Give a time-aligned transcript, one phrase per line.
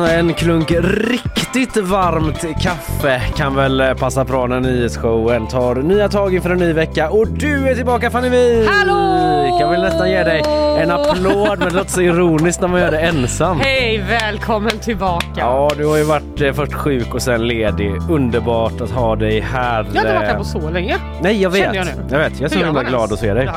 [0.00, 6.50] En klunk riktigt varmt kaffe kan väl passa bra när nyhetsshowen tar nya tag inför
[6.50, 7.10] en ny vecka.
[7.10, 8.68] Och du är tillbaka Fanny Wijk!
[8.70, 9.58] Hallå!
[9.60, 10.42] Kan väl nästan ge dig
[10.78, 13.60] en applåd men det låter så ironiskt när man gör det ensam.
[13.60, 15.26] Hej, välkommen tillbaka.
[15.36, 17.96] Ja, du har ju varit eh, först sjuk och sen ledig.
[18.10, 19.86] Underbart att ha dig här.
[19.94, 20.96] Jag har inte varit här eh, på så länge.
[21.22, 21.62] Nej, jag vet.
[21.62, 21.92] Känner jag nu.
[22.10, 22.40] Jag vet.
[22.40, 23.50] Jag är så himla glad att se dig.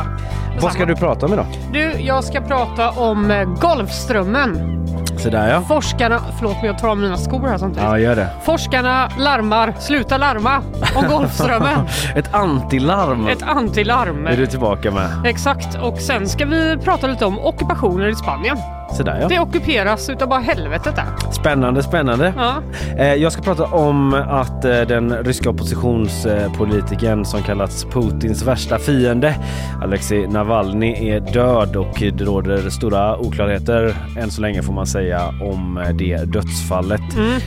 [0.62, 1.46] Vad ska du prata om idag?
[1.74, 4.82] Du, jag ska prata om eh, Golfströmmen.
[5.24, 5.62] Så där ja.
[5.62, 7.90] Forskarna, förlåt men jag tar av mina skor här samtidigt.
[7.90, 8.28] Ja, gör det.
[8.44, 10.62] Forskarna larmar, sluta larma
[10.96, 11.88] om Golfströmmen.
[12.16, 14.28] Ett antilarm Ett antilarm.
[14.28, 15.10] är du tillbaka med.
[15.26, 18.58] Exakt, och sen ska vi prata lite om ockupationer i Spanien.
[18.98, 19.28] Så där ja.
[19.28, 21.32] Det ockuperas utav bara helvetet där.
[21.32, 22.34] Spännande, spännande.
[22.38, 22.56] Ja.
[22.98, 29.36] Eh, Jag ska prata om att eh, den ryska oppositionspolitikern som kallats Putins värsta fiende,
[29.84, 35.28] Alexei Navalny, är död och det råder stora oklarheter än så länge får man säga
[35.28, 37.02] om eh, det dödsfallet.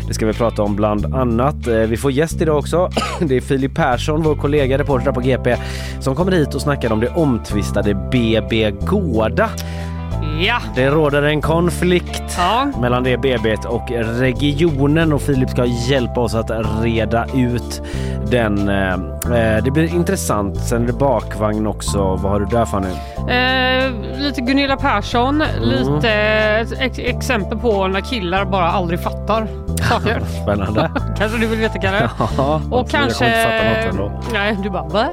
[0.09, 1.67] Det ska vi prata om bland annat.
[1.67, 2.89] Vi får gäst idag också.
[3.21, 5.57] Det är Filip Persson, vår kollega reporter på GP,
[6.01, 9.49] som kommer hit och snackar om det omtvistade BB Gårda.
[10.41, 10.57] Ja.
[10.75, 12.67] Det råder en konflikt Ja.
[12.81, 13.91] mellan det BB't och
[14.21, 16.51] regionen och Filip ska hjälpa oss att
[16.83, 17.83] reda ut
[18.31, 18.69] den.
[18.69, 18.97] eh,
[19.65, 20.57] Det blir intressant.
[20.61, 21.99] Sen är det bakvagn också.
[21.99, 22.89] Vad har du där Fanny?
[23.29, 25.69] Eh, lite Gunilla Persson, Mm.
[25.69, 29.47] lite ett ex- exempel på när killar bara aldrig fattar
[29.89, 30.21] saker.
[30.43, 30.91] Spännande.
[31.19, 32.11] kanske du vill veta Kalle?
[32.19, 33.27] Ja, Och jag kommer kanske...
[33.27, 34.07] inte fatta något ändå.
[34.07, 34.21] Mm.
[34.33, 35.07] Nej, du bara va?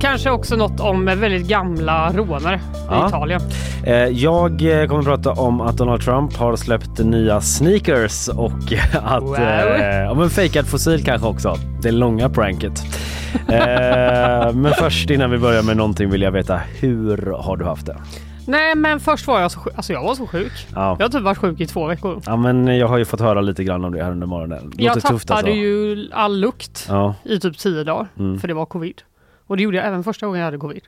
[0.00, 3.04] Kanske också något om väldigt gamla rånare Ja.
[3.04, 3.40] i Italien.
[3.86, 8.52] Eh, Jag eh, kommer att prata om att Donald Trump har släppt nya sneakers och
[9.04, 9.22] att...
[9.22, 9.36] Wow.
[9.38, 11.56] Eh, ja, men fejkad fossil kanske också.
[11.82, 12.82] Det långa pranket.
[13.48, 17.86] Eh, men först innan vi börjar med någonting vill jag veta hur har du haft
[17.86, 17.96] det?
[18.46, 19.72] Nej, men först var jag så sjuk.
[19.76, 20.52] Alltså jag var så sjuk.
[20.74, 20.96] Ja.
[20.98, 22.22] Jag har typ varit sjuk i två veckor.
[22.26, 24.72] Ja men jag har ju fått höra lite grann om det här under morgonen.
[24.74, 25.50] Det jag låter tappade tufft alltså.
[25.52, 27.14] ju all lukt Ja.
[27.24, 28.08] i typ tio dagar.
[28.18, 28.38] Mm.
[28.40, 29.02] För det var covid.
[29.46, 30.82] Och det gjorde jag även första gången jag hade covid.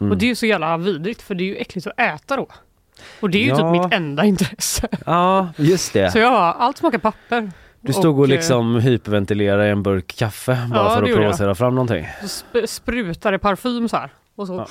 [0.00, 0.12] Mm.
[0.12, 2.46] Och det är ju så jävla vidrigt för det är ju äckligt att äta då.
[3.20, 3.56] Och det är ju Ja.
[3.56, 4.88] typ mitt enda intresse.
[5.06, 6.10] Ja, just det.
[6.10, 7.50] Så jag har allt smakar papper.
[7.88, 11.18] Du stod och eh, liksom hyperventilerade i en burk kaffe bara Ja, för att jag.
[11.18, 12.08] provocera fram någonting.
[12.20, 14.10] Så sp- sprutade parfym så här.
[14.36, 14.66] Och så.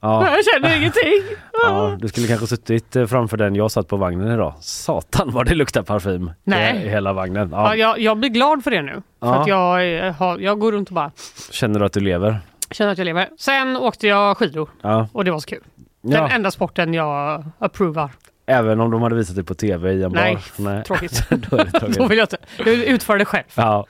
[0.00, 0.26] Ja.
[0.36, 1.36] Jag känner ingenting.
[1.66, 4.54] Ja, du skulle kanske suttit eh, framför den jag satt på vagnen idag.
[4.60, 6.82] Satan vad det luktar parfym Nej.
[6.84, 7.48] i hela vagnen.
[7.52, 7.62] Ja.
[7.68, 7.76] Ja.
[7.76, 8.92] jag, jag blir glad för det nu.
[8.92, 9.34] För Ja.
[9.40, 11.10] att jag, eh, har, jag går runt och bara
[11.50, 12.38] Känner du att du lever?
[12.70, 13.28] känner att jag lever.
[13.38, 15.08] Sen åkte jag skidor Ja.
[15.12, 15.62] och det var så kul.
[16.02, 16.28] Den ja.
[16.28, 18.10] enda sporten jag approvar.
[18.46, 20.70] Även om de hade visat dig på tv i en Nej, bar?
[20.72, 21.22] Nej, tråkigt.
[21.30, 21.98] Då är det tråkigt.
[21.98, 22.36] Då vill jag inte.
[22.58, 23.44] Jag vill utföra det själv.
[23.54, 23.86] Ja.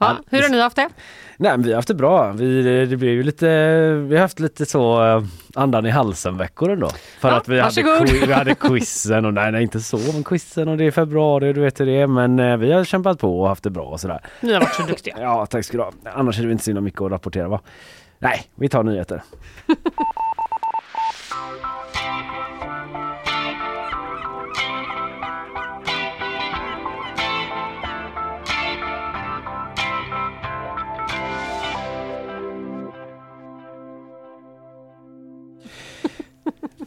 [0.00, 0.88] Ja, hur har ni haft det?
[1.38, 2.32] Nej, men vi har haft det bra.
[2.32, 3.46] Vi, det blev ju lite,
[4.08, 5.22] vi har haft lite så eh,
[5.54, 6.90] andan i halsen veckor ändå.
[7.20, 8.08] För Ja, att vi hade, varsågod.
[8.28, 11.60] vi hade quizen och nej, nej inte så, men quizen och det är februari, du
[11.60, 12.06] vet hur det är.
[12.06, 14.20] Men eh, vi har kämpat på och haft det bra och sådär.
[14.40, 15.14] Ni har varit så duktiga.
[15.20, 15.92] Ja, tack ska du ha.
[16.14, 17.60] Annars är det inte så mycket att rapportera va?
[18.18, 19.22] Nej, vi tar nyheter.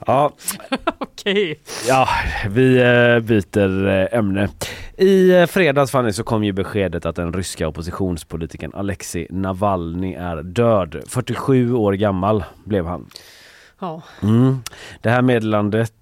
[0.05, 0.31] Ja,
[0.97, 1.59] Okej.
[1.87, 2.07] Ja,
[2.49, 4.49] vi eh, byter eh, ämne.
[4.97, 10.43] I eh, fredags Fanny så kom ju beskedet att den ryska oppositionspolitikern Alexei Navalny är
[10.43, 11.03] död.
[11.07, 13.09] 47 år gammal blev han.
[13.79, 14.01] Ja.
[14.21, 14.57] Mm.
[15.01, 15.93] Det här meddelandet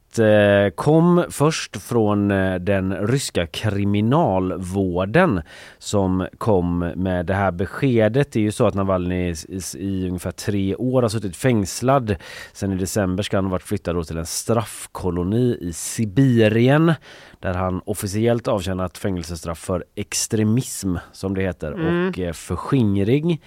[0.75, 5.41] kom först från eh, den ryska kriminalvården
[5.77, 8.31] som kom med det här beskedet.
[8.31, 9.33] Det är ju så att Navalny
[9.77, 12.15] i, ungefär tre år har suttit fängslad.
[12.53, 16.93] Sen i december ska han ha varit flyttad till en straffkoloni i Sibirien
[17.39, 23.41] där han officiellt avtjänat fängelsestraff för extremism som det heter och eh, förskingring.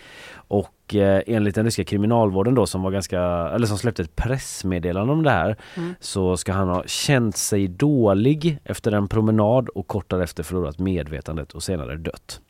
[0.48, 5.12] Och eh, enligt den ryska kriminalvården då som var ganska, eller som släppte ett pressmeddelande
[5.12, 5.56] om det här
[6.00, 11.52] så ska han ha känt sig dålig efter en promenad och kort därefter förlorat medvetandet
[11.52, 12.40] och senare dött.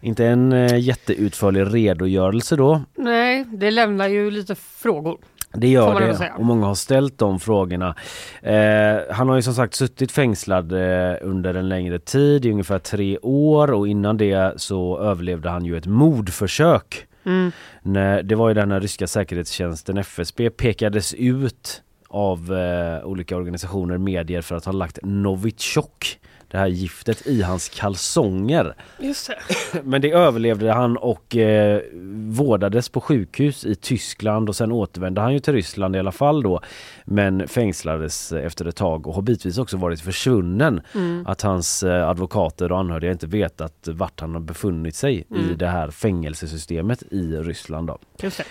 [0.00, 2.82] Inte en eh, jätteutförlig redogörelse då.
[2.96, 5.18] Nej, det lämnar ju lite frågor.
[5.56, 7.94] Det gör det och många har ställt de frågorna.
[8.42, 12.78] Eh, han har ju som sagt suttit fängslad eh, under en längre tid, i ungefär
[12.78, 17.06] tre år och innan det så överlevde han ju ett mordförsök.
[17.24, 17.52] Mm.
[17.82, 23.98] När, det var ju den när ryska säkerhetstjänsten FSB pekades ut av eh, olika organisationer,
[23.98, 26.18] medier för att ha lagt Novichok,
[26.54, 28.74] det här giftet, i hans kalsonger.
[28.98, 29.82] Just det.
[29.82, 31.80] Men det överlevde han och eh,
[32.28, 36.42] vårdades på sjukhus i Tyskland och sen återvände han ju till Ryssland i alla fall
[36.42, 36.60] då.
[37.04, 40.80] Men fängslades efter ett tag och har bitvis också varit försvunnen.
[41.26, 45.68] Att hans eh, advokater och anhöriga inte vetat vart han har befunnit sig i det
[45.68, 47.86] här fängelsesystemet i Ryssland.
[47.86, 47.98] Då.
[48.22, 48.44] Just det.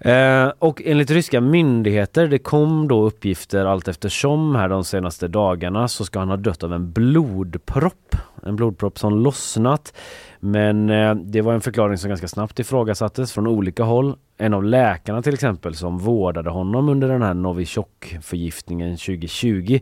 [0.00, 5.88] Eh, och enligt ryska myndigheter, det kom då uppgifter allt eftersom här de senaste dagarna
[5.88, 8.16] så ska han ha dött av en blodpropp.
[8.42, 9.94] En blodpropp som lossnat.
[10.40, 14.16] Men eh, det var en förklaring som ganska snabbt ifrågasattes från olika håll.
[14.36, 19.80] En av läkarna till exempel som vårdade honom under den här Novichok-förgiftningen 2020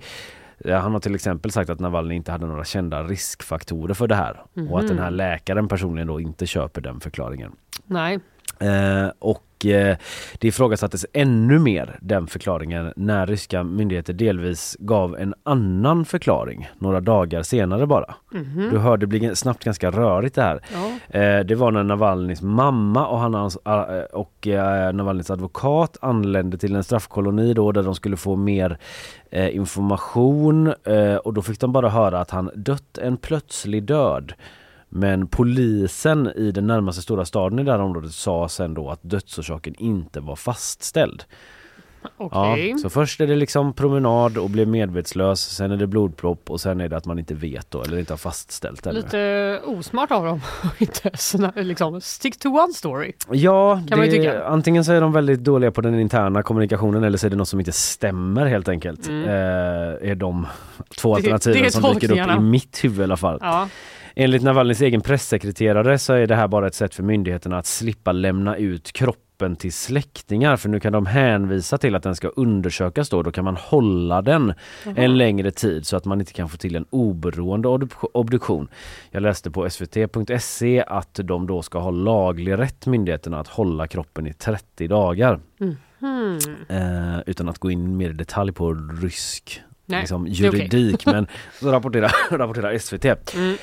[0.64, 4.14] eh, han har till exempel sagt att Navalny inte hade några kända riskfaktorer för det
[4.14, 7.52] här och att den här läkaren personligen då inte köper den förklaringen.
[7.86, 8.20] Nej.
[8.58, 9.96] Eh, och eh,
[10.38, 17.00] det ifrågasattes ännu mer den förklaringen när ryska myndigheter delvis gav en annan förklaring några
[17.00, 18.14] dagar senare bara.
[18.70, 20.60] Du hör det blir snabbt ganska rörigt det här.
[20.74, 21.18] Ja.
[21.20, 23.58] Eh, det var när Navalnys mamma och, han, hans-
[24.12, 24.46] och
[24.92, 28.78] Navalnys advokat anlände till en straffkoloni då där de skulle få mer
[29.52, 30.74] information
[31.24, 34.32] och då fick de bara höra att han dött en plötslig död.
[34.88, 39.00] Men polisen i den närmaste stora staden i det här området sa sen då att
[39.02, 41.24] dödsorsaken inte var fastställd.
[42.16, 42.68] Okej.
[42.70, 46.60] Ja, så först är det liksom promenad och blev medvetslös, sen är det blodpropp och
[46.60, 48.94] sen är det att man inte vet då eller inte har fastställt ännu.
[48.96, 50.40] Lite osmart av dem.
[50.78, 51.10] Inte
[51.62, 53.12] liksom, stick to one story.
[53.30, 54.44] Ja, Kan det, tycka.
[54.44, 57.48] antingen så är de väldigt dåliga på den interna kommunikationen eller så är det något
[57.48, 59.08] som inte stämmer helt enkelt.
[59.08, 60.46] Eh, är de
[61.00, 61.22] två Mm.
[61.24, 63.38] Det- alternativen det som dyker upp i mitt huvud i alla fall.
[63.40, 63.68] Ja.
[64.18, 68.12] Enligt Navalnys egen pressekreterare så är det här bara ett sätt för myndigheterna att slippa
[68.12, 73.08] lämna ut kroppen till släktingar för nu kan de hänvisa till att den ska undersökas
[73.08, 73.22] då.
[73.22, 74.54] Då kan man hålla den
[74.84, 78.68] en längre tid så att man inte kan få till en oberoende obdu- obduktion.
[79.10, 84.26] Jag läste på svt.se att de då ska ha laglig rätt myndigheterna att hålla kroppen
[84.26, 85.40] i 30 dagar.
[86.68, 91.26] Eh, utan att gå in mer i detalj på rysk Nej, liksom, juridik men
[91.60, 93.34] så rapporterar, rapporterar SVT.
[93.34, 93.56] Mm.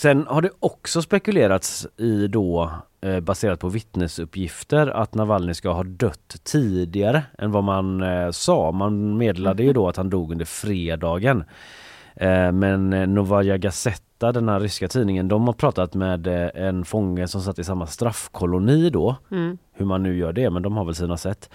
[0.00, 5.82] Sen har det också spekulerats i då eh, baserat på vittnesuppgifter att Navalny ska ha
[5.82, 8.72] dött tidigare än vad man eh, sa.
[8.72, 11.44] Man meddelade ju då att han dog under fredagen.
[12.14, 17.40] Eh, men Novaja Gazeta, den här ryska tidningen, de har pratat med en fånge som
[17.40, 19.16] satt i samma straffkoloni då.
[19.72, 21.50] Hur man nu gör det, men de har väl sina sätt.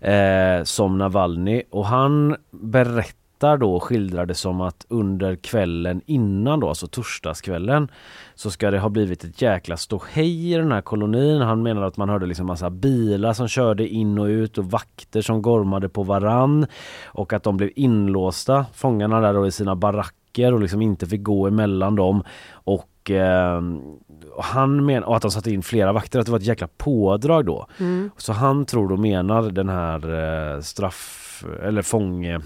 [0.00, 6.60] Eh, som Navalny och han berättar då och skildrar det som att under kvällen innan
[6.60, 7.88] då, alltså torsdagskvällen
[8.34, 11.40] så ska det ha blivit ett jäkla ståhej i den här kolonin.
[11.40, 15.22] Han menar att man hörde liksom massa bilar som körde in och ut och vakter
[15.22, 16.66] som gormade på varann
[17.04, 21.22] och att de blev inlåsta, fångarna där då i sina baracker och liksom inte fick
[21.22, 23.60] gå emellan dem och eh,
[24.32, 26.68] och han menar, och att de satte in flera vakter, att det var ett jäkla
[26.76, 27.66] pådrag då.
[28.16, 30.14] Så han tror och menar den här
[30.54, 32.40] eh, straff eller fånge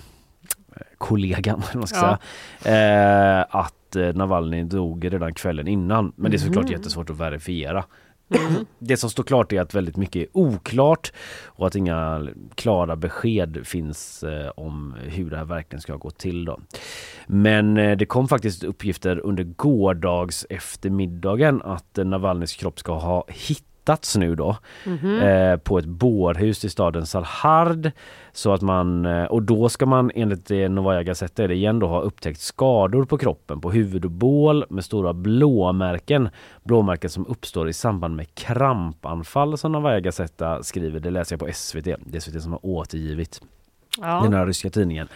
[1.05, 2.19] kollegan, man ska
[2.63, 6.13] säga, eh, att eh, Navalny dog redan kvällen innan.
[6.17, 7.85] Men det är såklart jättesvårt att verifiera.
[8.79, 11.13] Det som står klart är att väldigt mycket är oklart
[11.45, 16.45] och att inga klara besked finns eh, om hur det här verkligen ska gå till.
[16.45, 16.61] Då.
[17.27, 23.74] Men eh, det kom faktiskt uppgifter under gårdags eftermiddagen att Navalnys kropp ska ha hittats
[23.85, 24.57] hittats nu då
[25.23, 27.91] eh, på ett bårhus i staden Salhard.
[28.33, 31.79] Så att man, eh, och då ska man enligt det Novaya Gazeta är det igen
[31.79, 36.29] då ha upptäckt skador på kroppen på huvud och bål med stora blåmärken.
[36.63, 41.01] Blåmärken som uppstår i samband med krampanfall som Novaya Gazeta skriver.
[41.01, 41.85] Det läser jag på SVT.
[41.85, 43.41] Det är SVT som har återgivit
[44.01, 44.21] Ja.
[44.23, 45.09] den här ryska tidningen.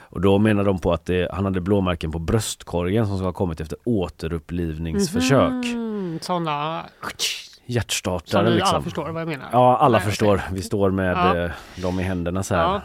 [0.00, 3.32] Och då menar de på att det, han hade blåmärken på bröstkorgen som ska ha
[3.32, 5.64] kommit efter återupplivningsförsök.
[5.64, 6.82] Mm, sådana
[7.66, 8.74] Hjärtstartare som vi liksom.
[8.74, 9.48] alla förstår vad jag menar.
[9.52, 10.40] Ja, alla Nej, förstår.
[10.52, 11.36] Vi står med Ja.
[11.36, 11.50] eh,
[11.82, 12.80] dem i händerna så här Ja.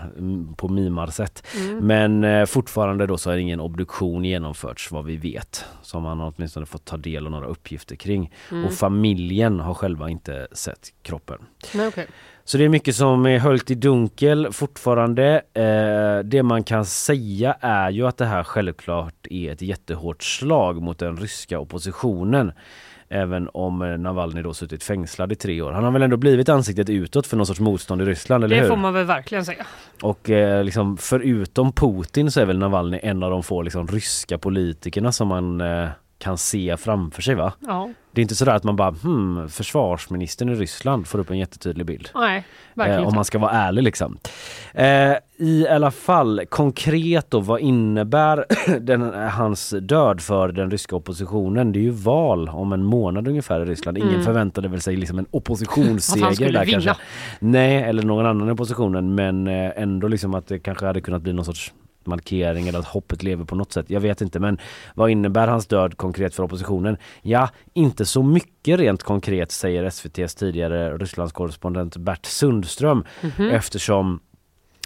[0.56, 1.48] på mimarsätt.
[1.56, 1.78] Mm.
[1.88, 5.66] Men eh, fortfarande då så har ingen obduktion genomförts vad vi vet.
[5.82, 8.34] Som man har åtminstone fått ta del av några uppgifter kring.
[8.52, 8.66] Mm.
[8.66, 11.38] Och familjen har själva inte sett kroppen.
[11.74, 12.08] Nej, okej.
[12.44, 15.42] Så det är mycket som är höljt i dunkel fortfarande.
[15.54, 20.82] Eh, det man kan säga är ju att det här självklart är ett jättehårt slag
[20.82, 22.52] mot den ryska oppositionen.
[23.10, 25.72] Även om eh, Navalny då suttit fängslad i tre år.
[25.72, 28.62] Han har väl ändå blivit ansiktet utåt för någon sorts motstånd i Ryssland, eller Det
[28.62, 28.70] hur?
[28.70, 29.66] får man väl verkligen säga.
[30.02, 34.38] Och eh, liksom, förutom Putin så är väl Navalny en av de få liksom, ryska
[34.38, 37.54] politikerna som man eh, kan se framför sig va?
[37.68, 37.90] Ja.
[38.12, 41.86] Det är inte sådär att man bara hmm, försvarsministern i Ryssland får upp en jättetydlig
[41.86, 42.10] bild.
[42.16, 42.44] Nej,
[42.74, 44.18] verkligen Eh, om man ska vara ärlig liksom.
[44.74, 48.46] Eh, I alla fall konkret då, vad innebär
[48.80, 51.72] den, hans död för den ryska oppositionen?
[51.72, 53.98] Det är ju val om en månad ungefär i Ryssland.
[53.98, 54.24] Ingen Mm.
[54.26, 56.82] förväntade väl sig liksom en oppositionsseger där vinna.
[56.82, 56.96] kanske.
[57.40, 61.22] Nej, eller någon annan i oppositionen men eh, ändå liksom att det kanske hade kunnat
[61.22, 61.74] bli någon sorts
[62.08, 63.86] markering eller att hoppet lever på något sätt.
[63.90, 64.58] Jag vet inte men
[64.96, 66.98] vad innebär hans död konkret för oppositionen?
[67.22, 73.50] Ja, inte så mycket rent konkret säger SVTs tidigare Rysslandskorrespondent Bert Sundström Mhm.
[73.50, 74.20] eftersom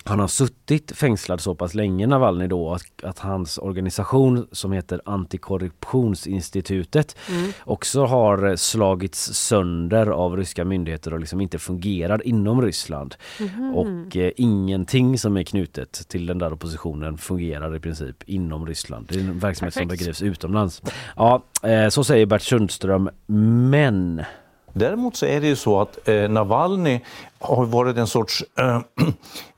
[0.04, 5.02] han har suttit fängslad så pass länge Navalny då att, att hans organisation som heter
[5.06, 7.52] Antikorruptionsinstitutet Mm.
[7.64, 13.16] också har slagits sönder av ryska myndigheter och liksom inte fungerar inom Ryssland.
[13.40, 13.76] Mhm.
[13.76, 19.06] Och eh, ingenting som är knutet till den där oppositionen fungerar i princip inom Ryssland.
[19.10, 20.00] Det är en verksamhet som Perfekt.
[20.00, 20.82] bedrivs utomlands.
[21.16, 23.10] Ja, eh, så säger Bert Sundström.
[23.72, 24.22] Men
[24.74, 27.00] Däremot så är det ju så att eh, Navalny
[27.40, 28.82] har varit en sorts eh,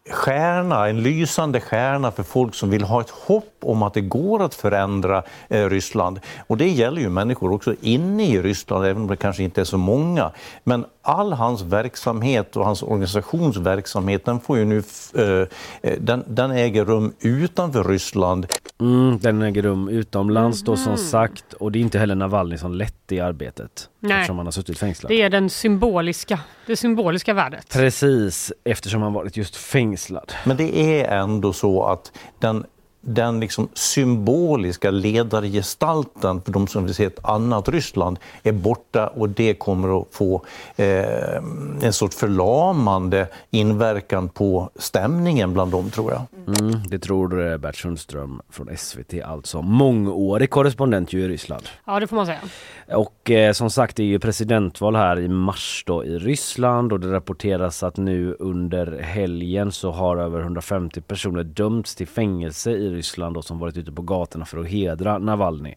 [0.10, 4.44] stjärna, en lysande stjärna för folk som vill ha ett hopp om att det går
[4.44, 6.20] att förändra eh, Ryssland.
[6.48, 9.66] Och det gäller ju människor också inne i Ryssland, även om det kanske inte är
[9.66, 10.32] så många.
[10.64, 14.84] Men all hans verksamhet och hans organisations verksamhet, den får ju nu,
[15.16, 15.48] eh,
[15.82, 18.48] eh, den, den äger rum utanför Ryssland
[18.84, 22.74] mm, den äger rum utomlands då som sagt och det är inte heller Navalny som
[22.74, 23.90] lett i arbetet.
[24.00, 24.14] Nej.
[24.14, 25.12] Eftersom han har suttit fängslad.
[25.12, 27.70] Det är den symboliska, det symboliska värdet.
[27.74, 30.34] Precis, eftersom han varit just fängslad.
[30.44, 32.66] Men det är ändå så att den,
[33.06, 39.30] den liksom symboliska ledargestalten för de som vill se ett annat Ryssland är borta och
[39.30, 40.46] det kommer att få
[40.76, 41.36] eh,
[41.82, 46.22] en sorts förlamande inverkan på stämningen bland dem tror jag.
[46.48, 49.62] Mm, det tror eh, Bert Sundström från SVT alltså.
[49.62, 51.64] Mångårig korrespondent ju i Ryssland.
[51.86, 52.40] Ja, det får man säga.
[52.88, 57.00] Och eh, som sagt det är ju presidentval här i mars då i Ryssland och
[57.00, 62.93] det rapporteras att nu under helgen så har över 150 personer dömts till fängelse i
[62.94, 65.76] Ryssland då, som varit ute på gatorna för att hedra Navalny.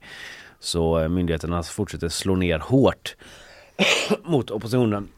[0.61, 3.17] Så eh, myndigheterna fortsätter slå ner hårt
[4.25, 5.09] mot oppositionen.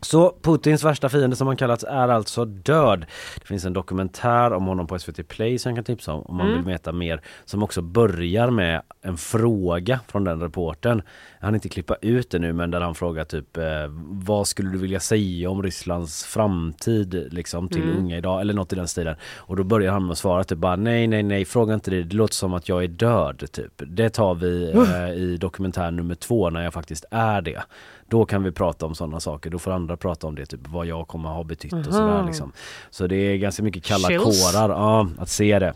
[0.00, 3.06] Så Putins värsta fiende som han kallats är alltså död.
[3.40, 6.36] Det finns en dokumentär om honom på SVT Play som jag kan tipsa om om
[6.36, 6.58] man Mm.
[6.58, 7.20] vill veta mer.
[7.44, 11.02] Som också börjar med en fråga från den reporten.
[11.40, 13.64] Hann inte klippa ut det nu men där han frågar typ eh,
[14.08, 17.96] vad skulle du vilja säga om Rysslands framtid liksom till Mm.
[17.98, 19.16] unga idag eller något i den stilen.
[19.36, 22.02] Och då börjar han med att svara typ bara nej nej nej fråga inte det.
[22.02, 23.82] Det låter som att jag är död typ.
[23.86, 27.62] Det tar vi eh, i dokumentär nummer två när jag faktiskt är det.
[28.08, 29.50] Då kan vi prata om sådana saker.
[29.50, 32.52] Då får andra prata om det, typ vad jag kommer ha betytt och sådär liksom.
[32.90, 34.52] Så det är ganska mycket kalla Chills.
[34.52, 35.72] kårar ja, att se det.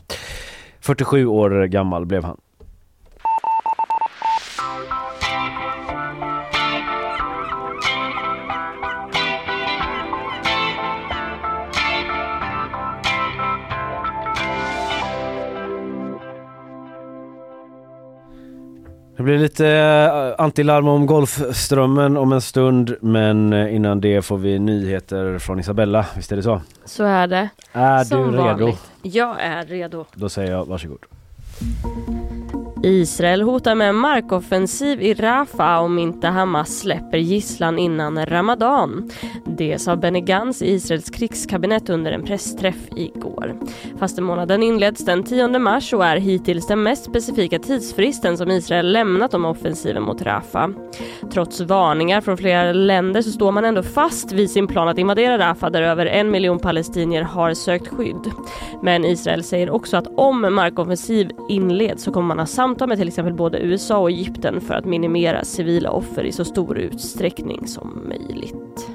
[0.80, 2.36] 47 år gammal blev han.
[19.20, 24.38] Det blir lite eh, antilarm om Golfströmmen om en stund men eh, innan det får
[24.38, 26.60] vi nyheter från Isabella, visst är det så?
[26.84, 27.48] Så är det.
[27.72, 28.42] Är Som du redo?
[28.42, 28.90] vanligt.
[29.02, 30.04] Jag är redo.
[30.14, 30.98] Då säger jag varsågod.
[32.82, 39.10] Israel hotar med markoffensiv i Rafah om inte Hamas släpper gisslan innan Ramadan.
[39.44, 43.56] Det sa Benny Gantz i Israels krigskabinett under en pressträff igår.
[43.98, 49.34] Fastemånaden inleds den 10 mars och är hittills den mest specifika tidsfristen som Israel lämnat
[49.34, 50.68] om offensiven mot Rafah.
[51.32, 55.38] Trots varningar från flera länder så står man ändå fast vid sin plan att invadera
[55.38, 58.30] Rafah där över en miljon palestinier har sökt skydd.
[58.82, 63.08] Men Israel säger också att om markoffensiv inleds så kommer man ha samtal med till
[63.08, 68.08] exempel både USA och Egypten för att minimera civila offer i så stor utsträckning som
[68.08, 68.88] möjligt.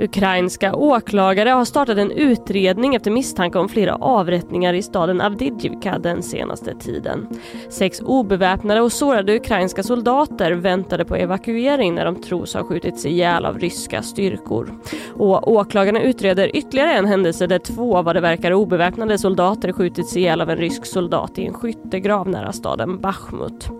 [0.00, 6.22] Ukrainska åklagare har startat en utredning efter misstanke om flera avrättningar i staden Avdijivka den
[6.22, 7.26] senaste tiden.
[7.68, 13.44] Sex obeväpnade och sårade ukrainska soldater väntade på evakuering när de tros ha skjutits ihjäl
[13.44, 14.74] av ryska styrkor.
[15.14, 20.40] Och åklagarna utreder ytterligare en händelse där två vad det verkar obeväpnade soldater skjutits ihjäl
[20.40, 23.70] av en rysk soldat i en skyttegrav nära staden Bachmut.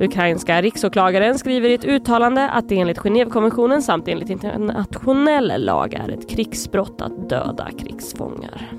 [0.00, 6.08] Ukrainska riksåklagaren skriver i ett uttalande att det enligt Genèvekonventionen samt enligt internationell lag är
[6.08, 8.72] ett krigsbrott att döda krigsfångar.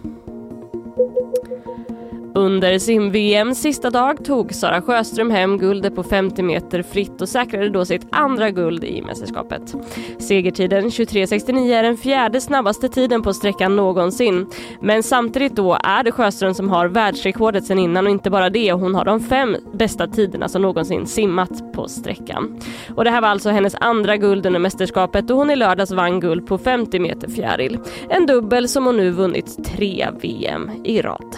[2.37, 7.69] Under sim-VMs sista dag tog Sara Sjöström hem guldet på 50 meter fritt och säkrade
[7.69, 9.75] då sitt andra guld i mästerskapet.
[10.19, 14.47] Segertiden 23.69 är den fjärde snabbaste tiden på sträckan någonsin.
[14.81, 18.71] Men samtidigt då är det Sjöström som har världsrekordet sen innan och inte bara det,
[18.71, 22.59] hon har de fem bästa tiderna som någonsin simmat på sträckan.
[22.95, 26.19] Och det här var alltså hennes andra guld under mästerskapet och hon i lördags vann
[26.19, 27.79] guld på 50 meter fjäril.
[28.09, 31.35] En dubbel som hon nu vunnit tre VM i rad.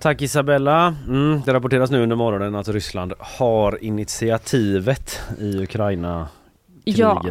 [0.00, 0.94] Tack Isabella.
[1.08, 6.28] Mm, det rapporteras nu under morgonen att Ryssland har initiativet i Ukraina
[6.96, 7.22] Ja,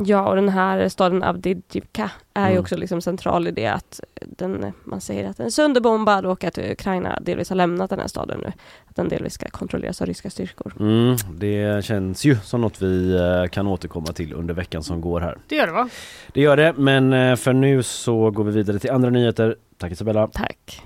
[0.00, 2.52] ja, och den här staden Avdiivka är mm.
[2.52, 6.44] ju också liksom central i det att den, man säger att den är sönderbombad och
[6.44, 8.52] att Ukraina delvis har lämnat den här staden nu.
[8.86, 10.74] Att den delvis ska kontrolleras av ryska styrkor.
[10.80, 15.20] Mm, det känns ju som något vi eh, kan återkomma till under veckan som går
[15.20, 15.38] här.
[15.48, 15.88] Det gör det va?
[16.32, 19.56] Det gör det, men eh, för nu så går vi vidare till andra nyheter.
[19.78, 20.26] Tack Isabella.
[20.26, 20.84] Tack.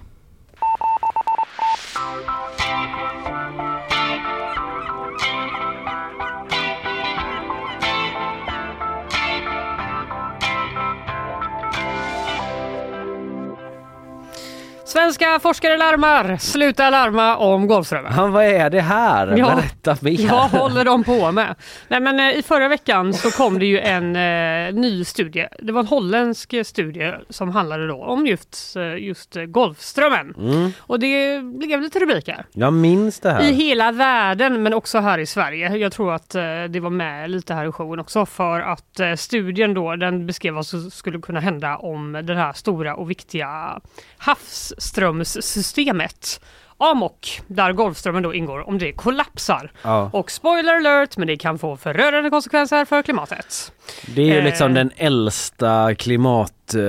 [14.98, 16.36] Svenska forskare larmar!
[16.36, 18.12] Sluta larma om Golfströmmen.
[18.12, 19.36] Han, vad är det här?
[19.36, 19.54] Ja.
[19.54, 20.30] Berätta mer.
[20.30, 21.54] Vad håller de på med?
[21.88, 25.46] Nej, men, eh, I förra veckan så kom det ju en eh, ny studie.
[25.58, 30.34] Det var en holländsk studie som handlade då om just, eh, just Golfströmmen.
[30.38, 30.72] Mm.
[30.80, 32.44] Och det blev lite rubriker.
[32.52, 33.42] Jag minns det här.
[33.42, 35.76] I hela världen men också här i Sverige.
[35.76, 39.14] Jag tror att eh, det var med lite här i showen också för att eh,
[39.14, 43.80] studien då den beskrev vad som skulle kunna hända om den här stora och viktiga
[44.18, 46.40] havs Golfströmssystemet.
[46.78, 49.72] Amok, där Golfströmmen då ingår, om det kollapsar.
[49.82, 50.10] Ja.
[50.12, 53.72] Och spoiler alert, men det kan få förödande konsekvenser för klimatet.
[54.14, 54.44] Det är ju eh.
[54.44, 56.74] liksom den äldsta klimat...
[56.74, 56.82] Eh,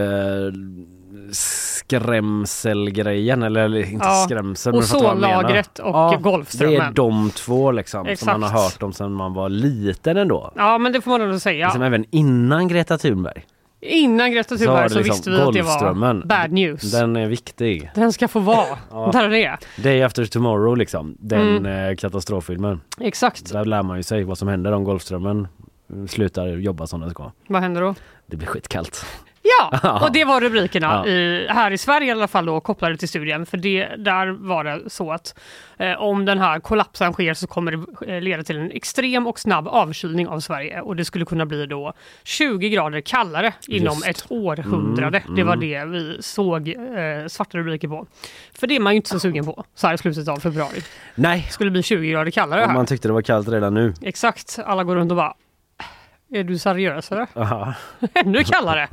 [1.32, 6.80] skrämselgrejen eller inte ja, skrämsel men Ozonlagret och ja, Golfströmmen.
[6.80, 8.20] Det är de två liksom Exakt.
[8.20, 10.52] som man har hört om sedan man var liten ändå.
[10.56, 11.68] Ja men det får man nog säga.
[11.68, 13.46] Liksom även innan Greta Thunberg.
[13.82, 16.92] Innan Greta Thunberg så, så liksom visste vi att det var bad news.
[16.92, 17.92] Den är viktig.
[17.96, 19.10] Den ska få vara ja.
[19.14, 19.58] där den är.
[19.84, 21.16] Day after tomorrow liksom.
[21.20, 21.90] Den mm.
[21.90, 22.82] Eh, katastroffilmen.
[23.00, 23.52] Exakt.
[23.52, 25.48] Där lär man ju sig vad som händer om Golfströmmen
[26.08, 27.32] slutar jobba som den ska.
[27.48, 27.96] Vad händer då?
[28.26, 29.06] Det blir skitkallt.
[29.84, 33.10] Ja, och det var rubrikerna i, här i Sverige i alla fall då kopplade till
[33.10, 33.46] studien.
[33.46, 35.40] För det, där var det så att
[35.78, 39.40] eh, om den här kollapsen sker så kommer det eh, leda till en extrem och
[39.40, 44.08] snabb avkylning av Sverige och det skulle kunna bli då 20 grader kallare inom Just.
[44.08, 45.18] ett århundrade.
[45.18, 45.70] Mm, det var mm.
[45.70, 48.08] det vi såg eh, svarta rubriker på.
[48.60, 50.84] För det är man ju inte så sugen på så här i slutet av februari.
[51.16, 51.44] Nej.
[51.48, 52.74] Det skulle bli 20 grader kallare här.
[52.74, 53.94] Man tyckte det var kallt redan nu.
[54.02, 55.34] Exakt, alla går runt och bara
[56.32, 57.28] är du seriös eller?
[58.14, 58.88] Ännu kallare.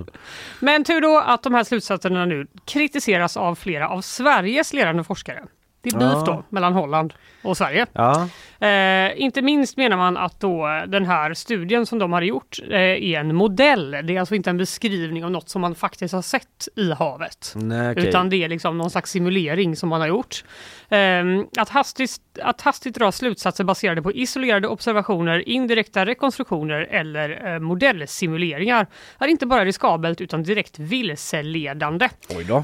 [0.60, 5.44] Men tur då att de här slutsatserna nu kritiseras av flera av Sveriges ledande forskare.
[5.80, 7.86] Det är beef då mellan Holland och Sverige.
[7.92, 8.28] Ja.
[8.60, 12.76] Eh, inte minst menar man att då den här studien som de har gjort eh,
[12.80, 13.90] är en modell.
[13.90, 17.52] Det är alltså inte en beskrivning av något som man faktiskt har sett i havet.
[17.54, 18.08] Nej, okay.
[18.08, 20.44] Utan det är liksom någon slags simulering som man har gjort.
[20.88, 21.24] Eh,
[21.58, 28.86] att, hastigt, att hastigt dra slutsatser baserade på isolerade observationer, indirekta rekonstruktioner eller eh, modellsimuleringar
[29.18, 32.08] är inte bara riskabelt utan direkt vilseledande.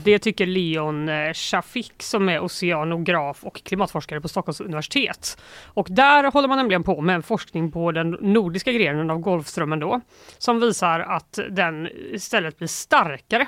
[0.05, 5.39] Det tycker Leon eh, Shafik som är oceanograf och klimatforskare på Stockholms universitet.
[5.65, 9.81] Och där håller man nämligen på med en forskning på den nordiska grenen av Golfströmmen
[9.81, 10.01] då,
[10.39, 13.47] som visar att den istället blir starkare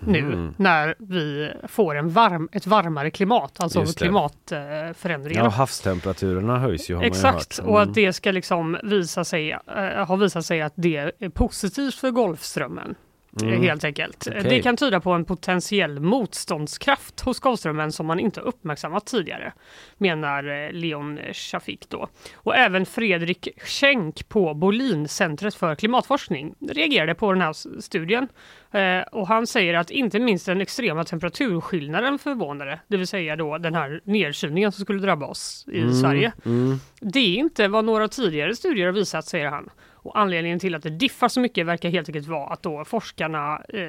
[0.00, 0.54] nu Mm.
[0.56, 5.44] när vi får en varm, ett varmare klimat, alltså klimatförändringar.
[5.44, 10.06] Ja, havstemperaturerna höjs ju har Exakt, ju och att det ska liksom visa sig, eh,
[10.06, 12.94] har visat sig att det är positivt för Golfströmmen.
[13.42, 13.62] Eh, Mm.
[13.62, 14.26] Helt enkelt.
[14.30, 14.42] Okej.
[14.42, 19.52] Det kan tyda på en potentiell motståndskraft hos Golfströmmen som man inte uppmärksammat tidigare,
[19.98, 22.08] menar eh, Leon Shafik då.
[22.34, 28.28] Och även Fredrik Schenk på Bohlin-centret för klimatforskning reagerade på den här studien.
[28.72, 33.58] Eh, och han säger att inte minst den extrema temperaturskillnaden förvånade, det vill säga då
[33.58, 36.32] den här nedkylningen som skulle drabba oss i Mm, Sverige.
[36.44, 36.78] mm.
[37.00, 39.70] Det är inte vad några tidigare studier har visat, säger han.
[40.06, 43.60] Och anledningen till att det diffar så mycket verkar helt enkelt vara att då forskarna
[43.68, 43.80] eh,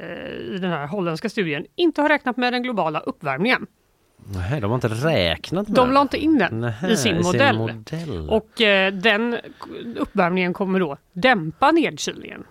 [0.56, 3.68] i den här holländska studien inte har räknat med den globala uppvärmningen.
[4.34, 7.58] Nej, de har inte räknat med De la inte in den Nähä, i sin modell.
[7.58, 8.30] modell.
[8.30, 9.38] Och eh, den
[9.98, 12.44] uppvärmningen kommer då dämpa nedkylningen,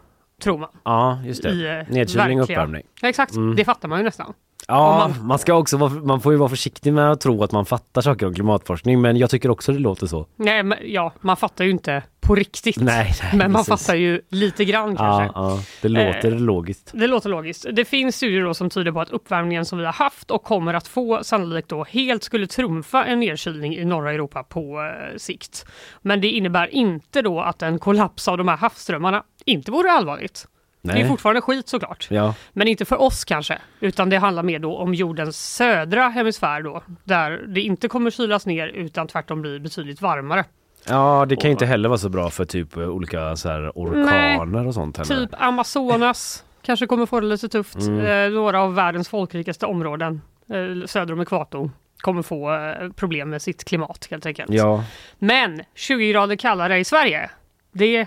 [0.42, 0.68] tror man.
[0.84, 1.50] Ja, just det.
[1.50, 2.82] i, eh, Nedkylning och uppvärmning.
[3.02, 3.56] Ja, exakt, Mm.
[3.56, 4.32] det fattar man ju nästan.
[4.68, 5.38] Ja, Om man...
[5.38, 8.26] ska också vara, man får ju vara försiktig med att tro att man fattar saker
[8.26, 10.26] om klimatforskning men jag tycker också det låter så.
[10.36, 12.76] Nej, men, ja, man fattar ju inte på riktigt.
[12.80, 13.86] Nej, nej, men man precis.
[13.86, 15.24] fattar ju lite grann kanske.
[15.24, 16.90] Ja, ja, det låter Eh, logiskt.
[16.94, 17.66] Det låter logiskt.
[17.72, 20.74] Det finns studier då som tyder på att uppvärmningen som vi har haft och kommer
[20.74, 25.66] att få sannolikt då helt skulle trumfa en nedkylning i norra Europa på eh, sikt.
[26.02, 30.46] Men det innebär inte då att en kollaps av de här havsströmmarna inte vore allvarligt.
[30.82, 31.08] Det är Nej.
[31.08, 32.06] fortfarande skit såklart.
[32.10, 32.34] Ja.
[32.52, 36.82] Men inte för oss kanske, utan det handlar mer då om jordens södra hemisfär då,
[37.04, 40.44] där det inte kommer kylas ner utan tvärtom blir betydligt varmare.
[40.88, 43.72] ja, det kan ju inte heller vara så bra för typ eh, olika så här
[43.74, 45.26] orkaner och sånt heller.
[45.26, 47.80] Typ Amazonas kanske kommer få det lite tufft.
[47.80, 48.06] Mm.
[48.06, 53.42] Eh, några av världens folkrikaste områden eh, söder om ekvatorn kommer få eh, problem med
[53.42, 54.50] sitt klimat helt enkelt.
[54.50, 54.84] Ja,
[55.18, 57.30] Men 20 grader kallare i Sverige,
[57.72, 58.06] det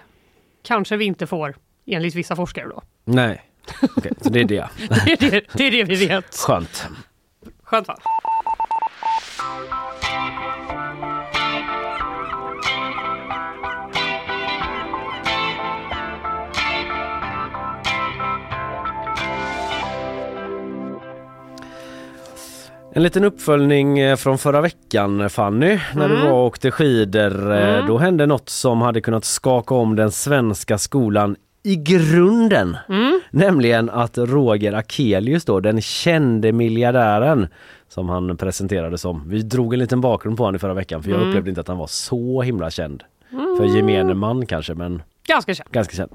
[0.64, 1.56] kanske vi inte får
[1.94, 2.82] enligt vissa forskare då.
[3.06, 3.42] nej.
[3.98, 4.70] Okej, så det är det.
[5.06, 6.36] Det är det, det, är det vi vet.
[6.36, 6.88] Skönt.
[7.64, 7.98] Skönt va?
[22.94, 26.28] En liten uppföljning eh, från förra veckan Fanny, när du Mm.
[26.28, 27.52] var och åkte skidor.
[27.52, 27.88] Eh, Mm.
[27.88, 32.78] Då hände något som hade kunnat skaka om den svenska skolan i grunden.
[32.90, 33.20] Mm.
[33.32, 37.48] Nämligen att Roger Akelius då, den kände miljardären
[37.90, 39.30] som han presenterade som.
[39.30, 41.30] Vi drog en liten bakgrund på honom i förra veckan för jag Mm.
[41.30, 43.04] upplevde inte att han var så himla känd.
[43.58, 45.72] För gemene man kanske men Ganska känt.
[45.72, 46.12] ganska känd.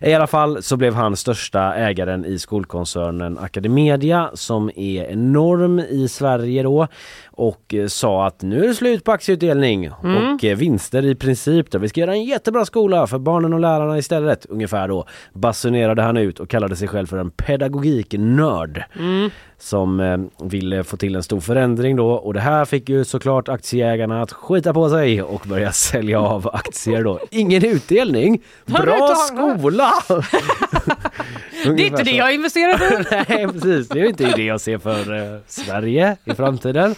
[0.00, 6.08] I alla fall så blev han största ägaren i skolkoncernen Academedia som är enorm i
[6.08, 6.88] Sverige då
[7.36, 10.34] och eh, sa att nu är det slut på aktieutdelning Mm.
[10.34, 11.70] och eh, vinster i princip.
[11.70, 11.78] Då.
[11.78, 16.16] Vi ska göra en jättebra skola för barnen och lärarna istället ungefär då basunerade han
[16.16, 19.30] ut och kallade sig själv för en pedagogiknörd Mm.
[19.58, 23.48] som eh, ville få till en stor förändring då och det här fick ju såklart
[23.48, 27.20] aktieägarna att skita på sig och börja sälja av aktier då.
[27.30, 29.90] Ingen utdelning, bra skola!
[31.64, 33.04] Det är inte det jag investerar i.
[33.28, 36.94] Nej precis, det är inte det jag ser för eh, Sverige i framtiden.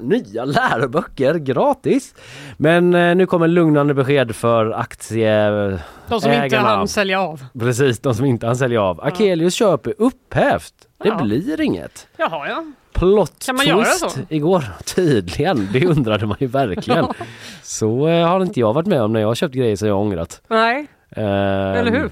[0.00, 2.14] Nya läroböcker gratis!
[2.56, 5.78] Men eh, nu kommer lugnande besked för aktieägarna.
[6.08, 7.44] De som inte hann sälja av.
[7.58, 9.00] Precis, de som inte hann sälja av.
[9.00, 10.74] Akelius köp är upphävt.
[11.02, 11.22] Det Ja.
[11.22, 12.06] blir inget.
[12.16, 12.64] Jaha ja.
[12.92, 14.20] Plot Kan man göra twist så?
[14.28, 14.64] igår.
[14.94, 17.06] Tydligen, det undrade man ju verkligen.
[17.62, 19.98] Så eh, har inte jag varit med om när jag har köpt grejer som jag
[20.00, 20.40] ångrat.
[20.48, 22.10] Nej, Ehm, eller hur?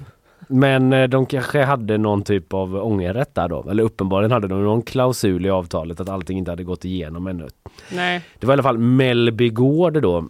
[0.49, 3.71] Men eh, de kanske hade någon typ av ångerrätt där då.
[3.71, 7.49] Eller uppenbarligen hade de någon klausul i avtalet att allting inte hade gått igenom ännu.
[7.93, 8.23] Nej.
[8.39, 10.29] Det var i alla fall Mellby Gård då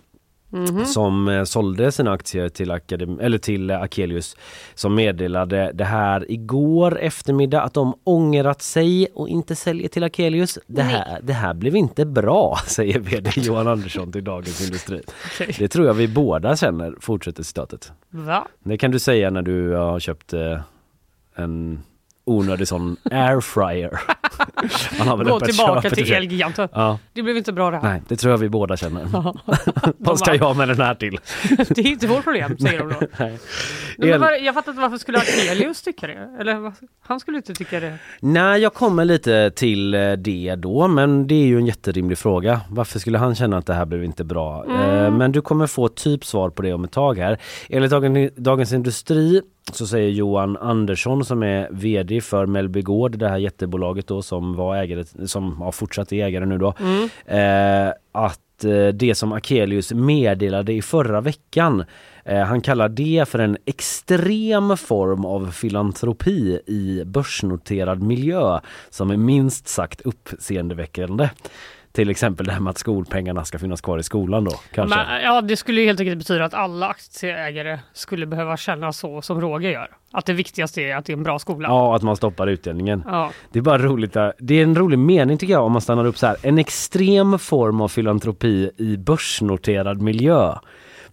[0.55, 0.85] Mhm.
[0.85, 4.37] som eh, sålde sina aktier till, Akadem- eller till eh, Akelius
[4.75, 10.59] som meddelade det här igår eftermiddag att de ångrat sig och inte säljer till Akelius.
[10.67, 15.03] Det här, det här blev inte bra, säger vd Johan Andersson till Dagens Industri.
[15.35, 15.57] Okej.
[15.59, 17.93] Det tror jag vi båda känner, fortsätter citatet.
[18.11, 18.49] Va?
[18.65, 20.61] Det kan du säga när du har köpt eh,
[21.35, 21.83] en
[22.25, 24.01] onödig sån airfryer.
[24.99, 26.13] Han har väl Gå tillbaka till.
[26.13, 26.69] Elgiganten.
[26.73, 26.99] Ja.
[27.13, 27.89] Det blev inte bra det här.
[27.91, 29.07] Nej, det tror jag vi båda känner.
[29.99, 31.19] Vad ska jag med den här till?
[31.69, 32.95] det är inte vårt problem, säger de då.
[33.19, 33.39] Nej.
[33.99, 36.37] Nej, El- var, jag fattar inte varför skulle Akelius tycka det?
[36.41, 37.95] Eller han skulle inte tycka det.
[38.21, 42.61] Nej, jag kommer lite till eh, det då, men det är ju en jätterimlig fråga.
[42.71, 44.65] Varför skulle han känna att det här blev inte bra?
[44.65, 44.81] Mm.
[45.05, 47.39] Eh, Men du kommer få typ svar på det om ett tag här.
[47.69, 53.29] Enligt Dagen- Dagens Industri så säger Johan Andersson som är VD för Mellby Gård, det
[53.29, 56.75] här jättebolaget då som var ägare, som har fortsatt är ägare nu då.
[56.81, 57.09] Mm.
[57.27, 61.85] Eh, att eh, det som Akelius meddelade i förra veckan
[62.25, 69.17] eh, han kallar det för en extrem form av filantropi i börsnoterad miljö som är
[69.17, 71.29] minst sagt uppseendeväckande.
[71.95, 74.97] Till exempel det här med att skolpengarna ska finnas kvar i skolan då kanske.
[74.97, 79.41] Men, ja, det skulle helt enkelt betyda att alla aktieägare skulle behöva känna så som
[79.41, 79.89] Roger gör.
[80.13, 81.69] Att det viktigaste är att det är en bra skola.
[81.69, 83.03] Ja, att man stoppar utdelningen.
[83.07, 83.31] Ja.
[83.53, 84.13] Det är bara roligt.
[84.39, 86.37] Det är en rolig mening tycker jag om man stannar upp så här.
[86.43, 90.55] En extrem form av filantropi i börsnoterad miljö.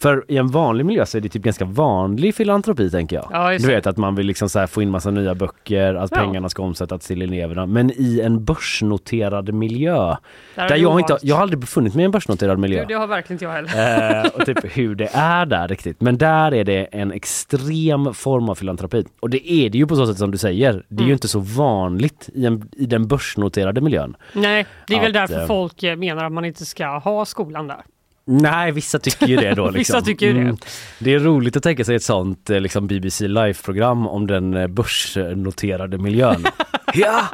[0.02, 3.28] För i en vanlig miljö så är det typ ganska vanlig filantropi tänker jag.
[3.32, 6.18] Ja, du vet att man vill liksom så få in massa nya böcker, att Ja.
[6.18, 7.66] pengarna ska omsättas till eleverna.
[7.66, 10.16] Men i en börsnoterad miljö.
[10.56, 12.86] Där jag, inte, jag har aldrig befunnit mig i en börsnoterad miljö.
[12.88, 14.24] Det, har verkligen inte jag heller.
[14.26, 16.02] Eh, och typ hur det är där riktigt.
[16.02, 19.06] Men där är det en extrem form av filantropi.
[19.20, 20.72] Och det är det ju på så sätt som du säger.
[20.74, 21.08] Det är Mm.
[21.08, 24.16] ju inte så vanligt i, en, i den börsnoterade miljön.
[24.34, 27.68] Nej, det är väl Att, därför eh, folk menar att man inte ska ha skolan
[27.68, 27.82] där.
[28.26, 29.66] Nej, vissa tycker ju det då.
[29.72, 29.78] Liksom.
[29.78, 30.58] Vissa tycker ju det.
[31.00, 34.68] det är roligt att tänka sig ett sånt eh, liksom BBC Live-program om den eh,
[34.68, 36.46] börsnoterade miljön.
[36.94, 37.26] ja,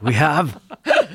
[0.00, 0.50] we have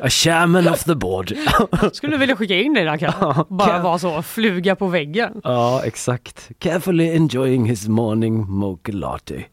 [0.01, 1.33] a chairman of the board.
[1.93, 3.43] Skulle du vilja skicka in det där kanske?
[3.49, 5.41] Bara vara så, fluga på väggen.
[5.43, 6.49] Ja, exakt.
[6.59, 9.43] Carefully enjoying his morning mocha latte.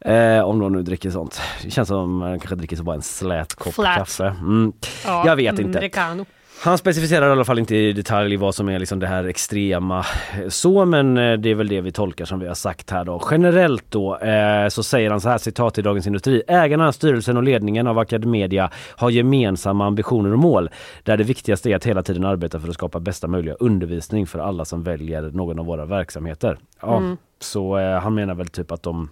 [0.00, 1.40] Eh, om någon nu dricker sånt.
[1.62, 3.98] Det känns som man kanske dricker så bara en slät kopp Flat.
[3.98, 4.24] kaffe.
[4.40, 4.72] Mm.
[5.04, 5.78] Ja, Jag vet mm, inte.
[6.60, 10.04] Han specificerar i alla fall inte i detalj vad som är liksom det här extrema
[10.48, 13.22] så men eh, det är väl det vi tolkar som vi har sagt här då.
[13.30, 16.42] Generellt då eh, så säger han så här citat i Dagens Industri.
[16.48, 20.70] Ägarna, styrelsen och ledningen av Academedia har gemensamma ambitioner och mål
[21.02, 24.38] där det viktigaste är att hela tiden arbeta för att skapa bästa möjliga undervisning för
[24.38, 26.58] alla som väljer någon av våra verksamheter.
[26.80, 27.16] Ja, Mm.
[27.40, 29.10] Så eh, han menar väl typ att de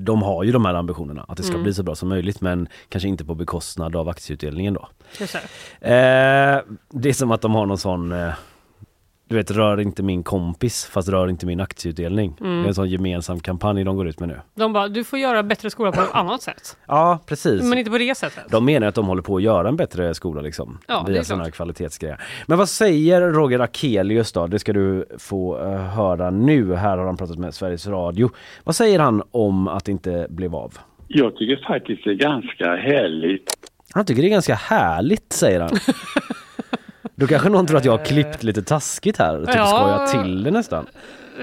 [0.00, 1.62] de har ju de här ambitionerna att det ska Mm.
[1.62, 4.88] bli så bra som möjligt men kanske inte på bekostnad av aktieutdelningen då.
[5.18, 5.34] Det.
[5.80, 8.32] Eh, det är som att de har någon sån eh,
[9.28, 12.36] du vet, rör inte min kompis fast rör inte min aktieutdelning.
[12.40, 12.58] Mm.
[12.58, 14.40] Det är en sån gemensam kampanj de går ut med nu.
[14.54, 16.76] De bara, du får göra bättre skola på ett annat sätt.
[16.86, 17.62] Ja, precis.
[17.62, 18.44] Men inte på det sättet.
[18.50, 20.78] De menar att de håller på att göra en bättre skola liksom.
[20.86, 22.20] Ja, det är via sådana här kvalitetsgrejer.
[22.46, 24.46] Men vad säger Roger Akelius då?
[24.46, 26.74] Det ska du få eh, höra nu.
[26.74, 28.30] Här har han pratat med Sveriges Radio.
[28.64, 30.78] Vad säger han om att det inte blev av?
[31.08, 33.54] Jag tycker faktiskt det är ganska härligt.
[33.94, 35.70] Han tycker det är ganska härligt, säger han.
[37.14, 39.66] Då kanske någon tror att jag har klippt lite taskigt här, typ Ja.
[39.66, 40.86] skojat till det nästan.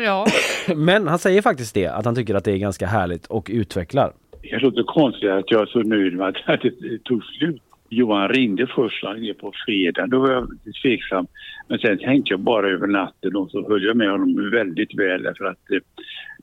[0.06, 0.28] Ja,
[0.76, 4.14] Men han säger faktiskt det, att han tycker att det är ganska härligt och utvecklar.
[4.42, 7.62] Det låter konstigt att jag är så nöjd med att att det tog slut.
[7.94, 10.08] Johan ringde först han på fredag.
[10.08, 11.28] Då var jag lite tveksam.
[11.68, 15.24] Men sen tänkte jag bara över natten och så höll jag med honom väldigt väl
[15.24, 15.78] därför att eh,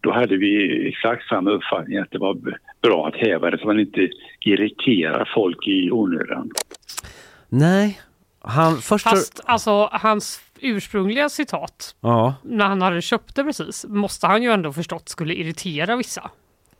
[0.01, 2.37] då hade vi exakt samma uppfattning att det var
[2.83, 4.09] bra att häva det så man inte
[4.41, 6.51] irriterar folk i onödan.
[7.49, 8.01] Nej,
[8.41, 9.05] han först...
[9.05, 14.53] fast alltså hans ursprungliga citat, Ja, när han hade köpt det precis, måste han ju
[14.53, 16.31] ändå förstått skulle irritera vissa.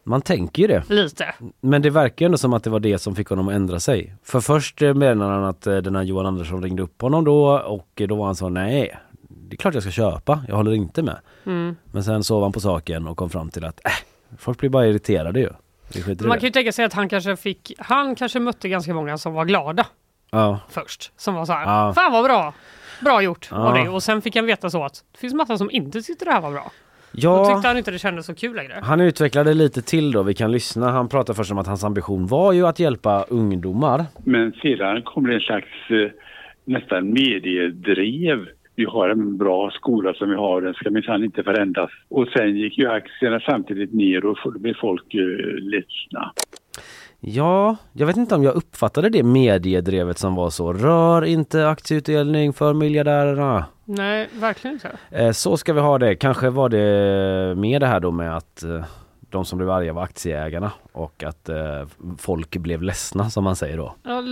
[0.03, 0.85] man tänker ju det.
[0.89, 1.35] Lite.
[1.61, 3.81] Men det verkar ju ändå som att det var det som fick honom att ändra
[3.81, 4.15] sig.
[4.23, 7.59] För först eh, menade han att eh, den här Johan Andersson ringde upp honom då
[7.59, 10.75] och eh, då var han så nej, det är klart jag ska köpa, jag håller
[10.75, 11.17] inte med.
[11.47, 11.77] Mm.
[11.93, 13.93] Men sen sov han på saken och kom fram till att äh,
[14.39, 15.51] folk blir bara irriterade ju.
[16.21, 19.35] Man kan ju tänka sig att han kanske fick, han kanske mötte ganska många som
[19.35, 19.87] var glada
[20.31, 20.61] Ja.
[20.71, 21.13] först.
[21.21, 21.93] Som var så här, Ja.
[21.95, 22.55] fan vad bra!
[23.05, 23.89] Bra gjort av det.
[23.89, 26.41] Och sen fick han veta så att det finns massa som inte tyckte det här
[26.41, 26.71] var bra.
[27.13, 28.81] Då Ja, tyckte han inte det kändes så kul längre.
[28.83, 30.91] han utvecklade lite till då, vi kan lyssna.
[30.91, 34.05] Han pratar först om att hans ambition var ju att hjälpa ungdomar.
[34.25, 36.11] Men sedan kom det en slags eh,
[36.65, 38.47] nästan mediedrev.
[38.77, 41.91] Vi har en bra skola som vi har, den ska minsann inte förändras.
[42.09, 45.21] Och sen gick ju aktierna samtidigt ner och då blev folk eh,
[45.61, 46.33] ledsna.
[47.21, 50.73] Ja, jag vet inte om jag uppfattade det mediedrevet som var så.
[50.73, 53.65] Rör inte aktieutdelning för miljardärerna.
[53.85, 54.91] Nej, verkligen inte.
[55.11, 56.17] Eh, Så ska vi ha det.
[56.17, 58.85] Kanske var det mer det här då med att eh,
[59.31, 61.57] de som blev arga var aktieägarna och att eh,
[62.19, 63.95] folk blev ledsna som man säger då.
[64.03, 64.23] Ja,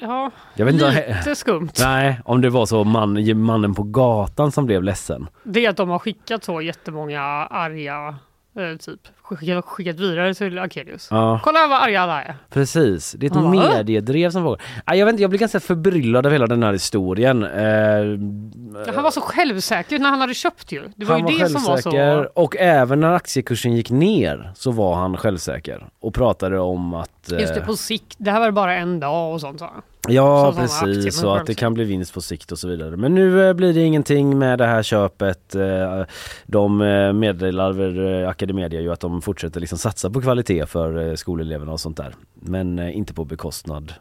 [0.00, 1.68] ja Jag vet inte- lite skumt.
[1.80, 5.28] Nej, om det var så man, mannen på gatan som blev ledsen.
[5.44, 8.16] Det är att de har skickat så jättemånga arga,
[8.58, 11.08] eh, typ, skickat, skickat vidare till Akelius.
[11.10, 11.40] Ja.
[11.44, 12.36] Kolla vad arga alla är.
[12.50, 14.60] Precis, det är ett Han bara, "Äh?" mediedrev som pågår.
[14.86, 17.42] Jag vet inte, jag blir ganska förbryllad av hela den här historien.
[17.42, 20.82] Eh, Han var så självsäker när han hade köpt ju.
[20.96, 21.76] Det var han ju var det som var
[22.24, 22.30] så...
[22.34, 27.40] och även när aktiekursen gick ner så var han självsäker och pratade om att eh,
[27.40, 28.14] Just det, på sikt.
[28.18, 29.82] Det här var bara en dag och sånt sa han.
[30.08, 32.96] Ja precis, så att det kan bli vinst på sikt och så vidare.
[32.96, 35.54] Men nu eh, blir det ingenting med det här köpet.
[35.54, 36.02] Eh,
[36.46, 41.72] de eh, meddelar väl Academedia ju att de fortsätter liksom satsa på kvalitet för skoleleverna
[41.72, 42.14] och sånt där.
[42.34, 43.94] Men inte på bekostnad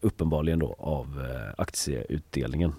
[0.00, 2.72] uppenbarligen då av aktieutdelningen.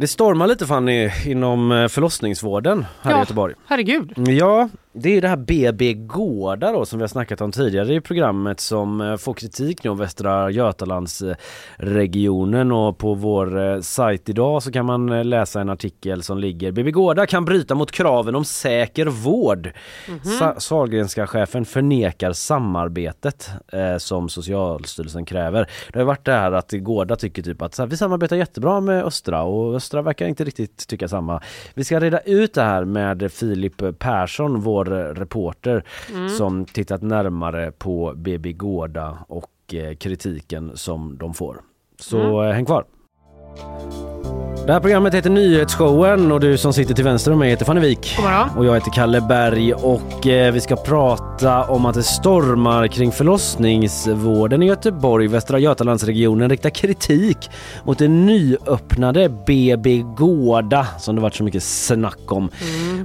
[0.00, 3.16] Det stormar lite Fanny inom eh, förlossningsvården här Ja.
[3.16, 3.54] i Göteborg.
[3.66, 4.12] Herregud.
[4.28, 4.68] Ja,
[5.00, 8.00] det är ju det här BB Gårda då som vi har snackat om tidigare i
[8.00, 14.62] programmet som eh, får kritik nu av Västra Götalandsregionen och på vår eh, sajt idag
[14.62, 18.34] så kan man eh, läsa en artikel som ligger BB Gårda kan bryta mot kraven
[18.34, 19.70] om säker vård.
[20.38, 25.70] Sa- Sahlgrenska chefen förnekar samarbetet eh, som Socialstyrelsen kräver.
[25.92, 29.04] Det har varit det här att Gårda tycker typ att här, vi samarbetar jättebra med
[29.04, 31.40] Östra och Östra verkar inte riktigt tycka samma.
[31.74, 35.84] Vi ska reda ut det här med Filip Persson, vår reporter
[36.36, 41.60] som tittat närmare på BB Gårda och eh, kritiken som de får.
[41.98, 42.84] Så eh, häng kvar!
[44.68, 47.80] Det här programmet heter Nyhetsshowen och du som sitter till vänster om mig heter Fanny
[47.80, 48.16] Wik.
[48.56, 53.12] Och jag heter Kalle Berg och eh, vi ska prata om att det stormar kring
[53.12, 55.28] förlossningsvården i Göteborg.
[55.28, 57.50] Västra Götalandsregionen riktar kritik
[57.84, 62.50] mot det nyöppnade BB Gårda som det varit så mycket snack om.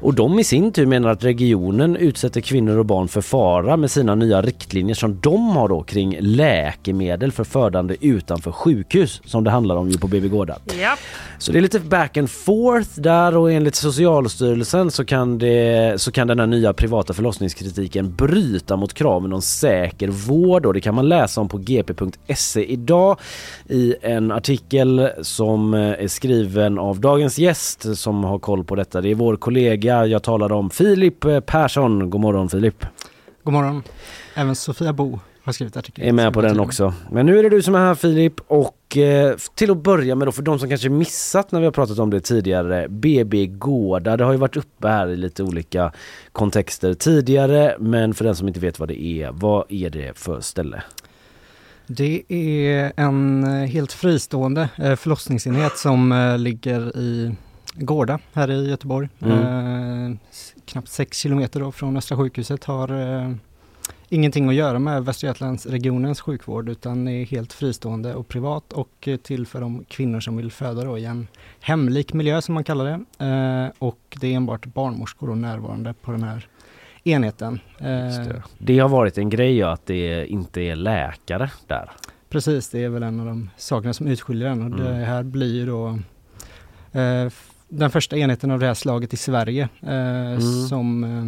[0.01, 3.91] Och de i sin tur menar att regionen utsätter kvinnor och barn för fara med
[3.91, 9.51] sina nya riktlinjer som de har då kring läkemedel för födande utanför sjukhus som det
[9.51, 10.57] handlar om ju på BB Gårda.
[10.81, 10.95] Ja.
[11.37, 16.11] Så det är lite back and forth där och enligt Socialstyrelsen så kan, det, så
[16.11, 20.95] kan den här nya privata förlossningskritiken bryta mot kraven om säker vård och det kan
[20.95, 23.19] man läsa om på gp.se idag
[23.69, 29.01] i en artikel som eh, är skriven av dagens gäst som har koll på detta.
[29.01, 32.09] Det är vår kollega jag talar om Filip eh, Persson.
[32.09, 32.85] God morgon Filip.
[33.43, 33.83] God morgon.
[34.35, 36.07] Även Sofia Bo har skrivit artikeln.
[36.07, 36.93] är med på den också.
[37.11, 40.27] Men nu är det du som är här Filip och eh, till att börja med
[40.27, 44.17] då för de som kanske missat när vi har pratat om det tidigare BB Gårda,
[44.17, 45.91] det har ju varit uppe här i lite olika
[46.31, 50.41] kontexter tidigare men för den som inte vet vad det är, vad är det för
[50.41, 50.83] ställe?
[51.87, 57.35] Det är en eh, helt fristående eh, förlossningsenhet som eh, ligger i
[57.75, 59.09] Gårda här i Göteborg.
[59.21, 62.89] Eh, s- knappt 6 kilometer då från Östra sjukhuset har
[63.21, 63.31] eh,
[64.13, 69.17] ingenting att göra med Västra Götalandsregionens sjukvård utan är helt fristående och privat och eh,
[69.17, 71.27] till för de kvinnor som vill föda då i en
[71.59, 73.25] hemlik miljö som man kallar det.
[73.25, 76.47] Eh, och det är enbart barnmorskor då närvarande på den här
[77.03, 77.59] enheten.
[77.79, 78.43] Eh, Just det.
[78.57, 81.91] det har varit en grej ja, att det inte är läkare där.
[82.29, 85.03] Precis, det är väl en av de sakerna som utskiljer den och det Mm.
[85.03, 85.87] här blir ju då
[86.99, 87.31] eh,
[87.69, 91.25] den första enheten av det här slaget i Sverige eh, som eh,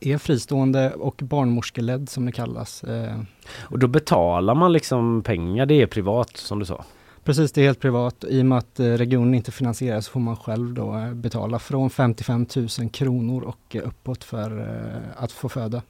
[0.00, 2.84] är fristående och barnmorskeledd som det kallas.
[2.84, 3.18] Eh,
[3.60, 6.84] Och då betalar man liksom pengar, det är privat som du sa.
[7.24, 8.24] precis, det är helt privat.
[8.28, 11.58] I och med att eh, regionen inte finansieras så får man själv då eh, betala
[11.58, 14.68] från 55 000 kronor och uppåt för
[15.16, 15.82] att få föda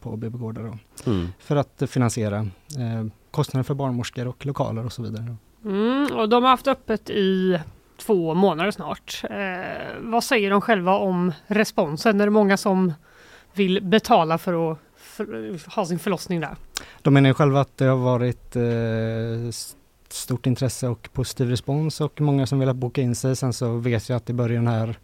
[0.00, 0.78] på BB Gårda då.
[1.10, 1.28] Mm.
[1.38, 2.46] För att finansiera
[3.30, 5.36] kostnader för barnmorskor och lokaler och så vidare.
[5.64, 7.58] Mm, och de har haft öppet i
[8.06, 9.20] två månader snart.
[9.30, 12.20] Eh, vad säger de själva om responsen?
[12.20, 12.92] Är det många som
[13.54, 16.56] vill betala för att för, ha sin förlossning där?
[17.02, 18.62] De menar ju själva att det har varit eh,
[20.08, 23.36] stort intresse och positiv respons och många som velat boka in sig.
[23.36, 24.98] Sen så vet jag att i början här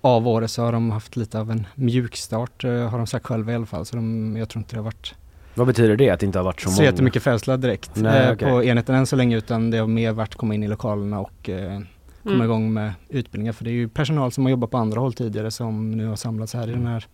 [0.00, 3.52] av året så har de haft lite av en mjukstart eh, har de sagt själva
[3.52, 3.86] i alla fall.
[3.86, 5.14] Så de, jag tror inte det har varit
[5.54, 6.90] Vad betyder det att det inte har varit så, så, många?
[6.90, 8.50] jättemycket födslar direkt Nej, eh, okej.
[8.50, 11.48] på enheten än så länge utan det har mer varit komma in i lokalerna och
[11.48, 11.80] eh,
[12.22, 12.42] komma Mm.
[12.44, 13.52] igång med utbildningar.
[13.52, 16.16] För det är ju personal som har jobbat på andra håll tidigare som nu har
[16.16, 17.06] samlats här i den här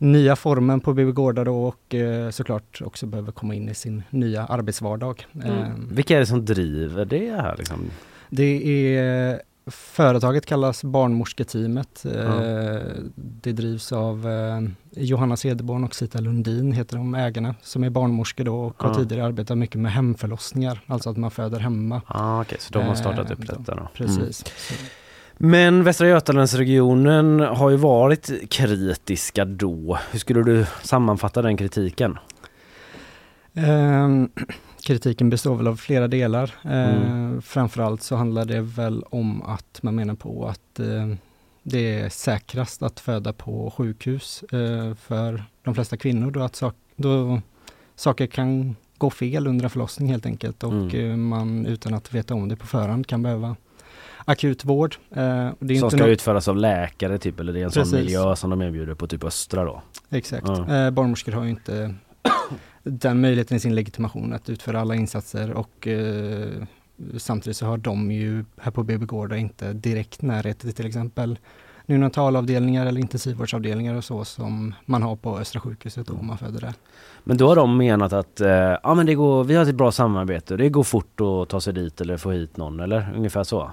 [0.00, 4.02] nya formen på BB Gårda då och eh, såklart också behöver komma in i sin
[4.10, 5.26] nya arbetsvardag.
[5.44, 7.90] Eh, Vilka är det som driver det här liksom?
[8.30, 12.04] det är Företaget kallas Barnmorsketeamet.
[12.14, 12.34] Ja.
[13.14, 14.60] Det drivs av eh,
[15.02, 18.94] Johanna Cederborn och Sita Lundin heter de ägarna som är barnmorskor då och har Ja.
[18.94, 22.02] tidigare arbetat mycket med hemförlossningar, alltså att man föder hemma.
[22.06, 23.88] Ah, Okej, så de har startat upp detta då?
[23.94, 24.44] Precis.
[24.70, 24.90] Mm.
[25.42, 29.98] Men Västra Götalandsregionen har ju varit kritiska då.
[30.10, 32.18] Hur skulle du sammanfatta den kritiken?
[33.54, 34.28] Ehm,
[34.86, 36.54] kritiken består väl av flera delar.
[36.64, 37.42] Eh, Mm.
[37.42, 41.08] Framförallt så handlar det väl om att man menar på att eh,
[41.62, 46.74] det är säkrast att föda på sjukhus eh, för de flesta kvinnor då, att sak,
[46.96, 47.40] då
[47.96, 51.10] saker kan gå fel under en förlossning helt enkelt och Mm.
[51.10, 53.56] eh, man utan att veta om det på förhand kan behöva
[54.24, 54.96] akut vård.
[55.10, 57.98] Eh, det Som ska nå- utföras av läkare typ, eller det är en sån Precis.
[57.98, 59.82] miljö som de erbjuder på typ Östra då?
[60.10, 60.46] Exakt.
[60.48, 60.74] Ja.
[60.76, 61.94] Eh, barnmorskor har ju inte
[62.82, 66.48] den möjligheten i sin legitimation att utföra alla insatser och eh,
[67.18, 71.38] samtidigt så har de ju här på BB Gårda inte direkt närhet till till exempel
[71.86, 76.60] neonatalavdelningar eller intensivvårdsavdelningar och så som man har på Östra sjukhuset då om man föder
[76.60, 76.74] där.
[77.24, 78.48] Men då har de menat att eh,
[78.82, 81.60] ja, men det går, vi har ett bra samarbete och det går fort att ta
[81.60, 83.70] sig dit eller få hit någon eller ungefär så?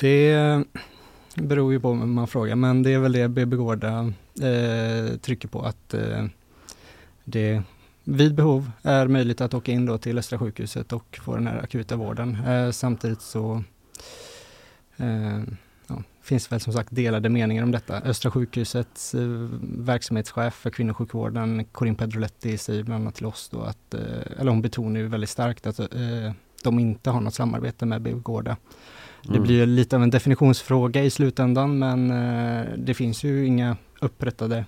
[0.00, 0.64] Det
[1.34, 4.12] beror ju på vem man frågar, men det är väl det BB Gårda
[4.42, 6.24] eh, trycker på att eh,
[7.24, 7.62] det
[8.04, 11.58] vid behov är möjligt att åka in då till Östra sjukhuset och få den här
[11.62, 12.36] akuta vården.
[12.46, 13.62] Eh, samtidigt så
[14.96, 15.42] eh,
[15.86, 18.00] ja, finns väl som sagt delade meningar om detta.
[18.00, 23.94] Östra sjukhusets eh, verksamhetschef för kvinnosjukvården, Corinne Pedroletti, säger bland annat till oss då att,
[23.94, 26.32] eh, eller hon betonar ju väldigt starkt att eh,
[26.62, 28.56] de inte har något samarbete med BB Gårda.
[29.22, 29.42] Det Mm.
[29.42, 34.64] blir ju lite av en definitionsfråga i slutändan men eh, det finns ju inga upprättade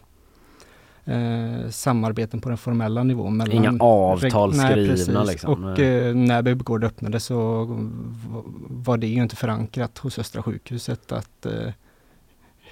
[1.04, 3.36] eh, samarbeten på den formella nivån.
[3.36, 5.64] mellan Inga avtal skrivna liksom.
[5.64, 7.66] Och eh, när BB-gård öppnade så
[8.68, 11.72] var det ju inte förankrat hos Östra sjukhuset att eh,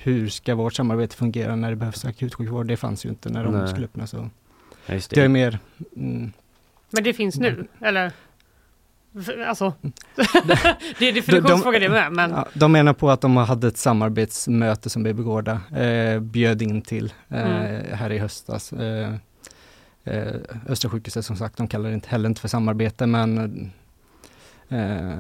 [0.02, 2.66] hur ska vårt samarbete fungera när det behövs akutsjukvård?
[2.66, 3.68] Det fanns ju inte när de Nej.
[3.68, 4.28] skulle öppna så.
[4.86, 5.28] Ja, just Det är det.
[5.28, 5.58] mer
[5.96, 6.32] mm,
[6.90, 8.12] Men det finns nu, eller?
[9.48, 9.72] Alltså,
[10.14, 13.76] det är De- definitionsfråga det med, men Ja, de menar på att de hade ett
[13.76, 17.96] samarbetsmöte som BB Gårda eh, bjöd in till eh, Mm.
[17.98, 18.72] här i höstas.
[18.72, 19.14] Eh,
[20.04, 20.34] eh,
[20.68, 23.70] Östra sjukhuset som sagt, de kallar det inte, heller inte för samarbete men
[24.68, 25.18] eh,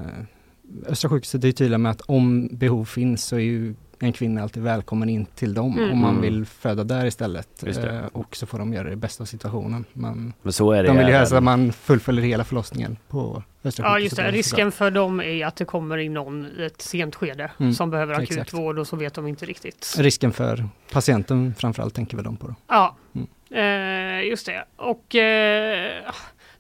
[0.86, 3.74] Östra sjukhuset är tydliga med att om behov finns så är ju
[4.06, 5.90] en kvinna alltid välkommen in till dem Mm.
[5.92, 6.22] om man Mm.
[6.22, 7.62] vill föda där istället.
[7.66, 9.84] Eh, och så får de göra det bästa av situationen.
[9.92, 13.42] Men Men så är det de vill ju helst att man fullföljer hela förlossningen på
[13.64, 14.30] Östra ja just det.
[14.30, 17.90] Risken för dem är att det kommer in någon i ett sent skede Mm, som
[17.90, 18.54] behöver akut exakt.
[18.54, 19.94] vård och så vet de inte riktigt.
[19.98, 22.54] Risken för patienten framförallt tänker väl de på då.
[22.68, 24.20] Ja, Mm.
[24.22, 24.64] eh, just det.
[24.76, 26.02] Och eh,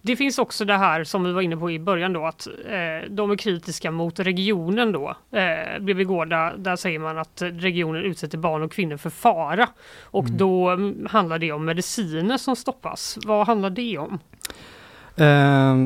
[0.02, 3.10] det finns också det här som vi var inne på i början då att eh,
[3.10, 5.16] de är kritiska mot regionen då.
[5.32, 9.68] Eh, BB Gårda, där säger man att regionen utsätter barn och kvinnor för fara.
[10.02, 10.36] Och Mm.
[10.38, 13.18] då mm, handlar det om mediciner som stoppas.
[13.26, 14.18] Vad handlar det om?
[15.16, 15.76] Eh,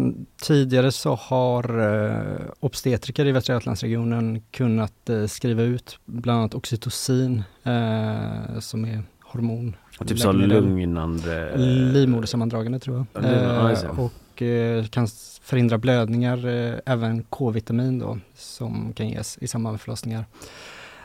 [0.43, 7.43] tidigare så har eh, obstetriker i Västra Götalandsregionen kunnat eh, skriva ut bland annat oxytocin
[7.65, 9.03] eh, som är
[9.37, 9.77] hormon.
[9.99, 11.57] Och typ så lugnande...
[11.93, 13.25] Livmodersammandragande tror jag.
[13.25, 15.09] Eh, och eh, kan
[15.43, 20.25] förhindra blödningar, eh, även K-vitamin då som kan ges i samband med förlossningar.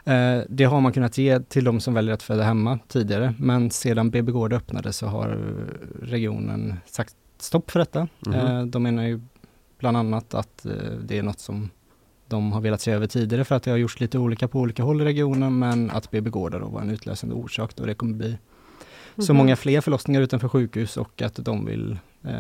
[0.03, 3.71] Eh, det har man kunnat ge till de som väljer att föda hemma tidigare men
[3.71, 5.37] sedan BB Gård öppnade så har
[6.01, 8.07] regionen sagt stopp för detta.
[8.33, 9.21] Eh, de menar ju
[9.79, 10.65] bland annat att
[11.03, 11.69] det är något som
[12.31, 14.83] de har velat se över tidigare för att det har gjorts lite olika på olika
[14.83, 18.13] håll i regionen men att BB Gårda då var en utlösande orsak då det kommer
[18.17, 18.37] bli
[19.17, 19.37] så Mhm.
[19.37, 22.31] många fler förlossningar utanför sjukhus och att de vill eh,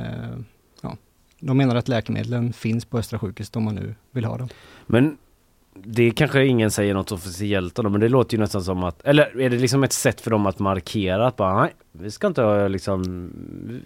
[0.81, 0.97] ja,
[1.39, 4.49] de menar att läkemedlen finns på Östra sjukhus om man nu vill ha dem.
[4.87, 5.17] Men
[5.73, 9.41] det kanske ingen säger något officiellt om, men det låter ju nästan som att, eller
[9.41, 12.41] är det liksom ett sätt för dem att markera att bara nej, vi ska inte
[12.41, 13.29] ha liksom,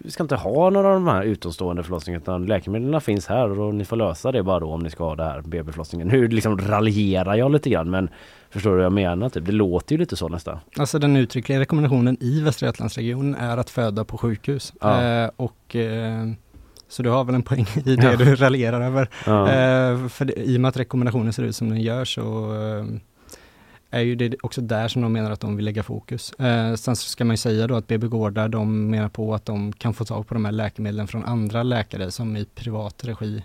[0.04, 3.74] vi ska inte ha några av de här utomstående förlossningarna utan läkemedlen finns här och
[3.74, 6.08] ni får lösa det bara då om ni ska ha det här BB-förlossningen.
[6.08, 8.08] Nu liksom raljerar jag lite grann men
[8.50, 9.28] förstår du vad jag menar?
[9.28, 9.46] Typ?
[9.46, 10.58] Det låter ju lite så nästan.
[10.78, 14.72] Alltså den uttryckliga rekommendationen i Västra Götalandsregionen är att föda på sjukhus.
[14.80, 15.02] Ja.
[15.02, 16.26] Eh, och eh,
[16.88, 18.16] så du har väl en poäng i det Ja.
[18.16, 19.08] du raljerar över.
[19.26, 19.42] Ja.
[19.48, 22.86] Eh, för det, I och med att rekommendationen ser ut som den gör så eh,
[23.90, 26.32] är ju det också där som de menar att de vill lägga fokus.
[26.32, 29.44] Eh, sen så ska man ju säga då att BB Gårda, de menar på att
[29.44, 33.42] de kan få tag på de här läkemedlen från andra läkare som i privat regi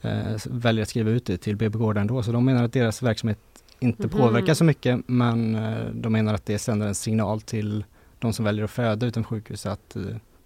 [0.00, 2.22] eh, väljer att skriva ut det till BB Gårda ändå.
[2.22, 3.38] Så de menar att deras verksamhet
[3.80, 4.10] inte Mhm.
[4.10, 7.84] påverkar så mycket men eh, de menar att det sänder en signal till
[8.18, 10.02] de som väljer att föda utanför sjukhus att eh,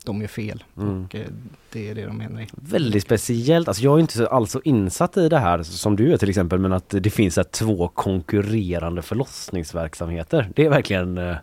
[0.08, 0.64] de gör fel.
[0.76, 1.04] Mm.
[1.04, 1.26] Och eh,
[1.72, 2.46] det är det de menar.
[2.52, 3.68] Väldigt speciellt.
[3.68, 6.58] Alltså jag är inte alls så insatt i det här som du är till exempel
[6.58, 10.50] men att det finns här två konkurrerande förlossningsverksamheter.
[10.54, 11.36] Det är verkligen eh,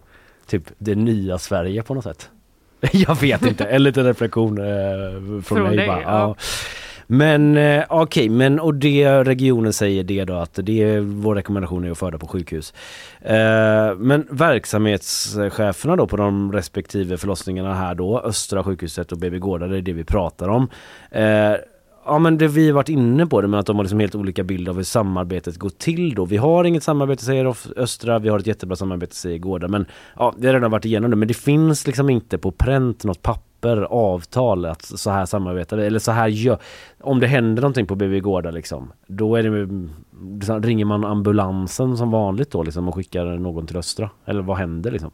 [0.48, 2.30] typ det nya Sverige på något sätt.
[2.92, 4.66] Jag vet inte, en liten reflektion eh,
[5.12, 6.02] från, Från mig dig, bara.
[6.02, 6.36] ja.
[7.08, 11.86] Men eh, okej, men och det regionen säger det då att det är vår rekommendation
[11.86, 12.74] är att föda på sjukhus.
[13.22, 19.68] Eh, men verksamhetscheferna då på de respektive förlossningarna här då, Östra sjukhuset och BB Gårda,
[19.68, 20.70] det är det vi pratar om.
[21.12, 21.54] Eh,
[22.08, 24.44] Ja men det vi varit inne på det men att de har liksom helt olika
[24.44, 26.26] bild av hur samarbetet går till då.
[26.26, 29.86] Vi har inget samarbete säger Östra, vi har ett jättebra samarbete säger Gårda men
[30.16, 33.22] ja, vi har redan varit igenom det men det finns liksom inte på pränt något
[33.22, 36.58] papper, avtal att så här samarbetar vi eller så här gör
[37.02, 39.68] Om det händer någonting på BB Gårda liksom då är det
[40.34, 44.58] liksom, ringer man ambulansen som vanligt då liksom och skickar någon till Östra eller vad
[44.58, 45.12] händer liksom?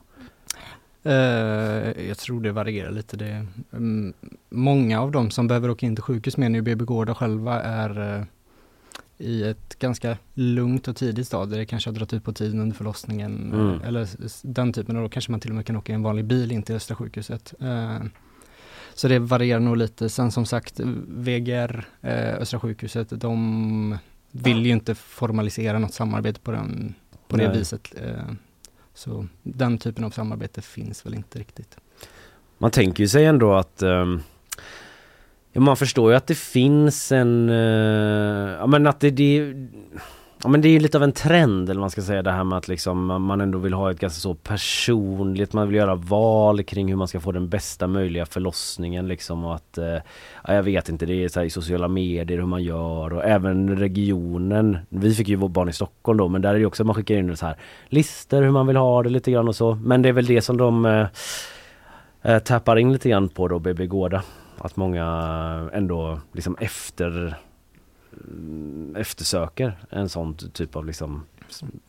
[1.03, 3.17] Eh, jag tror det varierar lite.
[3.17, 4.13] Det, mm,
[4.49, 8.15] många av dem som behöver åka in till sjukhus menar ju BB Gårda själva är
[8.19, 8.23] eh,
[9.17, 11.57] i ett ganska lugnt och tidigt stadie.
[11.57, 13.69] Det kanske har dragit ut på tiden under förlossningen Mm.
[13.81, 15.95] eh, eller s- den typen och då kanske man till och med kan åka i
[15.95, 17.53] en vanlig bil in till Östra sjukhuset.
[18.93, 20.09] Så det varierar nog lite.
[20.09, 21.85] Sen som sagt VGR,
[22.39, 23.97] Östra sjukhuset, de
[24.31, 26.93] vill ju inte formalisera något samarbete på, den,
[27.27, 27.57] på det Nej.
[27.57, 27.93] viset.
[29.01, 31.77] Så den typen av samarbete finns väl inte riktigt.
[32.57, 34.21] Man tänker ju sig ändå att ehm,
[35.51, 39.53] ja, man förstår ju att det finns en, eh, ja men att det, det
[40.43, 42.31] Ja men det är ju lite av en trend eller vad man ska säga det
[42.31, 45.95] här med att liksom man- ändå vill ha ett ganska så personligt, man vill göra
[45.95, 49.97] val kring hur man ska få den bästa möjliga förlossningen liksom och att, eh,
[50.47, 53.25] ja jag vet inte, det är så här i sociala medier hur man gör och
[53.25, 54.77] även regionen.
[54.89, 57.15] Vi fick ju vårt barn i Stockholm då men där är det också man skickar
[57.15, 57.55] in så här
[57.89, 59.75] listor hur man vill ha det lite grann och så.
[59.75, 61.07] Men det är väl det som de eh,
[62.21, 64.23] eh tappar in lite grann på då BB Gårda.
[64.57, 67.37] Att många ändå liksom efter
[68.95, 71.23] eftersöker en sån typ av liksom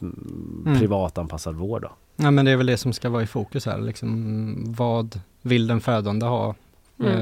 [0.01, 1.93] mm, privatanpassad vård då.
[2.17, 5.67] Ja men det är väl det som ska vara i fokus här, liksom vad vill
[5.67, 6.55] den födande ha
[6.99, 7.13] Mm.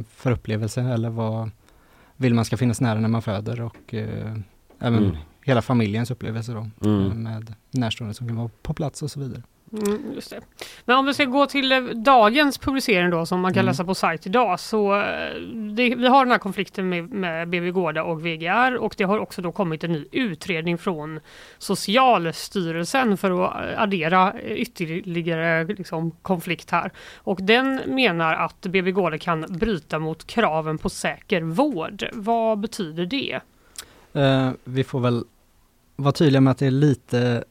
[0.00, 1.50] eh, för upplevelse eller vad
[2.16, 4.36] vill man ska finnas nära när man föder och eh,
[4.78, 5.16] även Mm.
[5.44, 7.22] hela familjens upplevelse då Mm.
[7.22, 9.42] med närstående som kan vara på plats och så vidare.
[9.72, 10.40] Mm, just det.
[10.84, 13.70] Men om vi ska gå till eh, dagens publicering då som man kan Mm.
[13.72, 15.40] läsa på sajt idag så eh,
[15.74, 19.18] det, vi har den här konflikten med, med BB Gårda och VGR och det har
[19.18, 21.20] också då kommit en ny utredning från
[21.58, 26.90] Socialstyrelsen för att eh, addera ytterligare liksom, konflikt här.
[27.16, 32.04] Och den menar att BB Gårda kan bryta mot kraven på säker vård.
[32.12, 33.40] Vad betyder det?
[34.12, 35.24] Eh, vi får väl
[35.96, 37.44] vara tydliga med att det är lite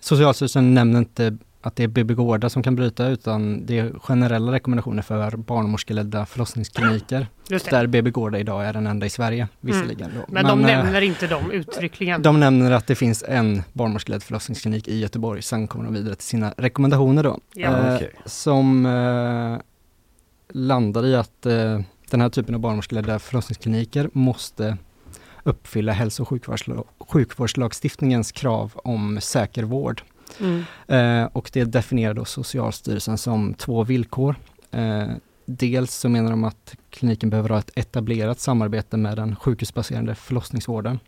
[0.00, 4.52] Socialstyrelsen nämner inte att det är BB Gårda som kan bryta utan det är generella
[4.52, 7.26] rekommendationer för barnmorskeledda förlossningskliniker.
[7.70, 10.10] Där BB Gårda idag är den enda i Sverige visserligen.
[10.16, 10.24] Då.
[10.28, 12.22] Men, de eh, nämner inte dem uttryckligen.
[12.22, 16.26] De nämner att det finns en barnmorskeledd förlossningsklinik i Göteborg, sen kommer de vidare till
[16.26, 17.38] sina rekommendationer då.
[17.54, 17.68] Ja.
[17.68, 18.10] Eh, Okej.
[18.24, 19.58] Som eh,
[20.52, 21.42] landar i att
[22.10, 24.76] den här typen av barnmorskeledda förlossningskliniker måste
[25.42, 30.02] uppfylla hälso och sjukvårdsla- sjukvårdslagstiftningens krav om säker vård.
[30.40, 30.64] Mm.
[30.86, 34.36] Eh, och det definierar då Socialstyrelsen som två villkor.
[34.70, 35.08] Eh,
[35.46, 40.98] dels så menar de att kliniken behöver ha ett etablerat samarbete med den sjukhusbaserade förlossningsvården.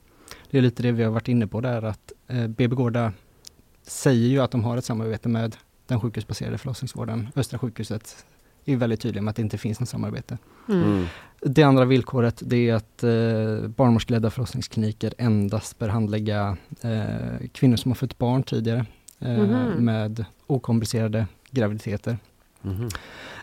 [0.50, 3.12] Det är lite det vi har varit inne på där att eh, BB Gårda
[3.82, 5.56] säger ju att de har ett samarbete med
[5.86, 7.28] den sjukhusbaserade förlossningsvården.
[7.36, 8.24] Östra sjukhuset
[8.72, 10.38] är väldigt tydliga med att det inte finns något samarbete.
[10.68, 10.82] Mm.
[10.82, 11.06] Mm.
[11.40, 17.90] Det andra villkoret det är att eh, barnmorskeledda förlossningskliniker endast bör handlägga eh, kvinnor som
[17.90, 18.86] har fött barn tidigare
[19.18, 19.84] eh, Mhm.
[19.84, 22.18] med okomplicerade graviditeter.
[22.62, 22.88] Mhm.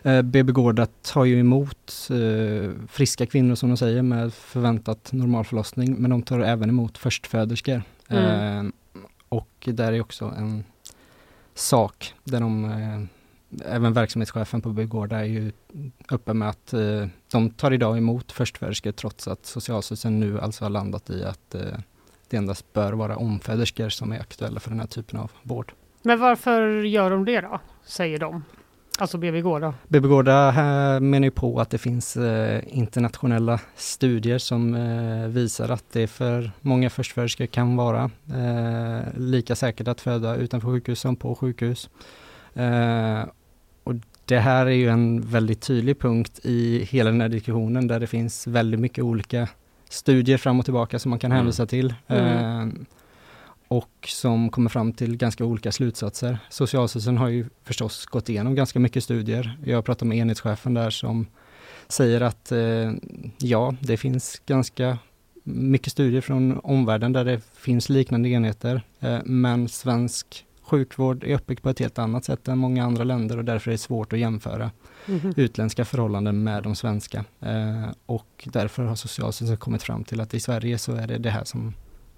[0.02, 5.94] Eh, BB Gårda tar ju emot eh, friska kvinnor som de säger med förväntat normalförlossning
[5.98, 7.82] men de tar även emot förstföderskor.
[8.08, 8.66] Mm.
[8.66, 8.72] Eh,
[9.28, 10.64] och där är också en
[11.54, 13.02] sak där de eh,
[13.64, 15.52] Även verksamhetschefen på BB Gårda är ju
[16.10, 20.70] uppe med att eh, de tar idag emot förstföderskor trots att Socialstyrelsen nu alltså har
[20.70, 21.62] landat i att eh,
[22.28, 25.72] det endast bör vara omföderskor som är aktuella för den här typen av vård.
[26.02, 27.60] Men varför gör de det då?
[27.84, 28.42] Säger de.
[28.98, 29.74] Alltså BB Gårda.
[29.88, 35.68] BB Gårda här menar ju på att det finns eh, internationella studier som eh, visar
[35.68, 41.16] att det för många förstföderskor kan vara eh, lika säkert att föda utanför sjukhus som
[41.16, 41.90] på sjukhus.
[44.32, 48.06] Det här är ju en väldigt tydlig punkt i hela den här diskussionen där det
[48.06, 49.48] finns väldigt mycket olika
[49.88, 51.36] studier fram och tillbaka som man kan Mm.
[51.36, 51.94] hänvisa till.
[52.06, 52.68] Mm.
[52.68, 52.74] Eh,
[53.68, 56.38] och som kommer fram till ganska olika slutsatser.
[56.50, 59.58] Socialstyrelsen har ju förstås gått igenom ganska mycket studier.
[59.64, 61.26] Jag har pratat med enhetschefen där som
[61.88, 62.92] säger att eh,
[63.38, 64.98] ja, det finns ganska
[65.44, 68.82] mycket studier från omvärlden där det finns liknande enheter.
[69.00, 70.44] Eh, men svensk
[70.76, 73.72] sjukvård är uppbyggd på ett helt annat sätt än många andra länder och därför är
[73.72, 74.70] det svårt att jämföra
[75.06, 75.32] Mhm.
[75.36, 77.24] utländska förhållanden med de svenska.
[77.40, 81.30] Eh, och därför har Socialstyrelsen kommit fram till att i Sverige så är det det
[81.30, 81.74] här som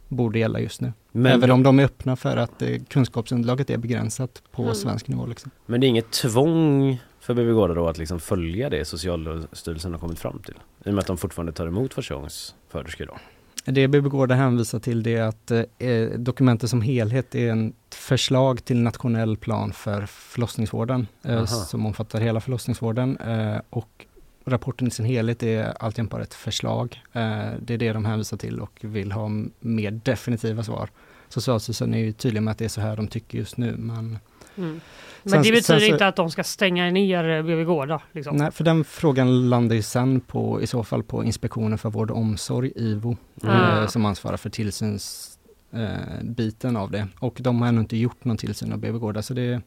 [0.08, 0.92] borde gälla just nu.
[1.12, 4.74] Men, Även om de är öppna för att eh, kunskapsunderlaget är begränsat på Mm.
[4.74, 5.26] svensk nivå.
[5.26, 5.50] Liksom.
[5.66, 9.98] men det är inget tvång för BB Gårda då att liksom följa det Socialstyrelsen har
[10.00, 10.54] kommit fram till?
[10.84, 13.16] I och med att de fortfarande tar emot förstagångsföderskor då?
[13.64, 18.64] Det BB Gårda hänvisar till det är att eh, dokumentet som helhet är en förslag
[18.64, 24.06] till nationell plan för förlossningsvården eh, som omfattar hela förlossningsvården eh, och
[24.44, 27.02] rapporten i sin helhet är alltid bara ett förslag.
[27.12, 30.90] Eh, det är det de hänvisar till och vill ha mer definitiva svar.
[31.28, 34.18] Socialstyrelsen är ju tydlig med att det är så här de tycker just nu men
[34.58, 34.80] Mm.
[35.22, 38.00] Men Sen- det betyder sen så- inte att de ska stänga ner BB Gårda.
[38.12, 38.36] Liksom.
[38.36, 42.10] Nej, för den frågan landar ju sen på, i så fall på Inspektionen för vård
[42.10, 43.80] och omsorg, IVO, Ah.
[43.80, 45.30] eh, som ansvarar för tillsyns
[45.72, 47.08] eh, biten av det.
[47.20, 49.22] Och de har ännu inte gjort någon tillsyn av BB-gårdar.
[49.22, 49.60] Så det,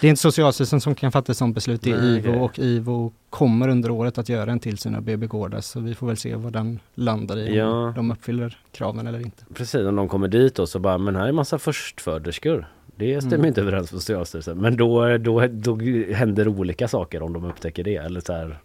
[0.00, 2.58] det är inte Socialstyrelsen som kan fatta ett sådant beslut, det är Nej, IVO och
[2.58, 5.60] IVO kommer under året att göra en tillsyn av BB-gårdar.
[5.60, 7.66] Så vi får väl se vad den landar i, Ja.
[7.88, 9.44] om de uppfyller kraven eller inte.
[9.54, 12.66] Precis, om de kommer dit och så bara, men här är massa förstföderskor.
[13.00, 13.46] Det stämmer Mm.
[13.48, 14.58] inte överens med Socialstyrelsen.
[14.58, 15.78] Men då, då, då
[16.14, 17.96] händer olika saker om de upptäcker det.
[17.96, 18.58] Eller så här,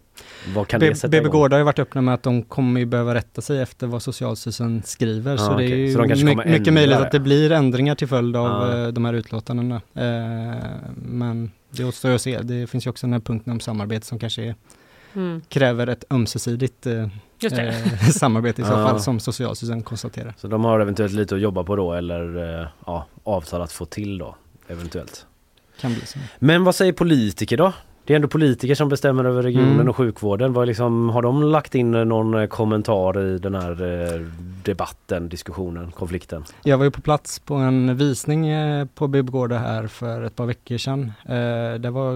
[0.54, 1.28] vad kan det sätta BB?
[1.28, 4.02] Gårdar har ju varit öppna med att de kommer ju behöva rätta sig efter vad
[4.02, 5.36] Socialstyrelsen skriver.
[5.36, 8.08] så Ah, det är ju Så de mycket ändra möjligt att det blir ändringar till
[8.08, 8.76] följd av Ah.
[8.82, 9.74] eh, de här utlåtandena.
[9.94, 10.60] Eh,
[10.96, 12.38] men det återstår att se.
[12.42, 14.54] Det finns ju också den här punkten om samarbete som kanske är,
[15.16, 15.42] Mm.
[15.48, 17.08] kräver ett ömsesidigt eh,
[17.42, 20.34] eh, samarbete i så fall som Socialstyrelsen konstaterar.
[20.38, 23.84] Så de har eventuellt lite att jobba på då eller eh, ja, avtal att få
[23.84, 24.36] till då.
[24.68, 25.26] Eventuellt.
[25.80, 26.18] Kan bli så.
[26.38, 27.72] Men vad säger politiker då?
[28.06, 29.88] Det är ändå politiker som bestämmer över regionen Mm.
[29.88, 30.52] och sjukvården.
[30.52, 33.70] Vad är liksom, har de lagt in någon eh, kommentar i den här
[34.14, 34.20] eh,
[34.64, 36.44] debatten, diskussionen, konflikten?
[36.62, 40.46] Jag var ju på plats på en visning eh, på BB-gårdar här för ett par
[40.46, 41.12] veckor sedan.
[41.24, 42.12] Eh, Det var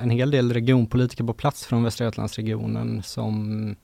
[0.00, 3.76] en hel del regionpolitiker på plats från Västra Götalandsregionen som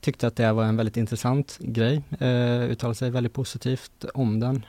[0.00, 4.66] tyckte att det var en väldigt intressant grej, eh, uttalade sig väldigt positivt om den.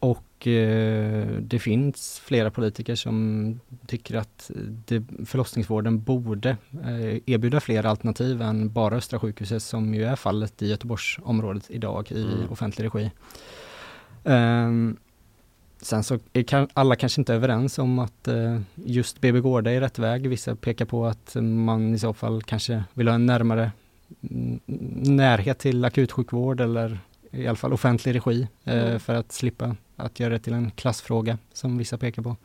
[0.00, 0.22] Och
[1.40, 4.50] det finns flera politiker som tycker att
[4.86, 6.50] det, förlossningsvården borde
[6.84, 12.12] eh, erbjuda fler alternativ än bara Östra sjukhuset som ju är fallet i Göteborgsområdet idag
[12.12, 12.50] i Mm.
[12.50, 13.10] offentlig regi.
[14.24, 14.96] Ehm,
[15.82, 19.98] sen så är alla kanske inte överens om att eh, just BB Gårda är rätt
[19.98, 20.28] väg.
[20.28, 23.70] Vissa pekar på att man i så fall kanske vill ha en närmare
[24.96, 26.98] närhet till akutsjukvård eller
[27.30, 29.00] i alla fall offentlig regi eh, Mm.
[29.00, 32.36] för att slippa att göra det till en klassfråga som vissa pekar på.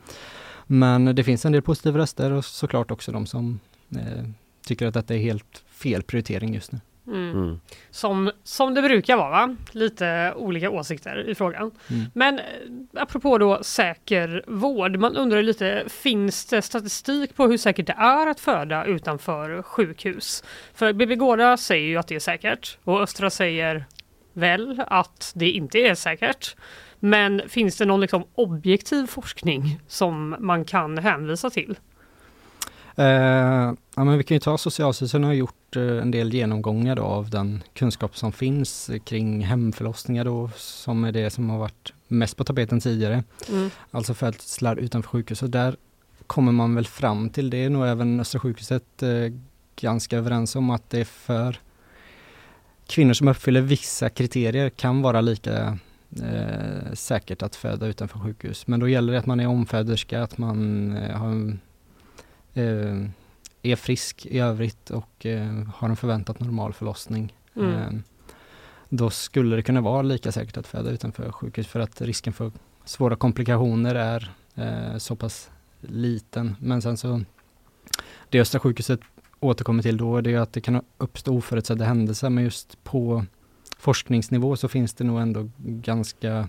[0.66, 4.24] Men det finns en del positiva röster och såklart också de som eh,
[4.66, 6.80] tycker att detta är helt fel prioritering just nu.
[7.06, 7.30] Mm.
[7.30, 7.60] Mm.
[7.90, 9.56] Som, som det brukar vara, va?
[9.72, 11.70] lite olika åsikter i frågan.
[11.90, 12.04] Mm.
[12.14, 12.44] Men eh,
[12.94, 18.26] apropå då säker vård, man undrar lite, finns det statistik på hur säkert det är
[18.26, 20.44] att föda utanför sjukhus?
[20.74, 23.84] För BB Gårda säger ju att det är säkert och Östra säger
[24.32, 26.56] väl att det inte är säkert.
[27.04, 31.76] Men finns det någon liksom objektiv forskning som man kan hänvisa till?
[32.96, 37.02] Eh, ja, men vi kan ju ta Socialstyrelsen har gjort eh, en del genomgångar då
[37.02, 42.36] av den kunskap som finns kring hemförlossningar då, som är det som har varit mest
[42.36, 43.24] på tapeten tidigare.
[43.48, 43.70] Mm.
[43.90, 45.76] Alltså födslar utanför sjukhus och där
[46.26, 49.08] kommer man väl fram till det, är nog även Östra sjukhuset eh,
[49.76, 51.60] ganska överens om att det är för
[52.86, 55.78] kvinnor som uppfyller vissa kriterier kan vara lika
[56.22, 58.66] eh, säkert att föda utanför sjukhus.
[58.66, 61.58] Men då gäller det att man är omföderska, att man eh, har
[62.54, 63.06] eh,
[63.62, 67.34] är frisk i övrigt och eh, har en förväntat normal förlossning.
[67.56, 67.74] Mm.
[67.74, 67.90] Eh,
[68.88, 72.52] då skulle det kunna vara lika säkert att föda utanför sjukhus för att risken för
[72.84, 75.50] svåra komplikationer är eh, så pass
[75.80, 76.56] liten.
[76.60, 77.20] Men sen så,
[78.28, 79.00] det Östra sjukhuset
[79.40, 83.24] återkommer till då, det är att det kan uppstå oförutsedda händelser, men just på
[83.82, 86.48] forskningsnivå så finns det nog ändå ganska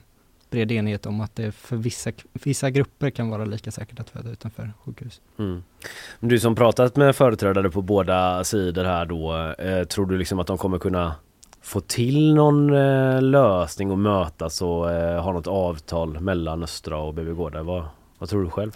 [0.49, 4.29] bred enighet om att det för vissa, vissa grupper kan vara lika säkert att föda
[4.29, 5.21] utanför sjukhus.
[5.39, 5.63] Mm.
[6.19, 10.47] Du som pratat med företrädare på båda sidor här då, eh, tror du liksom att
[10.47, 11.15] de kommer kunna
[11.61, 17.13] få till någon eh, lösning och mötas och eh, ha något avtal mellan Östra och
[17.13, 17.63] BB Gårda?
[17.63, 17.85] Vad,
[18.17, 18.71] vad tror du själv?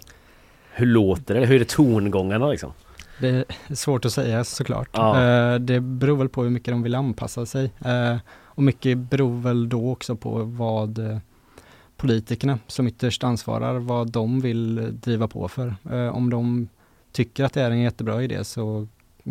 [0.72, 1.46] Hur låter det?
[1.46, 2.72] Hur är tongångarna liksom?
[3.20, 4.88] Det är svårt att säga såklart.
[4.92, 5.22] Ja.
[5.22, 7.72] Eh, Det beror väl på hur mycket de vill anpassa sig.
[8.58, 11.18] Eh, Och mycket beror väl då också på vad eh,
[11.96, 15.74] politikerna som ytterst ansvarar, vad de vill driva på för.
[15.90, 16.68] Eh, Om de
[17.12, 18.86] tycker att det är en jättebra idé så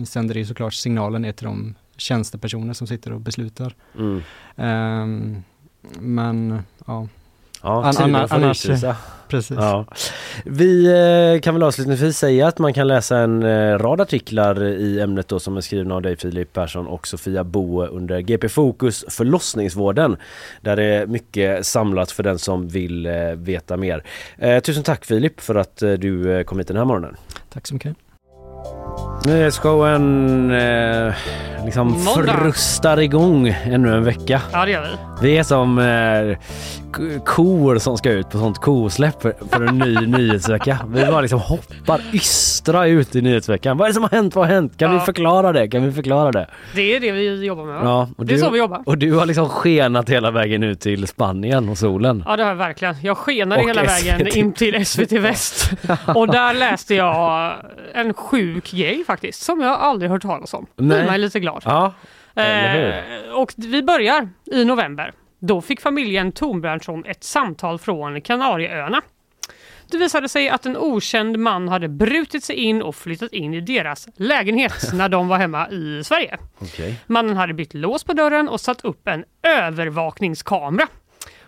[0.06, 3.76] sänder det såklart signaler ner till de tjänstepersoner som sitter och beslutar.
[3.98, 4.22] Mm.
[4.56, 5.44] Ehm,
[6.00, 7.08] Men ja,
[7.64, 8.96] Ja, An- annars- utvisa.
[9.28, 9.58] precis.
[9.60, 9.86] Ja.
[10.46, 10.86] Vi
[11.36, 15.28] eh, kan väl avslutningsvis säga att man kan läsa en eh, rad artiklar i ämnet
[15.28, 20.18] då som är skrivna av dig Filip Persson och Sofia Boe under GP Fokus förlossningsvården.
[20.62, 24.04] Där det är mycket samlat för den som vill eh, veta mer.
[24.62, 27.16] Tusen tack Filip för att du kom hit den här morgonen.
[27.50, 27.96] Tack så mycket.
[29.26, 31.14] Nyhetsshowen eh,
[31.66, 32.34] liksom Måndag.
[32.34, 34.42] frustar igång ännu en vecka.
[34.52, 35.28] Ja, det gör vi.
[35.28, 36.38] Vi är som eh,
[37.26, 40.80] kor som ska ut på sånt kosläpp för, för en ny nyhetsvecka.
[40.88, 43.78] Vi bara liksom hoppar ystra ut i nyhetsveckan.
[43.78, 44.36] Vad är det som har hänt?
[44.36, 44.78] Vad har hänt?
[44.78, 45.00] Kan Ja.
[45.00, 45.68] vi förklara det?
[45.68, 46.48] Kan vi förklara det?
[46.76, 47.76] Det är det vi jobbar med.
[47.84, 48.82] Ja, och det är du, så vi jobbar.
[48.86, 52.24] Och du har liksom skenat hela vägen ut till Spanien och solen.
[52.28, 52.96] Ja det har jag verkligen.
[53.02, 54.36] Jag skenade Och hela vägen SVT.
[54.36, 55.72] in till SVT Väst.
[56.16, 57.54] och där läste jag
[57.94, 60.68] en sjuk grej faktiskt som jag aldrig hört talas om.
[60.76, 60.98] Nej.
[60.98, 61.62] gjorde mig lite glad.
[61.66, 61.94] Ja?
[62.36, 63.04] Eh,
[63.34, 65.12] och vi börjar i november.
[65.40, 69.02] Då fick familjen Tornbernsson ett samtal från Kanarieöarna.
[69.92, 73.62] Det visade sig att en okänd man hade brutit sig in och flyttat in i
[73.62, 76.38] deras lägenhet när de var hemma i Sverige.
[76.60, 77.00] Okej.
[77.06, 80.88] Mannen hade bytt lås på dörren och satt upp en övervakningskamera.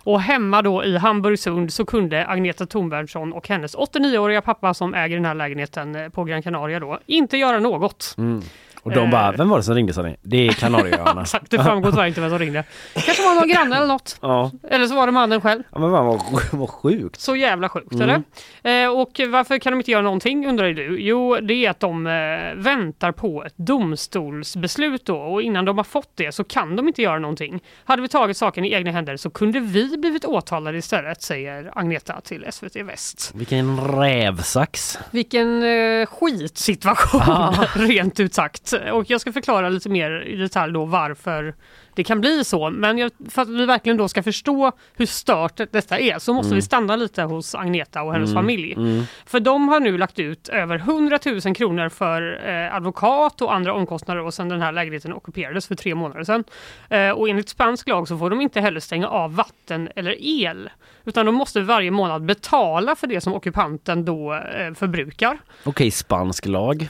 [0.03, 5.15] Och hemma då i Hamburgsund så kunde Agneta Thornbergsson och hennes 89-åriga pappa som äger
[5.15, 8.15] den här lägenheten eh, på Gran Canaria då inte göra något.
[8.17, 8.41] Mm.
[8.83, 9.11] Och de Eh.
[9.11, 10.15] bara, vem var det som ringde sa ni?
[10.21, 11.21] Det är Kanarieöarna.
[11.21, 12.63] Exakt, det framgår tyvärr inte vem som ringde.
[12.93, 14.17] Kanske var någon granne eller något.
[14.21, 14.51] ja.
[14.69, 15.63] Eller så var det mannen själv.
[15.71, 16.21] ja, men vad, vad,
[16.51, 17.19] vad sjukt.
[17.19, 18.23] Så jävla sjukt Mm.
[18.63, 18.83] eller?
[18.85, 20.99] Eh, och varför kan de inte göra någonting undrar du?
[21.01, 22.13] Jo, det är att de eh,
[22.55, 27.01] väntar på ett domstolsbeslut då och innan de har fått det så kan de inte
[27.01, 27.59] göra någonting.
[27.85, 32.21] Hade vi tagit saken i egna händer så kunde vi blivit åtalade istället, säger Agneta
[32.21, 33.31] till SVT Väst.
[33.35, 34.99] Vilken rävsax.
[35.11, 37.53] Vilken eh, skitsituation, Ja.
[37.75, 38.68] rent ut sagt.
[38.73, 41.53] Och jag ska förklara lite mer i detalj då varför
[41.95, 42.69] det kan bli så.
[42.69, 46.47] Men jag, för att vi verkligen då ska förstå hur stört detta är så måste
[46.47, 46.55] Mm.
[46.55, 48.73] vi stanna lite hos Agneta och hennes Mm, familj.
[48.73, 49.03] mm.
[49.25, 53.73] För de har nu lagt ut över 100 000 kronor för eh, advokat och andra
[53.73, 56.43] omkostnader och sedan den här lägenheten ockuperades för tre månader sedan.
[56.89, 60.69] Eh, och enligt spansk lag så får de inte heller stänga av vatten eller el.
[61.09, 65.37] Utan de måste varje månad betala för det som ockupanten då eh, förbrukar.
[65.63, 66.89] Okej, spansk lag.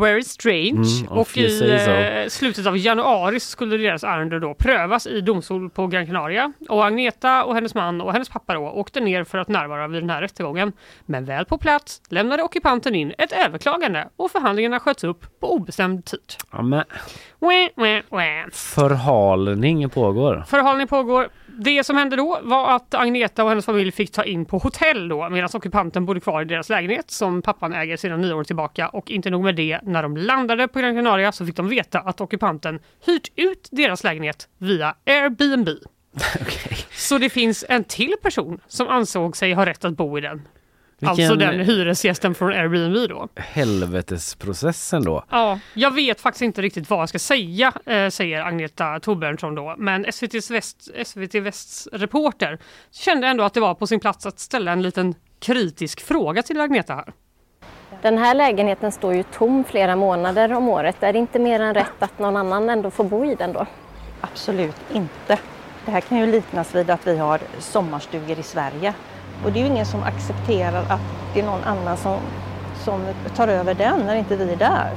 [0.00, 1.02] Very strange.
[1.02, 1.72] Mm, och i
[2.24, 6.52] eh, slutet av januari skulle deras ärende då prövas i domstol på Gran Canaria.
[6.68, 10.02] Och Agneta och hennes man och hennes pappa då åkte ner för att närvara vid
[10.02, 10.72] den här rättegången.
[11.06, 16.04] Men väl på plats lämnade ockupanten in ett överklagande och förhandlingarna sköts upp på obestämd
[16.04, 16.20] tid.
[16.52, 16.84] Ja, men
[18.52, 20.44] förhalning pågår.
[20.46, 21.28] Förhalning pågår.
[21.58, 25.08] Det som hände då var att Agneta och hennes familj fick ta in på hotell
[25.08, 28.88] då medan ockupanten bodde kvar i deras lägenhet som pappan äger sedan nio år tillbaka.
[28.88, 32.00] Och inte nog med det, när de landade på Gran Canaria så fick de veta
[32.00, 35.68] att ockupanten hyrt ut deras lägenhet via Airbnb.
[36.90, 40.42] Så det finns en till person som ansåg sig ha rätt att bo i den.
[41.02, 43.28] Alltså Vilken- den hyresgästen från Airbnb då.
[43.36, 45.24] Helvetesprocessen då.
[45.30, 49.74] Ja, jag vet faktiskt inte riktigt vad jag ska säga, eh, säger Agneta Torbjörnsson då.
[49.78, 52.58] Men SVT Väst, SVT Västs reporter
[52.92, 56.60] kände ändå att det var på sin plats att ställa en liten kritisk fråga till
[56.60, 57.12] Agneta här.
[58.02, 61.02] Den här lägenheten står ju tom flera månader om året.
[61.02, 63.66] Är det inte mer än rätt att någon annan ändå får bo i den då?
[64.20, 65.38] Absolut inte.
[65.84, 68.94] Det här kan ju liknas vid att vi har sommarstugor i Sverige.
[69.44, 71.00] Och det är ju ingen som accepterar att
[71.34, 72.20] det är någon annan som,
[72.84, 73.00] som
[73.36, 74.90] tar över den när inte vi är där.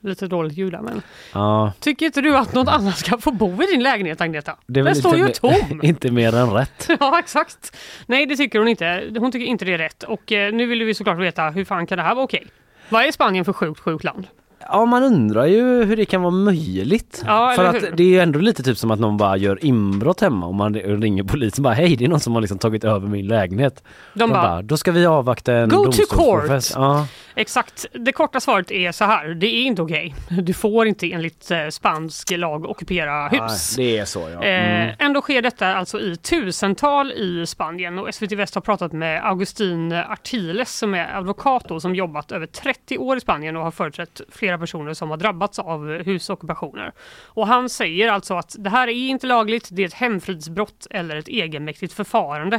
[0.00, 1.02] Lite dåligt ljud där, men
[1.32, 4.56] Ja, tycker inte du att någon annan ska få bo i din lägenhet Agneta?
[4.66, 5.80] det Den står ju tom!
[5.82, 6.88] inte mer än rätt.
[7.00, 7.76] Ja exakt.
[8.06, 9.10] Nej det tycker hon inte.
[9.18, 10.02] Hon tycker inte det är rätt.
[10.02, 12.46] Och eh, nu vill vi såklart veta hur fan kan det här vara okej?
[12.88, 14.26] Vad är Spanien för sjukt sjukt land?
[14.60, 17.22] Ja, man undrar ju hur det kan vara möjligt.
[17.26, 20.20] Ja, För att det är ju ändå lite typ som att någon bara gör inbrott
[20.20, 23.08] hemma och man ringer polisen bara hej det är någon som har liksom tagit över
[23.08, 23.82] min lägenhet.
[24.14, 26.64] De bara, då ska vi avvakta en Go to court!
[26.74, 27.06] Ja.
[27.38, 27.86] Exakt.
[27.92, 29.28] Det korta svaret är så här.
[29.28, 30.14] Det är inte okej.
[30.28, 33.74] Du får inte enligt eh, spansk lag ockupera hus.
[33.78, 34.42] Nej, det är så ja.
[34.42, 34.88] Mm.
[34.88, 39.26] Eh, ändå sker detta alltså i tusental i Spanien och SVT Väst har pratat med
[39.26, 43.70] Augustin Artiles som är advokat då, som jobbat över 30 år i Spanien och har
[43.70, 46.92] företrätt flera personer som har drabbats av husockupationer.
[47.26, 51.16] Och han säger alltså att det här är inte lagligt, det är ett hemfridsbrott eller
[51.16, 52.56] ett egenmäktigt förfarande.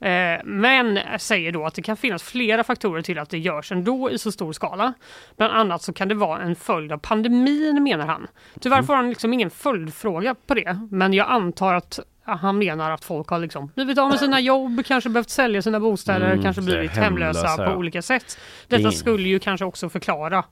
[0.00, 4.10] Eh, Men säger då att det kan finnas flera faktorer till att det görs ändå
[4.10, 4.92] i så stor skala.
[5.36, 8.26] Bland annat så kan det vara en följd av pandemin menar han.
[8.60, 10.78] Tyvärr får han liksom ingen följdfråga på det.
[10.90, 14.84] Men jag antar att han menar att folk har liksom blivit av med sina jobb,
[14.86, 18.38] kanske behövt sälja sina bostäder, Mm, kanske blivit hemlösa, hemlösa, på olika sätt.
[18.68, 20.44] Detta skulle ju kanske också förklara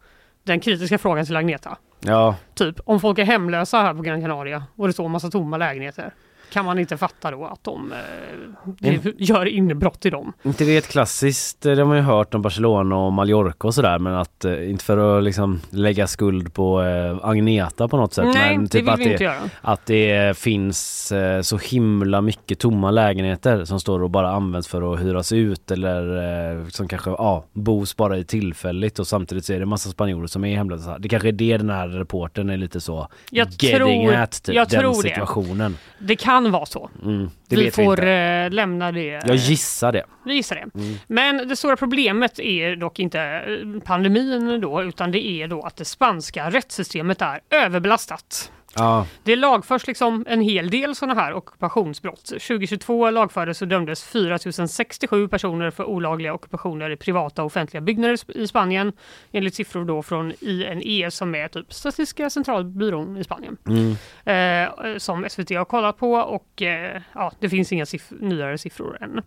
[0.49, 1.77] den kritiska frågan till Agneta.
[2.01, 5.31] Ja, Typ, om folk är hemlösa här på Gran Canaria och det står en massa
[5.31, 6.15] tomma lägenheter.
[6.53, 7.93] Kan man inte fatta då att de
[8.83, 10.33] eh, gör inbrott i dem?
[10.43, 13.75] inte det är ett klassiskt, det har man ju hört om Barcelona och Mallorca och
[13.75, 18.15] sådär men att eh, inte för att liksom lägga skuld på eh, Agneta på något
[18.15, 19.37] sätt Nej, men det typ vill att vi det, inte göra.
[19.61, 24.95] att det finns eh, så himla mycket tomma lägenheter som står och bara används för
[24.95, 26.17] att hyras ut eller
[26.61, 30.27] eh, som kanske ja, bos bara i tillfälligt och samtidigt så är det massa spanjorer
[30.27, 30.99] som är hemlösa.
[30.99, 34.55] Det kanske är det den här reporten är lite så Jag getting tror- at typ,
[34.55, 35.09] jag den tror det.
[35.09, 35.77] situationen.
[35.99, 36.91] Det kan vara så.
[37.03, 39.23] Mm, vi får vi eh, lämna det.
[39.27, 40.05] Jag gissar det.
[40.25, 40.81] Vi gissar det.
[40.81, 40.99] Mm.
[41.07, 45.77] Men det stora problemet är dock inte eh, pandemin då, utan det är då att
[45.77, 48.53] det spanska rättssystemet är överbelastat.
[48.75, 49.07] Ja.
[49.23, 52.25] Det lagförs liksom en hel del sådana här ockupationsbrott.
[52.25, 58.47] 2022 lagfördes och dömdes 4067 personer för olagliga ockupationer i privata och offentliga byggnader i
[58.47, 58.93] Spanien.
[59.33, 63.57] Enligt siffror då från INE som är typ Statistiska centralbyrån i Spanien.
[63.67, 63.97] Mm.
[64.25, 68.99] Eh, som SVT har kollat på och eh, ja, det finns inga siff nyare siffror
[69.01, 69.23] än.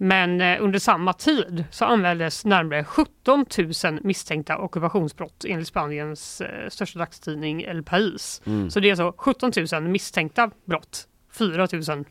[0.00, 3.46] Men eh, under samma tid så anmäldes närmare 17
[3.84, 8.42] 000 misstänkta ockupationsbrott enligt Spaniens eh, största dagstidning El País.
[8.46, 8.70] Mm.
[8.70, 12.04] Så det är alltså 17 000 misstänkta brott, 4 000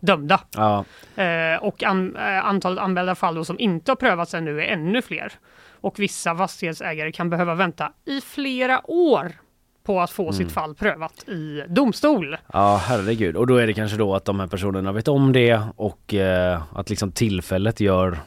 [0.00, 0.40] dömda.
[0.50, 0.84] Ja.
[1.22, 5.02] Eh, och an, eh, antalet anmälda fall då som inte har prövats ännu är ännu
[5.02, 5.32] fler.
[5.80, 9.32] Och vissa fastighetsägare kan behöva vänta i flera år
[9.90, 10.32] på att få Mm.
[10.34, 12.36] sitt fall prövat i domstol.
[12.52, 15.60] Ja herregud och då är det kanske då att de här personerna vet om det
[15.76, 18.18] och eh, att liksom tillfället gör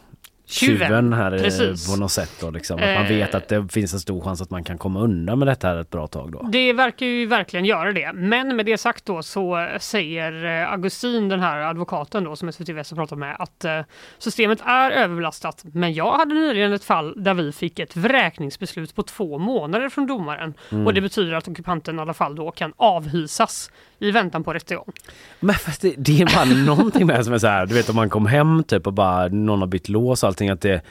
[0.54, 1.92] Tjuven, här eh, precis.
[1.92, 2.76] på något sätt då liksom.
[2.76, 3.10] Att man Eh.
[3.10, 5.76] vet att det finns en stor chans att man kan komma undan med detta här
[5.76, 6.48] ett bra tag då.
[6.52, 8.12] Det verkar ju verkligen göra det.
[8.14, 12.70] Men med det sagt då så säger eh, Augustin, den här advokaten då som SVT
[12.70, 13.80] Väst har pratat med, att eh,
[14.18, 15.64] systemet är överbelastat.
[15.74, 20.08] Men jag hade nyligen ett fall där vi fick ett vräkningsbeslut på två månader från
[20.08, 20.54] domaren.
[20.72, 20.88] Mm.
[20.88, 24.92] Och det betyder att ockupanten i alla fall då kan avhysas i väntan på rättegång.
[25.40, 27.90] Men fast det, det är bara någonting med det som är så här, du vet
[27.90, 30.82] om man kom hem typ och bara någon har bytt lås och allting att det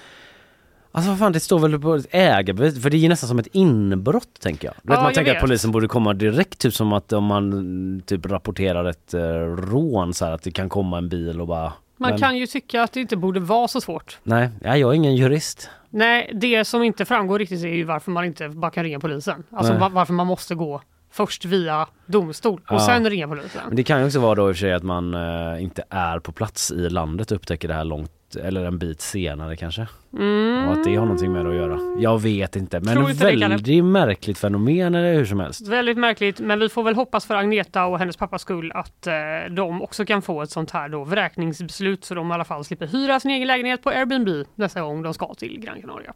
[0.95, 3.39] Alltså vad fan det står väl på ett ägarbevis, för det är ju nästan som
[3.39, 4.75] ett inbrott tänker jag.
[4.83, 5.41] Du vet, Ja, man tänker att vet.
[5.43, 10.25] polisen borde komma direkt, typ som att om man typ rapporterar ett eh, rån så
[10.25, 12.93] här, att det kan komma en bil och bara Man men- kan ju tycka att
[12.93, 14.19] det inte borde vara så svårt.
[14.23, 15.71] Nej, ja, jag är ingen jurist.
[15.91, 19.43] Nej, det som inte framgår riktigt är ju varför man inte bara kan ringa polisen.
[19.51, 19.81] Alltså Nej.
[19.81, 22.87] va- varför man måste gå först via domstol och Ja.
[22.87, 23.61] sen ringa polisen.
[23.67, 25.83] Men det kan ju också vara då i och för sig att man eh, inte
[25.91, 29.87] är på plats i landet och upptäcker det här långt eller en bit senare kanske.
[30.19, 30.69] Mm.
[30.69, 31.79] Och att det har någonting med det att göra.
[31.99, 35.69] Jag vet inte men inte det, väldigt märkligt fenomen eller hur som helst.
[35.69, 39.15] Väldigt märkligt, men vi får väl hoppas för Agneta och hennes pappas skull att eh,
[39.51, 42.87] de också kan få ett sånt här då vräkningsbeslut så de i alla fall slipper
[42.87, 46.15] hyra sin egen lägenhet på Airbnb nästa gång de ska till Gran Canaria.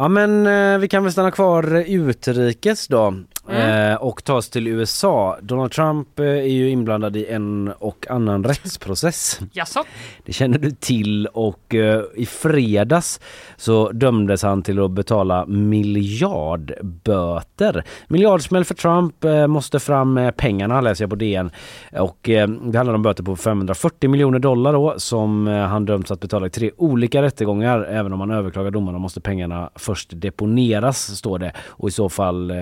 [0.00, 3.14] Ja men eh, vi kan väl stanna kvar utrikes då
[3.52, 5.38] eh, och ta oss till USA.
[5.42, 9.40] Donald Trump eh, är ju inblandad i en och annan rättsprocess.
[9.52, 9.84] Jaså?
[10.24, 13.20] Det känner du till och eh, i fredags
[13.56, 17.84] så dömdes han till att betala miljardböter.
[18.08, 21.50] Miljardsmäll för Trump måste fram med pengarna läser jag på DN
[21.92, 26.46] och det handlar om böter på 540 miljoner dollar då som han dömts att betala
[26.46, 27.84] i tre olika rättegångar.
[27.84, 32.52] Även om han överklagar domarna måste pengarna först deponeras står det och i så fall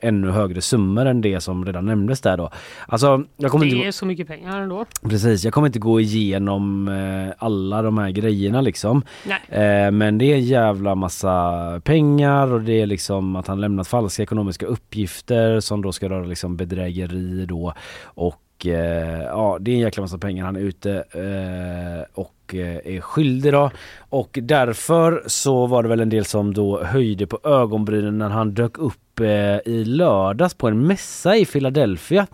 [0.00, 2.50] ännu högre summor än det som redan nämndes där då.
[2.88, 4.84] Alltså jag kommer inte Det är så mycket pengar ändå.
[5.02, 9.02] Precis, jag kommer inte gå igenom eh, alla de här grejerna liksom.
[9.24, 9.40] Nej.
[9.48, 13.88] Eh, men det är en jävla massa pengar och det är liksom att han lämnat
[13.88, 17.72] falska ekonomiska uppgifter som då ska röra liksom bedrägeri då.
[18.04, 22.96] Och eh, ja, det är en jäkla massa pengar han är ute eh, och eh,
[22.96, 23.70] är skyldig då.
[23.98, 28.54] Och därför så var det väl en del som då höjde på ögonbrynen när han
[28.54, 29.26] dök upp eh,
[29.72, 32.26] i lördags på en mässa i Philadelphia.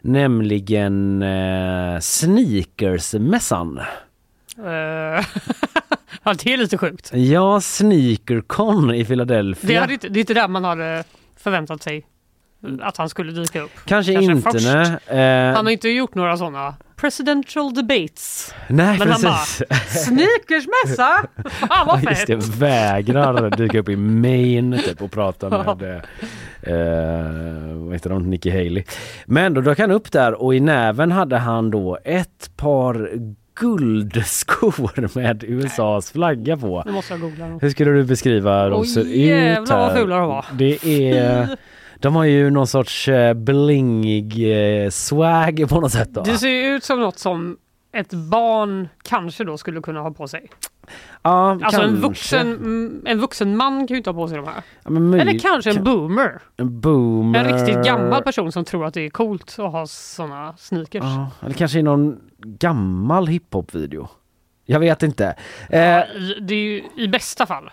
[0.00, 3.80] Nämligen eh, Sneakersmässan.
[6.22, 7.10] Ja, det är lite sjukt.
[7.14, 9.68] Ja, Sneakercon i Philadelphia.
[9.68, 11.04] Det, hade inte, det är inte där man hade
[11.36, 12.06] förväntat sig
[12.82, 13.70] att han skulle dyka upp.
[13.84, 14.66] Kanske, inte först.
[15.08, 15.20] nej.
[15.20, 18.54] Eh, Han har inte gjort några sådana presidential debates.
[18.68, 19.62] Nej Men han precis.
[19.68, 21.26] bara, sneakersmässa!
[21.50, 22.54] Fan vad Just det, fett!
[22.56, 25.94] vägrar dyka upp i Maine typ och prata med
[26.62, 28.84] eh, vad heter de, Nikki Haley.
[29.26, 33.10] Men då dök han upp där och i näven hade han då ett par
[33.60, 36.82] guldskor med USAs flagga på.
[36.86, 37.46] Nu måste jag googla.
[37.60, 40.44] Hur skulle du beskriva dem ser ut jävlar vad fula de var.
[40.52, 40.86] Det
[41.18, 41.48] är...
[42.00, 44.52] De har ju någon sorts eh, blingig
[44.84, 46.22] eh, swag på något sätt då.
[46.22, 47.56] Det ser ju ut som något som
[47.92, 50.50] ett barn kanske då skulle kunna ha på sig.
[51.22, 54.46] Ja, Alltså en vuxen, mm, en vuxen man kan ju inte ha på sig de
[54.46, 54.62] här.
[54.84, 56.40] Ja, men Eller kanske en boomer.
[56.56, 57.38] En boomer.
[57.44, 61.02] En riktigt gammal person som tror att det är coolt att ha såna sneakers.
[61.04, 64.08] Ja, eller kanske i någon gammal hiphop-video.
[64.64, 65.34] Jag vet inte.
[65.70, 67.70] Eh, I- Det är ju i bästa fall.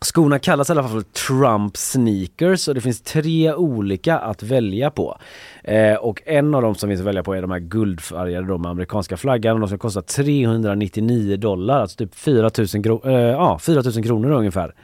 [0.00, 4.90] Skorna kallas i alla fall för Trump sneakers och det finns tre olika att välja
[4.90, 5.18] på.
[5.64, 8.58] Eh, och en av dem som finns att välja på är de här guldfärgade då
[8.58, 13.58] med amerikanska flaggan och de som kostar 399 dollar, alltså typ 4000 kro- eh, ja,
[13.58, 14.74] 4000 kronor ungefär.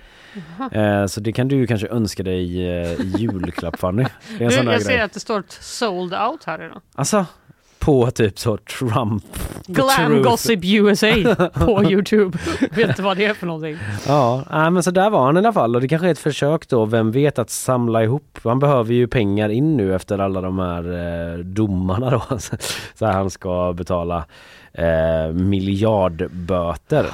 [0.73, 4.05] Eh, så det kan du ju kanske önska dig eh, i julklapp Fanny.
[4.39, 5.01] Det är en Du, sån jag ser grej.
[5.01, 6.81] att det står sold out här idag.
[6.95, 7.27] Alltså,
[7.85, 9.24] på typ så Trump.
[9.66, 10.22] Glam.
[10.22, 11.07] Gossip USA
[11.55, 12.39] på Youtube.
[12.70, 13.76] Vet inte vad det är för någonting.
[14.07, 16.68] Ja, men så där var han i alla fall och det kanske är ett försök
[16.68, 18.39] då, vem vet, att samla ihop.
[18.45, 20.85] Han behöver ju pengar in nu efter alla de här
[21.32, 22.22] eh, domarna då.
[22.95, 24.24] Så här han ska betala
[24.72, 27.07] eh, miljardböter.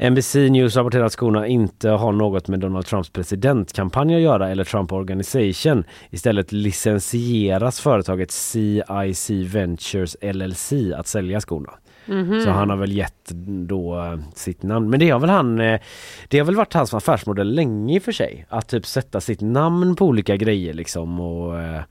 [0.00, 4.64] NBC News rapporterar att skorna inte har något med Donald Trumps presidentkampanj att göra eller
[4.64, 5.84] Trump Organization.
[6.10, 11.72] Istället licensieras företaget CIC Ventures LLC att sälja skorna.
[12.06, 12.40] Mhm.
[12.40, 13.30] Så han har väl gett
[13.68, 14.90] då eh, sitt namn.
[14.90, 15.80] Men det har väl han eh,
[16.28, 18.46] Det har väl varit hans affärsmodell länge i och för sig.
[18.48, 21.82] Att typ sätta sitt namn på olika grejer liksom och eh,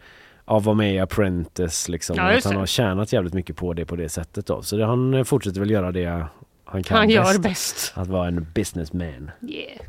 [0.50, 2.16] ja, vara med i Apprentice liksom.
[2.16, 4.62] Ja, att han har tjänat jävligt mycket på det på det sättet då.
[4.62, 6.26] Så det, han eh, fortsätter väl göra det
[6.72, 7.42] han kan Han gör bäst.
[7.42, 7.94] bäst.
[7.96, 9.32] Att vara en businessman.
[9.42, 9.82] Yeah.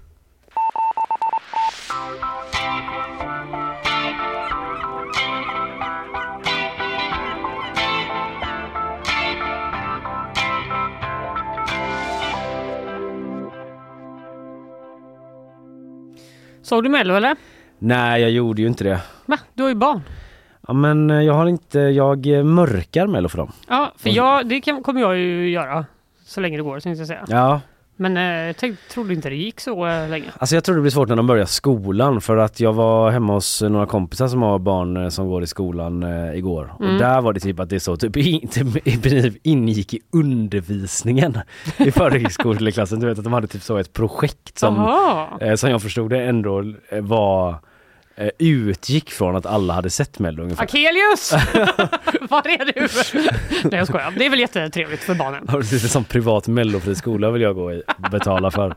[16.62, 17.37] Såg du Mello eller?
[17.78, 19.01] Nej jag gjorde ju inte det.
[19.26, 19.39] Va?
[19.55, 20.01] Du har ju barn.
[20.68, 23.53] Ja men eh, jag har inte, jag mörkar Mello för dem.
[23.68, 25.85] Ja, för jag, det kan, kommer jag ju göra.
[26.31, 27.24] Så länge det går tänkte jag säga.
[27.28, 27.61] Ja,
[27.97, 30.26] Men eh, jag tänkte, trodde inte det gick så eh, länge.
[30.39, 33.33] Alltså jag tror det blir svårt när de börjar skolan för att jag var hemma
[33.33, 36.03] hos några kompisar som har barn eh, som går i skolan
[36.35, 36.93] igår Mm.
[36.95, 41.39] och där var det typ att det så typ typ, i princip ingick i undervisningen
[41.78, 43.01] i förskoleklassen.
[43.01, 44.76] Du vet att de hade typ så ett projekt som,
[45.41, 46.64] eh, som jag förstod det ändå
[47.01, 47.55] var
[48.21, 50.64] eh, utgick från att alla hade sett Mello ungefär.
[50.64, 51.33] Akelius!
[52.31, 52.89] Var är du?
[53.68, 54.14] Nej jag skojar.
[54.18, 55.49] Det är väl jättetrevligt för barnen.
[55.53, 58.75] Du sett en sån privat mellofri skola vill jag gå i, betala för.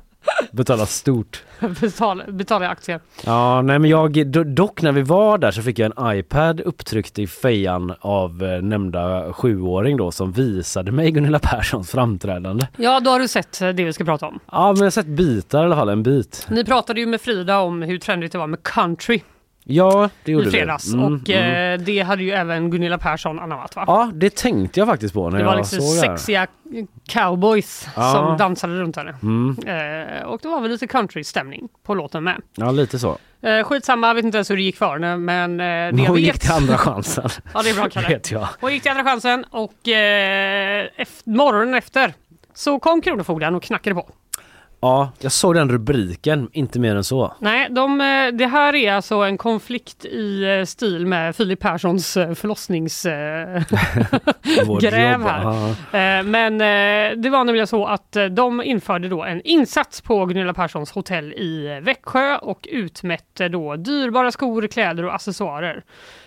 [0.52, 1.44] Betala stort.
[1.82, 3.00] Betala, betala aktier.
[3.26, 6.62] Ja, nej men jag, do, dock när vi var där så fick jag en iPad
[6.62, 12.68] upptryckt i fejan av eh, nämnda sjuåring då som visade mig Gunilla Perssons framträdande.
[12.78, 14.40] Ja, då har du sett eh, det vi ska prata om.
[14.52, 16.48] Ja, men jag har sett bitar i alla fall, en bit.
[16.50, 19.22] Ni pratade ju med Frida om hur trendigt det var med country
[19.66, 20.58] Ja, det gjorde i vi.
[20.58, 20.94] fredags.
[20.94, 21.80] Mm, och mm.
[21.80, 23.84] eh, det hade ju även Gunilla Persson anammat va?
[23.88, 26.18] Ja, det tänkte jag faktiskt på när det var jag liksom såg det här.
[26.18, 26.48] sexiga
[27.08, 28.12] cowboys Ja.
[28.12, 29.16] som dansade runt henne.
[29.24, 29.58] Mm.
[29.68, 32.42] Eh, och det var väl lite country-stämning på låten med.
[32.56, 33.18] Ja, lite så.
[33.42, 36.16] Eh, skitsamma, jag vet inte ens hur det gick för henne men eh, det Hon
[36.16, 36.24] vet...
[36.26, 37.30] gick till andra chansen.
[37.54, 38.08] Ja, det är bra Kalle.
[38.08, 38.48] vet jag.
[38.62, 42.14] Hon gick till andra chansen och eh, efter, morgonen efter
[42.54, 44.10] så kom Kronofogden och knackade på.
[44.84, 47.34] Ja, jag såg den rubriken, inte mer än så.
[47.40, 52.18] Nej, de, eh, det här är alltså en konflikt i eh, stil med Filip Perssons
[52.18, 53.64] eh, förlossningsgräv
[55.28, 55.44] här.
[55.92, 56.24] ja.
[56.24, 56.58] Men
[57.22, 61.80] det var nämligen så att de införde då en insats på Gunilla Perssons hotell i
[61.84, 65.84] Växjö och utmätte då dyrbara skor, kläder och accessoarer.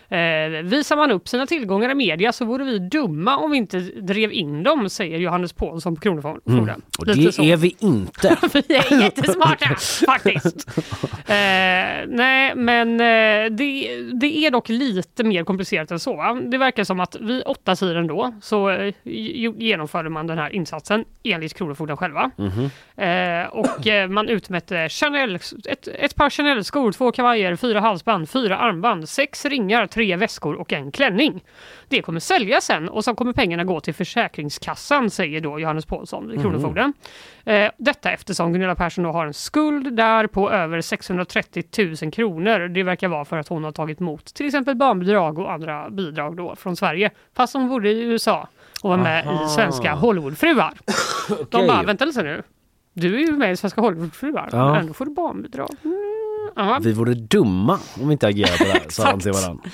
[0.09, 3.79] Eh, visar man upp sina tillgångar i media så vore vi dumma om vi inte
[3.81, 6.59] drev in dem, säger Johannes Paulsson på Kronofogden.
[6.65, 6.81] Mm.
[6.99, 7.43] Och Lite det så.
[7.43, 8.37] är vi inte.
[8.53, 9.75] Vi är jättesmarta
[10.07, 10.69] faktiskt.
[11.29, 11.35] Eh,
[12.09, 16.17] nej, men eh, det, det är dock lite mer komplicerat än så.
[16.17, 16.35] Va?
[16.35, 18.95] Det verkar som att vid åtta tiden då så eh,
[19.59, 22.31] genomförde man den här insatsen enligt Kronofogden själva.
[22.37, 22.71] Mhm.
[22.97, 25.35] Eh, och eh, man utmätte Chanel,
[25.69, 30.73] ett, ett par Chanel-skor, två kavajer, fyra halsband, fyra armband, sex ringar, tre väskor och
[30.73, 31.45] en klänning.
[31.89, 36.29] Det kommer säljas sen och så kommer pengarna gå till Försäkringskassan säger då Johannes Paulsson
[36.29, 36.43] vid Mhm.
[36.43, 36.93] Kronofogden.
[37.45, 41.65] Eh, detta eftersom Gunilla Persson då har en skuld där på över 630
[42.03, 42.69] 000 kronor.
[42.69, 46.37] Det verkar vara för att hon har tagit emot till exempel barnbidrag och andra bidrag
[46.37, 47.11] då från Sverige.
[47.37, 48.49] Fast hon bodde i USA
[48.83, 49.45] och var med Aha.
[49.45, 50.73] i Svenska Hollywoodfruar.
[51.29, 51.67] De Okej.
[51.69, 52.43] bara, vänta lite nu.
[52.97, 54.73] Du är ju med i Svenska Hollywoodfruar, Ja.
[54.73, 55.71] men ändå får du barnbidrag.
[55.85, 56.83] Mm.
[56.83, 59.65] Vi vore dumma om vi inte agerar på det här, sa han till varandra.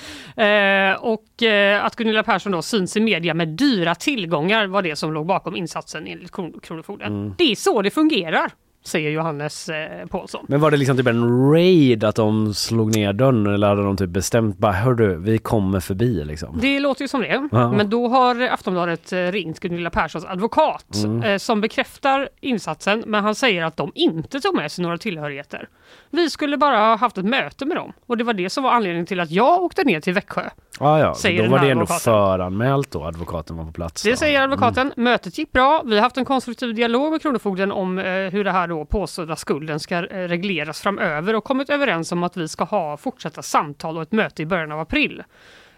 [0.91, 4.95] Eh, och eh, att Gunilla Persson då syns i media med dyra tillgångar var det
[4.95, 7.13] som låg bakom insatsen enligt Kron- Kronofogden.
[7.21, 7.35] Mm.
[7.37, 8.51] Det är så det fungerar,
[8.83, 10.45] säger Johannes eh, Paulsson.
[10.49, 13.97] Men var det liksom typ en raid att de slog ner dörren eller hade de
[13.97, 16.57] typ bestämt bara hördu, vi kommer förbi liksom?
[16.61, 17.47] Det låter ju som det.
[17.51, 17.71] Ja.
[17.71, 21.23] Men då har Aftonbladet eh, ringt Gunilla Perssons advokat Mm.
[21.23, 25.67] eh, som bekräftar insatsen men han säger att de inte tog med sig några tillhörigheter.
[26.09, 28.71] Vi skulle bara ha haft ett möte med dem och det var det som var
[28.71, 30.41] anledningen till att jag åkte ner till Växjö.
[30.79, 31.99] Ja, ja, Säger då var det ändå advokaten.
[32.13, 34.03] föranmält då, advokaten var på plats.
[34.03, 34.15] Det då.
[34.15, 34.93] säger advokaten.
[34.97, 35.81] Mötet gick bra.
[35.85, 39.35] Vi har haft en konstruktiv dialog med Kronofogden om eh, hur det här då påstådda
[39.35, 43.97] skulden ska eh, regleras framöver och kommit överens om att vi ska ha fortsatta samtal
[43.97, 45.23] och ett möte i början av april.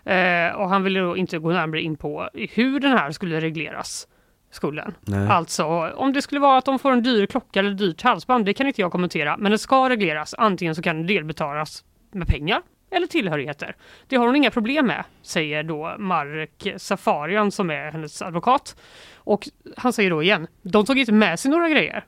[0.03, 4.07] Eh, och han ville då inte gå närmare in på hur den här skulle regleras.
[4.51, 4.93] skulden.
[5.01, 5.27] Nej.
[5.29, 5.65] Alltså
[5.95, 8.67] om det skulle vara att de får en dyr klocka eller dyrt halsband, det kan
[8.67, 9.37] inte jag kommentera.
[9.37, 10.35] Men det ska regleras.
[10.37, 13.75] Antingen så kan det delbetalas med pengar eller tillhörigheter.
[14.07, 18.75] Det har hon inga problem med, säger då Mark Safarian som är hennes advokat.
[19.15, 22.05] Och han säger då igen, de tog inte med sig några grejer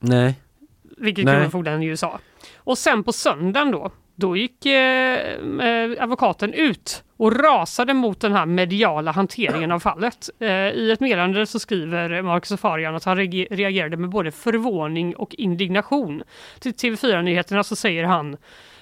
[0.00, 0.34] Nej.
[0.96, 1.34] vilket Nej.
[1.34, 2.18] kronofogden ju sa.
[2.56, 5.18] Och sen på söndagen då, då gick eh,
[5.60, 10.30] eh, advokaten ut och rasade mot den här mediala hanteringen av fallet.
[10.38, 15.16] Eh, I ett meddelande så skriver Marcus Safarian att han reage- reagerade med både förvåning
[15.16, 16.22] och indignation.
[16.60, 18.32] Till TV4-nyheterna så säger han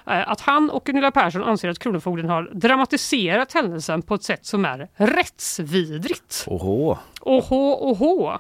[0.07, 4.47] eh, att han och Gunilla Persson anser att Kronofogden har dramatiserat händelsen på ett sätt
[4.47, 6.45] som är rättsvidrigt.
[6.47, 6.97] Oho.
[7.21, 8.39] Oho, oho.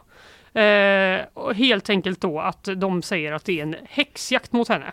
[0.54, 4.92] Eh, och helt enkelt då att de säger att det är en häxjakt mot henne.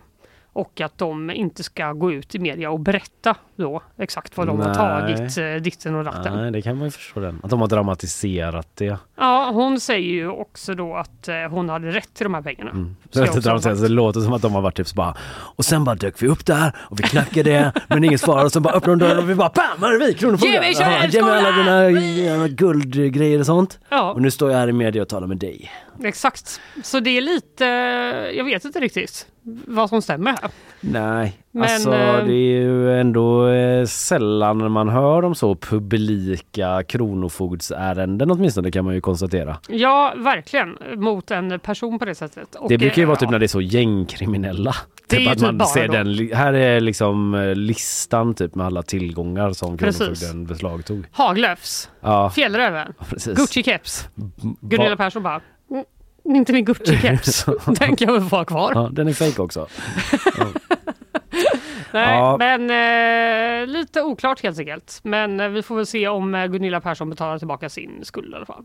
[0.55, 4.59] Och att de inte ska gå ut i media och berätta då exakt vad de
[4.59, 4.75] har Nej.
[4.75, 6.35] tagit eh, ditten och datten.
[6.35, 7.39] Nej, det kan man ju förstå den.
[7.43, 8.97] Att de har dramatiserat det.
[9.15, 12.71] Ja, hon säger ju också då att eh, hon hade rätt till de här pengarna.
[12.71, 12.95] Mm.
[13.09, 15.83] Så det, dramatiserat, det låter som att de har varit typ så bara Och sen
[15.83, 18.99] bara dök vi upp där och vi knackade men ingen svarade och sen bara öppnade
[18.99, 19.81] de dörren och vi bara BAM!
[19.81, 20.13] Här är vi!
[20.13, 20.53] Kronofogden!
[20.53, 23.79] Ge mig Ge mig alla dina jävla guldgrejer och sånt.
[23.89, 24.11] Ja.
[24.11, 25.71] Och nu står jag här i media och talar med dig.
[26.03, 26.61] Exakt.
[26.83, 27.65] Så det är lite,
[28.37, 29.27] jag vet inte riktigt
[29.67, 30.51] vad som stämmer här.
[30.81, 36.83] Nej, Men, alltså eh, det är ju ändå eh, sällan man hör om så publika
[36.83, 39.57] kronofogdsärenden åtminstone kan man ju konstatera.
[39.69, 40.77] Ja, verkligen.
[40.95, 42.55] Mot en person på det sättet.
[42.55, 43.31] Och, det brukar ju eh, vara typ ja.
[43.31, 44.75] när det är så gängkriminella.
[45.07, 45.93] Det är Typ ju att typ man ser då.
[45.93, 49.77] den, här är liksom eh, listan typ med alla tillgångar som.
[49.77, 51.05] Kronofogden beslagtog.
[51.11, 52.29] Haglöfs, Ja.
[52.29, 53.37] Fjällräven, precis.
[53.39, 54.07] Gucci-keps.
[54.61, 55.43] Gunilla Persson bara, "Mm,
[56.35, 57.45] inte min Gucci-keps.
[57.79, 58.71] Den kan väl få ha kvar.
[58.75, 59.67] Ja, den är fake också.
[61.91, 62.37] Nej, Ja.
[62.39, 62.61] men
[63.61, 64.99] eh, lite oklart helt enkelt.
[65.03, 68.35] Men eh, vi får väl se om eh, Gunilla Persson betalar tillbaka sin skuld i
[68.35, 68.63] alla fall.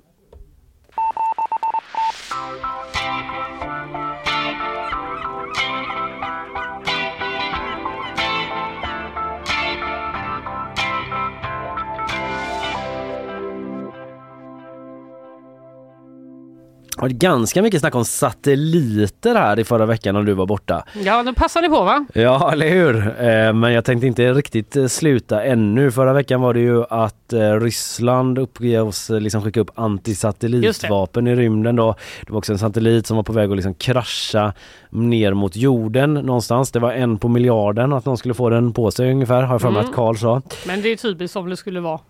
[17.00, 20.84] Det var ganska mycket snack om satelliter här i förra veckan när du var borta.
[21.04, 22.06] Ja, den passar ni på va?
[22.14, 22.96] Ja, eller hur?
[23.22, 25.90] Eh, Men jag tänkte inte riktigt eh, sluta ännu.
[25.90, 31.76] Förra veckan var det ju att eh, Ryssland uppgavs liksom skicka upp antisatellitvapen i rymden
[31.76, 31.94] då.
[32.26, 34.52] Det var också en satellit som var på väg att liksom krascha
[34.90, 36.70] ner mot jorden någonstans.
[36.70, 39.60] Det var en på miljarden att någon skulle få den på sig ungefär, har jag
[39.60, 39.90] för mig Mm.
[39.90, 40.42] att Karl sa.
[40.66, 42.00] Men det är typiskt som det skulle vara.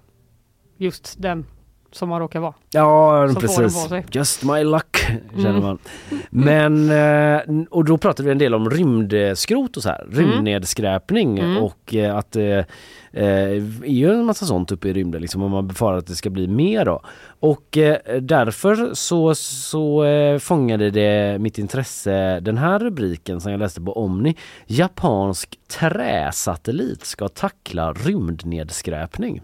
[0.79, 1.47] Just den
[1.93, 2.55] som man råkar vara.
[2.71, 3.89] Ja, den precis.
[4.11, 4.97] Just my luck,
[5.37, 5.63] känner Mm.
[5.63, 5.79] man.
[6.31, 11.57] Men, eh, och då pratade vi en del om rymdskrot och så här, rymdnedskräpning Mm.
[11.63, 12.67] och eh, att det
[13.13, 16.31] är ju en massa sånt uppe i rymden liksom och man befarar att det ska
[16.31, 17.01] bli mer då.
[17.41, 20.05] Och eh, därför så, så
[20.41, 24.37] fångade det mitt intresse den här rubriken som jag läste på Omni.
[24.67, 29.43] Japansk träsatellit ska tackla rymdnedskräpning.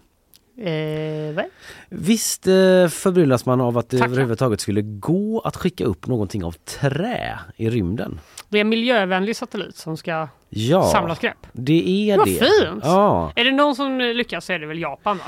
[0.57, 1.43] Eh?
[1.89, 2.53] Visst eh,
[2.89, 4.11] förbryllas man av att det Tackla.
[4.13, 8.19] överhuvudtaget skulle gå att skicka upp någonting av trä i rymden?
[8.49, 11.37] Det är en miljövänlig satellit som ska Ja, samla skräp.
[11.53, 12.31] det är Vad det.
[12.31, 12.83] fint!
[12.83, 15.23] Ja, Är det någon som lyckas så är det väl Japan va?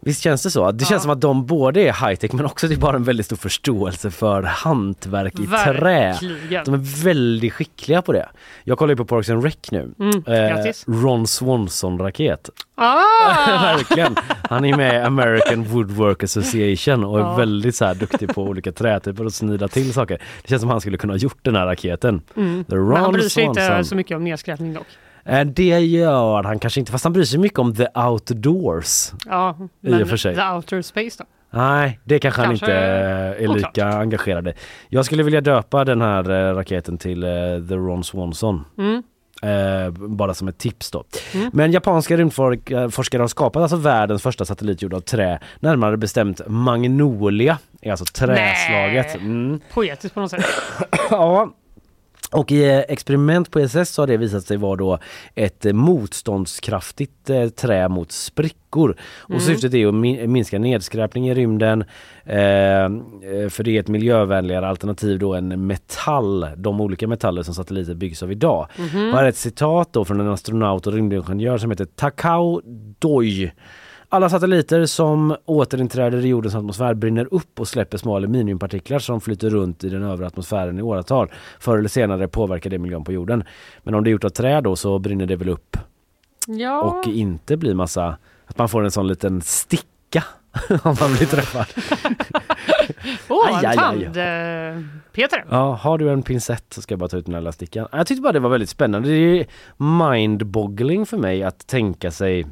[0.00, 0.70] visst känns det så?
[0.72, 3.26] Det känns som att de både är high-tech men också det är bara en väldigt
[3.26, 5.74] stor förståelse för hantverk i trä.
[5.74, 6.64] Verkligen.
[6.64, 8.28] De är väldigt skickliga på det.
[8.64, 9.94] Jag kollar ju på Parks and Rec nu.
[9.98, 10.84] Mm, grattis.
[10.88, 12.50] Ron Swanson-raket.
[12.74, 13.62] Ah!
[13.76, 14.16] Verkligen.
[14.50, 17.34] Han är med i American Woodwork Association och är Ja.
[17.36, 20.18] väldigt så här duktig på olika trätyper och snida till saker.
[20.42, 22.22] Det känns som han skulle kunna ha gjort den här raketen.
[22.36, 22.64] Mm.
[22.64, 23.84] The Men Ron han bryr sig inte Swanson.
[23.84, 24.86] så mycket om nedskräpning dock.
[25.24, 29.12] Eh, Det gör han kanske inte, fast han bryr sig mycket om the outdoors.
[29.26, 30.34] Ja, I men och för sig.
[30.34, 31.24] The Outer Space då?
[31.58, 33.56] Nej, det kanske, han Kanske inte är oklart.
[33.76, 34.52] lika engagerad i.
[34.88, 37.30] Jag skulle vilja döpa den här eh, raketen till eh,
[37.68, 38.64] The Ron Swanson.
[38.78, 39.02] Mm.
[39.44, 41.04] Eh, bara som ett tips då.
[41.34, 41.50] Mm.
[41.52, 45.38] Men japanska rymdforskare har skapat alltså världens första satellit gjord av trä.
[45.60, 49.14] Närmare bestämt Magnolia, är alltså träslaget.
[49.14, 49.60] Mm.
[49.74, 50.44] Poetiskt på något sätt.
[51.10, 51.54] Ja.
[52.34, 54.98] Och i eh, experiment på ESS så har det visat sig vara då
[55.34, 58.96] ett eh, motståndskraftigt eh, trä mot sprickor.
[59.22, 59.40] Och Mm.
[59.40, 61.84] syftet är att min- minska nedskräpning i rymden.
[62.24, 62.36] Eh,
[62.84, 62.88] eh,
[63.50, 68.22] för det är ett miljövänligare alternativ då än metall, de olika metaller som satelliter byggs
[68.22, 68.68] av idag.
[68.78, 69.08] Mhm.
[69.10, 72.60] Och här är ett citat då från en astronaut och rymdingenjör som heter Takao
[72.98, 73.52] Doi.
[74.14, 79.50] Alla satelliter som återinträder i jordens atmosfär brinner upp och släpper små aluminiumpartiklar som flyter
[79.50, 81.30] runt i den övre atmosfären i åratal.
[81.58, 83.44] Förr eller senare påverkar det miljön på jorden.
[83.82, 85.76] Men om det är gjort av trä då så brinner det väl upp
[86.46, 88.16] Ja, och inte blir massa,
[88.46, 90.24] att man får en sån liten sticka
[90.82, 91.66] om man blir träffad.
[93.28, 93.76] Åh, Aj, en aj, aj.
[93.76, 94.16] tand...
[94.16, 95.44] Eh, Peter.
[95.50, 97.88] Ja, har du en pincett så ska jag bara ta ut den här lilla stickan.
[97.92, 99.08] Jag tyckte bara det var väldigt spännande.
[99.08, 99.46] Det är
[99.76, 102.46] mind-boggling för mig att tänka sig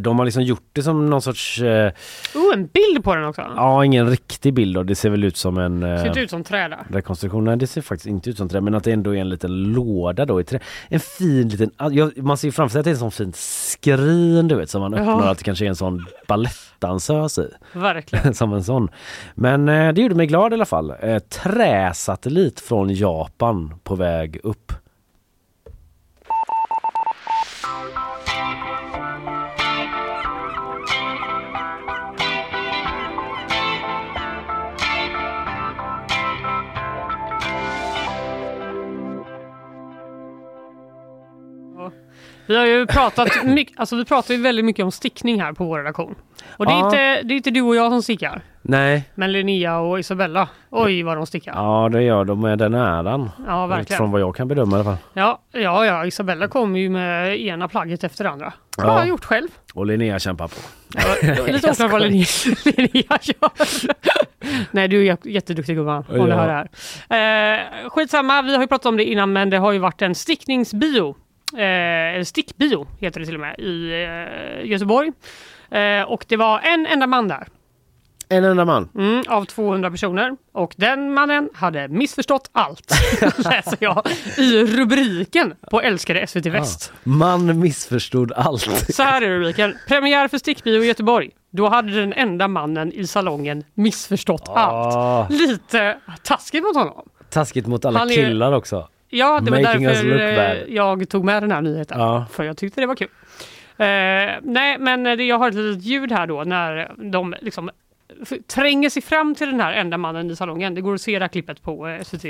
[0.00, 1.92] de har liksom gjort det som någon sorts, eh,
[2.34, 3.42] Oh, en bild på den också.
[3.56, 6.30] ja ingen riktig bild och det ser väl ut som en eh, Ser inte ut
[6.30, 6.84] som träd där.
[6.88, 7.44] rekonstruktion.
[7.44, 9.62] Nej det ser faktiskt inte ut som trä men att det ändå är en liten
[9.62, 10.58] låda då i trä.
[10.88, 13.36] En fin liten, ja, man ser ju framför sig att det är en sån fint
[13.36, 17.48] skrin du vet som man öppnar att det kanske är en sån balettdansös i.
[17.72, 18.34] Verkligen.
[18.40, 18.88] som en sån.
[19.34, 20.92] Men eh, det gjorde mig glad i alla fall.
[21.02, 24.72] Eh, träsatellit från Japan på väg upp.
[42.50, 45.64] Vi har ju pratat mycket, alltså vi pratar ju väldigt mycket om stickning här på
[45.64, 46.14] vår redaktion.
[46.56, 46.84] Och det är, Ja.
[46.84, 48.40] inte, det är inte du och jag som stickar.
[48.62, 51.52] Nej, Men Linnea och Isabella, oj vad de stickar.
[51.54, 53.30] ja det gör de med den äran.
[53.46, 53.96] Ja, verkligen.
[53.96, 54.96] Från vad jag kan bedöma i alla fall.
[55.12, 58.52] Ja, ja, ja, Isabella kommer ju med ena plagget efter det andra.
[58.76, 58.84] Ja.
[58.84, 59.48] Vad har jag gjort själv?
[59.74, 60.56] Och Linnea kämpar på.
[61.52, 62.26] Lite oklart vad Linnea,
[62.64, 63.50] Linnea gör.
[64.70, 66.26] Nej, du är jätteduktig gumman om Ja.
[66.26, 66.68] det här
[67.08, 67.60] är.
[67.84, 70.14] Eh, skitsamma, vi har ju pratat om det innan men det har ju varit en
[70.14, 71.14] stickningsbio.
[71.58, 75.12] Eh, stickbio heter det till och med i eh, Göteborg.
[75.70, 77.46] Eh, och det var en enda man där.
[78.32, 78.88] En enda man.
[78.94, 80.36] Mm, av 200 personer.
[80.52, 82.92] Och den mannen hade missförstått allt,
[83.38, 84.06] läser jag
[84.38, 86.92] i rubriken på Älskade SVT Väst.
[87.02, 88.94] Man missförstod allt.
[88.94, 89.76] Så här är rubriken.
[89.88, 91.30] Premiär för stickbio i Göteborg.
[91.52, 94.54] Då hade den enda mannen i salongen missförstått Ah.
[94.54, 95.30] allt.
[95.30, 97.08] Lite taskigt mot honom.
[97.30, 98.88] Taskigt mot alla är- killar också.
[99.10, 102.00] Ja, det var Making därför eh, jag tog med den här nyheten.
[102.00, 102.26] Ja.
[102.32, 103.08] För jag tyckte det var kul.
[103.76, 103.86] Eh,
[104.42, 107.70] nej, men jag har ett litet ljud här då när de liksom
[108.46, 110.74] tränger sig fram till den här enda mannen i salongen.
[110.74, 112.24] Det går att se det här klippet på eh, SVT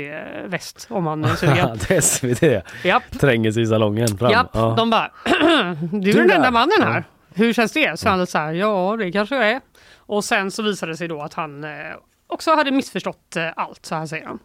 [0.45, 1.79] Väst om man är sugen.
[1.87, 2.43] det SVT.
[2.85, 3.19] Japp.
[3.19, 4.31] Tränger sig i salongen fram.
[4.31, 4.73] Japp, Ja.
[4.77, 5.11] de bara
[5.91, 6.35] Du är den där.
[6.35, 6.95] enda mannen här.
[6.97, 7.03] Ja.
[7.33, 7.99] Hur känns det?
[7.99, 9.61] Så han så här, ja det kanske jag är.
[9.97, 11.69] Och sen så visade det sig då att han eh,
[12.27, 14.39] också hade missförstått eh, allt, så här säger han.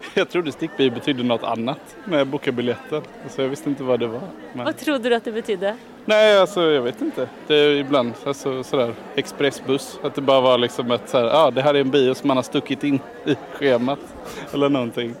[0.14, 3.02] Jag trodde stickbil betydde något annat när jag bokade biljetter.
[3.28, 4.20] Så jag visste inte vad det var.
[4.52, 4.64] Men...
[4.64, 5.76] Vad trodde du att det betydde?
[6.04, 7.28] Nej, alltså jag vet inte.
[7.46, 9.98] Det är ibland alltså, sådär expressbuss.
[10.02, 12.28] Att det bara var liksom ett såhär, ja ah, det här är en bio som
[12.28, 13.98] man har stuckit in i schemat.
[14.54, 15.14] Eller någonting.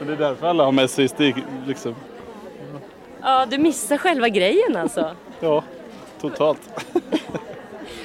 [0.00, 1.36] Och det är därför alla har med sig stick,
[1.66, 1.94] liksom.
[3.22, 5.10] Ja, du missar själva grejen alltså.
[5.40, 5.64] Ja,
[6.20, 6.60] totalt.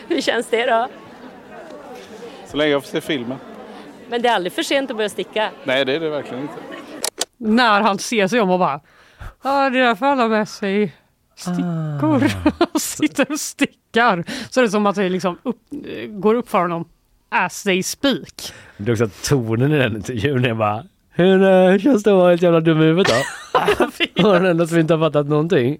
[0.08, 0.88] Hur känns det då?
[2.48, 3.38] Så länge jag får se filmen.
[4.10, 5.52] Men det är aldrig för sent att börja sticka.
[5.64, 6.54] Nej, det är det verkligen inte.
[7.38, 8.80] När han ser sig om och bara
[9.44, 10.96] Ja det är därför alla har med sig
[11.36, 12.24] stickor
[12.74, 14.24] och sitter och stickar.
[14.50, 15.58] Så det är som att det liksom upp,
[16.10, 16.86] går upp för honom
[17.30, 18.54] as they speak.
[18.78, 20.84] Det är också tonen i den intervjun är bara
[21.18, 23.86] hur eh, känns det att vara helt jävla dum i huvudet då?
[24.24, 25.78] Och den enda som inte har fattat någonting.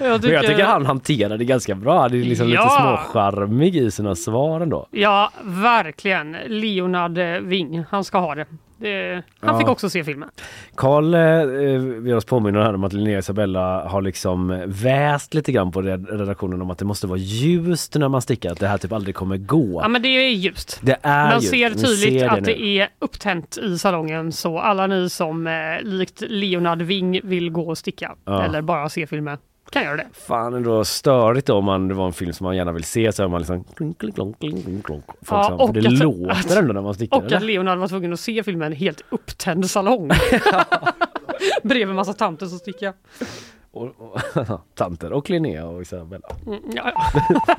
[0.00, 2.00] Jag Men jag tycker han hanterar det ganska bra.
[2.02, 2.62] Han är liksom Ja.
[2.62, 4.86] lite småcharmig i sina svar ändå.
[4.90, 6.36] Ja, verkligen.
[6.46, 8.46] Leonard eh, Wing, han ska ha det.
[8.80, 9.58] det han Ja.
[9.58, 10.28] fick också se filmen.
[10.74, 15.72] Karl eh, vill oss påminna här om att Linnea Isabella har liksom väst lite grann
[15.72, 18.52] på red- redaktionen om att det måste vara ljust när man stickar.
[18.52, 19.80] Att det här typ aldrig kommer gå.
[19.82, 20.78] Ja, men det är ljust.
[20.82, 21.50] Det är Man ljust.
[21.50, 22.44] ser tydligt ser att nu.
[22.46, 25.52] det är upptänt i salongen så alla ni som eh,
[25.82, 28.42] likt Leonard Wing vill gå och sticka Ja.
[28.44, 29.38] eller bara se filmen
[29.70, 30.06] kan göra det.
[30.12, 33.22] Fan ändå störigt om man, det var en film som man gärna vill se så
[33.24, 35.04] är man liksom klonk, klink, klink, klonk.
[35.06, 35.20] Folk
[35.50, 37.16] Ja, och det att- låter att- ändå när man stickar.
[37.16, 37.36] Och eller?
[37.36, 40.10] att Leonard var tvungen att se filmen helt upptänd salong.
[41.62, 42.92] Bredvid massa tanter som stickar.
[43.70, 44.20] Och, och,
[44.74, 46.28] tanter och Linnea och Isabella.
[46.46, 47.22] Mm, ja, ja.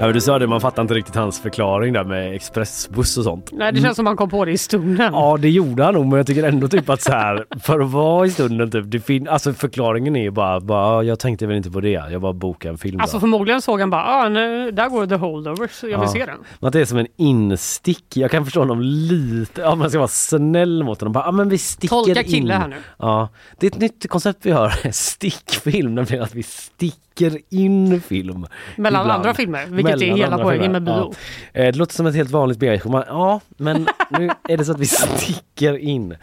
[0.00, 3.24] Ja, men du sa det, man fattar inte riktigt hans förklaring där med expressbuss och
[3.24, 3.48] sånt.
[3.52, 5.12] Nej, det känns som han kom på det i stunden.
[5.14, 7.90] Ja det gjorde han nog men jag tycker ändå typ att så här för att
[7.90, 11.56] vara i stunden typ, det fin- alltså förklaringen är ju bara, bara jag tänkte väl
[11.56, 13.20] inte på det, jag bara bokade en film Alltså då.
[13.20, 16.08] förmodligen såg han bara, ah, nu, där går The Holdovers, jag vill Ja.
[16.08, 16.38] se den.
[16.60, 19.98] Men att det är som en instick, jag kan förstå honom lite, om man ska
[19.98, 22.28] vara snäll mot honom, bara, ja men vi sticker Tolka in.
[22.30, 22.76] kille här nu.
[22.98, 23.28] Ja,
[23.58, 27.09] det är ett nytt koncept vi har, stickfilm, nämligen att vi sticker
[27.50, 28.46] in film.
[28.76, 29.18] Mellan ibland.
[29.20, 31.14] andra filmer, vilket är Mellan hela andra poängen med bio.
[31.52, 31.60] Ja.
[31.60, 34.78] Eh, Det låter som ett helt vanligt B-engagemang, ja men nu är det så att
[34.80, 36.16] vi sticker in.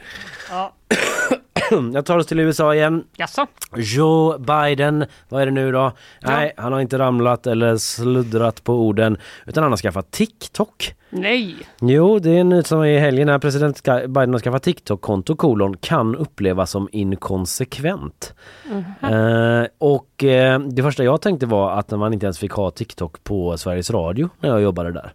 [0.50, 0.74] Ja.
[1.94, 3.04] Jag tar oss till USA igen.
[3.18, 3.48] Jaså?
[3.76, 5.92] Joe Biden, vad är det nu då?
[6.22, 10.94] Nej, han har inte ramlat eller sluddrat på orden utan han har skaffat TikTok.
[11.10, 11.56] Nej.
[11.82, 15.36] Jo, det är en nyhet som är i helgen när president Biden har skaffat TikTok-konto
[15.36, 18.34] kolon kan upplevas som inkonsekvent.
[18.70, 19.14] Mhm.
[19.14, 23.24] Eh, och eh, det första jag tänkte var att man inte ens fick ha TikTok
[23.24, 25.14] på Sveriges Radio när jag jobbade där.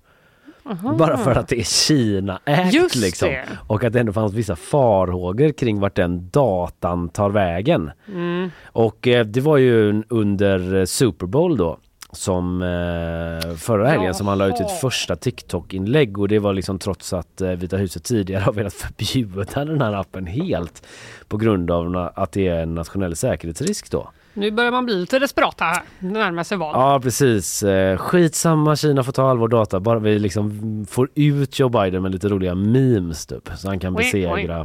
[0.64, 0.92] Aha.
[0.92, 3.28] Bara för att det är Kina-ägt liksom.
[3.28, 3.44] det.
[3.66, 7.90] Och att det ändå fanns vissa farhågor kring vart den datan tar vägen.
[8.08, 8.50] Mm.
[8.64, 11.78] Och eh, det var ju under Super Bowl då
[12.12, 16.78] som eh, förra helgen som han la ut sitt första TikTok-inlägg och det var liksom
[16.78, 20.86] trots att eh, Vita huset tidigare har velat förbjuda den här appen helt
[21.28, 24.10] på grund av att det är en nationell säkerhetsrisk då.
[24.34, 25.82] Nu börjar man bli lite desperata här.
[25.98, 26.70] Det närmar sig val.
[26.74, 27.62] Ja precis.
[27.62, 32.02] Eh, skitsamma Kina får ta all vår data bara vi liksom får ut Joe Biden
[32.02, 34.64] med lite roliga memes typ så han kan besegra.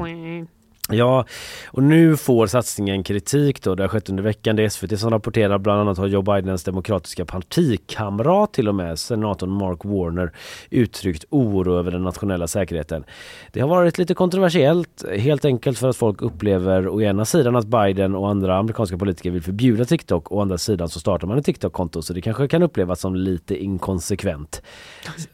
[0.89, 1.25] Ja,
[1.67, 3.75] och nu får satsningen kritik då.
[3.75, 4.55] Det har skett under veckan.
[4.55, 5.57] Det är SVT som rapporterar.
[5.57, 10.31] Bland annat har Joe Bidens demokratiska partikamrat till och med, senatorn Mark Warner,
[10.69, 13.03] uttryckt oro över den nationella säkerheten.
[13.51, 17.67] Det har varit lite kontroversiellt, helt enkelt för att folk upplever å ena sidan att
[17.67, 21.37] Biden och andra amerikanska politiker vill förbjuda TikTok och å andra sidan så startar man
[21.37, 24.61] ett TikTok-konto så det kanske kan upplevas som lite inkonsekvent.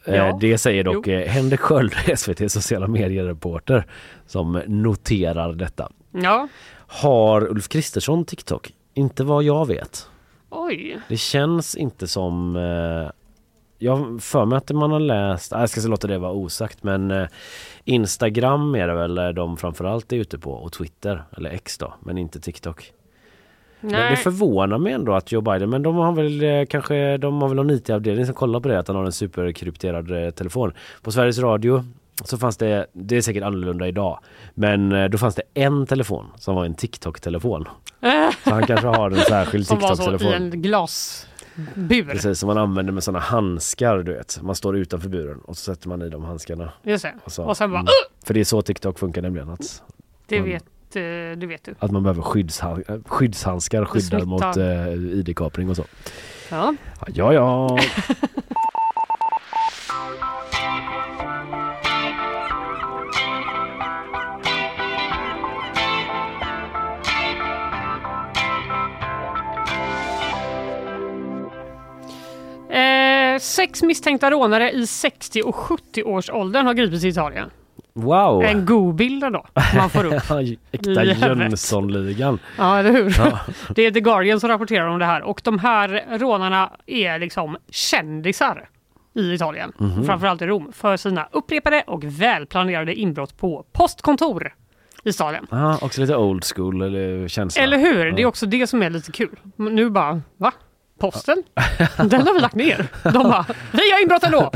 [0.04, 0.38] Eh, Ja.
[0.40, 1.12] Det säger dock Jo.
[1.14, 3.86] eh, Henrik Sköld, SVT sociala mediereporter,
[4.26, 5.92] som noterar detta.
[6.10, 6.48] Ja.
[6.86, 8.72] Har Ulf Kristersson TikTok?
[8.94, 10.08] Inte vad jag vet.
[10.50, 10.98] Oj.
[11.08, 12.56] Det känns inte som...
[12.56, 13.10] Eh,
[13.78, 17.10] jag för mig att man har läst, ah, jag ska låta det vara osagt men
[17.10, 17.26] eh,
[17.84, 22.18] Instagram är det väl de framförallt är ute på och Twitter eller X då men
[22.18, 22.92] inte TikTok.
[23.80, 24.16] Men det Nej.
[24.16, 27.56] förvånar mig ändå att Joe Biden, men de har väl eh, kanske, de har väl
[27.56, 30.72] någon IT-avdelning som kollar på det, att han har en superkrypterad eh, telefon.
[31.02, 31.84] På Sveriges Radio
[32.24, 34.18] så fanns det, det är säkert annorlunda idag,
[34.54, 37.68] men eh, då fanns det en telefon som var en TikTok-telefon.
[38.44, 40.42] Så han kanske har en särskild Som var så i TikTok-telefon.
[40.52, 42.04] en glasbur.
[42.10, 44.42] Precis, som man använder med sådana handskar du vet.
[44.42, 46.72] Man står utanför buren och så sätter man i de handskarna.
[46.82, 47.14] Just det.
[47.24, 47.90] Och, så, Och sen bara, mm.
[48.24, 49.50] För det är så TikTok funkar nämligen.
[49.50, 49.82] Att,
[50.26, 50.62] Det man, vet,
[50.96, 51.74] eh, det vet du.
[51.78, 54.26] att man behöver skyddshan- skyddshandskar skyddar smittar.
[54.26, 55.84] mot eh, ID-kapning och så.
[56.50, 56.74] Ja.
[57.14, 57.78] Ja, ja.
[73.44, 77.50] sex misstänkta rånare i 60 och 70-årsåldern har gripits i Italien.
[77.92, 78.42] Wow!
[78.44, 79.46] En god bild ändå
[79.76, 80.22] man får upp.
[80.72, 81.04] Äkta.
[81.04, 82.38] Jönssonligan.
[82.58, 83.14] Ja, eller hur?
[83.18, 83.38] Ja.
[83.74, 87.56] Det är The Guardian som rapporterar om det här och de här rånarna är liksom
[87.70, 88.68] kändisar
[89.14, 90.04] i Italien, Mhm.
[90.04, 94.54] framförallt i Rom, för sina upprepade och välplanerade inbrott på postkontor
[95.04, 95.46] i staden.
[95.52, 97.62] Aha, också lite old school eller känsla.
[97.62, 98.04] Eller hur?
[98.04, 98.28] Det är Ja.
[98.28, 99.36] också det som är lite kul.
[99.56, 100.52] Nu bara, va?
[100.98, 101.42] Posten?
[101.96, 102.86] Den har vi lagt ner.
[103.02, 104.50] De bara, vi har inbrott ändå!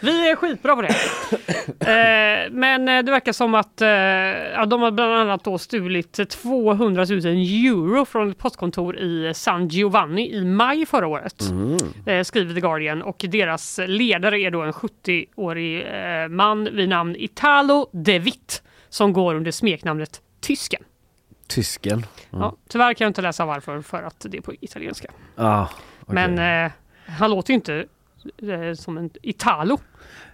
[0.00, 0.94] Vi är skitbra på det.
[1.80, 6.30] Eh, men eh, det verkar som att eh, ja, de har bland annat då stulit
[6.30, 11.42] 200 000 euro från ett postkontor i San Giovanni i maj förra året.
[12.06, 15.80] Eh, skriver The Guardian och deras ledare är då en 70-årig
[16.22, 20.82] eh, man vid namn Italo De Witt som går under smeknamnet Tysken.
[21.46, 21.92] Tysken.
[21.92, 22.06] Mm.
[22.30, 25.10] Ja, tyvärr kan jag inte läsa varför för att det är på italienska.
[25.36, 25.66] Ah,
[26.00, 26.14] okej.
[26.14, 26.72] Men eh,
[27.06, 27.84] han låter ju inte
[28.42, 29.78] eh, som en Italo.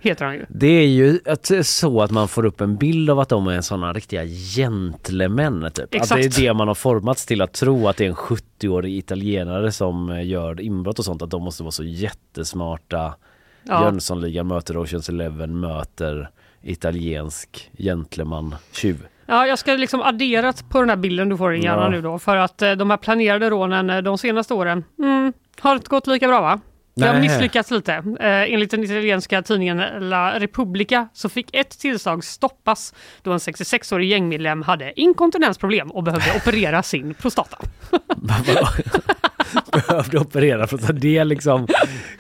[0.01, 0.47] Heter han ju.
[0.49, 3.61] Det är ju att, så att man får upp en bild av att de är
[3.61, 5.71] sådana riktiga gentlemän.
[5.75, 5.85] Typ.
[5.85, 6.25] Att det Exakt.
[6.25, 10.11] är det man har formats till att tro att det är en 70-årig italienare som
[10.11, 11.23] eh, gör inbrott och sånt.
[11.23, 13.15] Att de måste vara så jättesmarta.
[13.63, 13.85] Ja.
[13.85, 16.31] Jönssonligan möter Oceans Eleven möter
[16.63, 19.07] italiensk gentleman tjuv.
[19.33, 21.89] Ja, jag ska liksom addera på den här bilden du får i hjärnan Ja.
[21.89, 22.19] nu då.
[22.19, 26.07] För att eh, de här planerade rånen eh, de senaste åren mm, har inte gått
[26.07, 26.61] lika bra va?
[26.95, 27.93] Det har misslyckats lite.
[27.93, 34.11] Eh, enligt den italienska tidningen La Repubblica så fick ett tillslag stoppas då en 66-årig
[34.11, 37.59] gängmedlem hade inkontinensproblem och behövde operera sin prostata.
[39.73, 41.67] Behövde operera att det liksom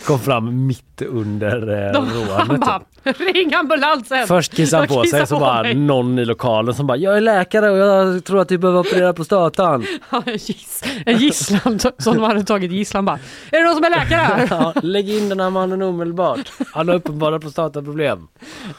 [0.06, 2.82] kom fram mitt under eh, rånet.
[3.34, 4.26] ring ambulansen!
[4.26, 5.74] Först kissar han på sig så bara mig.
[5.74, 9.12] någon i lokalen som bara Jag är läkare och jag tror att du behöver operera
[9.12, 9.86] prostatan.
[10.10, 13.18] Ja, en giss- En gisslan som de hade tagit gisslan bara.
[13.50, 14.46] Är det någon som är läkare här?
[14.50, 16.52] Ja, lägg in den här mannen omedelbart.
[16.74, 18.28] Han har uppenbara prostataproblem.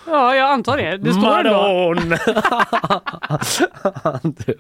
[0.08, 0.98] Ja, jag antar det.
[0.98, 1.22] Det står.
[1.22, 2.10] Maron!
[4.46, 4.58] typ.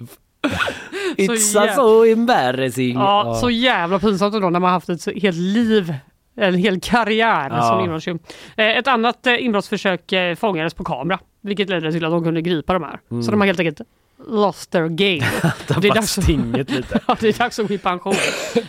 [1.17, 2.95] It's jävla- so embarrassing.
[2.95, 5.93] Ja, så jävla pinsamt ändå när man haft ett så- helt liv,
[6.35, 7.61] en hel karriär Ja.
[7.61, 8.19] som inbrottstjuv.
[8.57, 12.41] Eh, Ett annat eh, inbrottsförsök eh, fångades på kamera, vilket ledde till att de kunde
[12.41, 12.99] gripa de här.
[13.11, 13.23] Mm.
[13.23, 13.81] Så de har helt enkelt
[14.27, 15.25] lost their game.
[15.81, 16.99] Det är stinget lite.
[17.07, 18.13] ja, det är dags att gå i pension.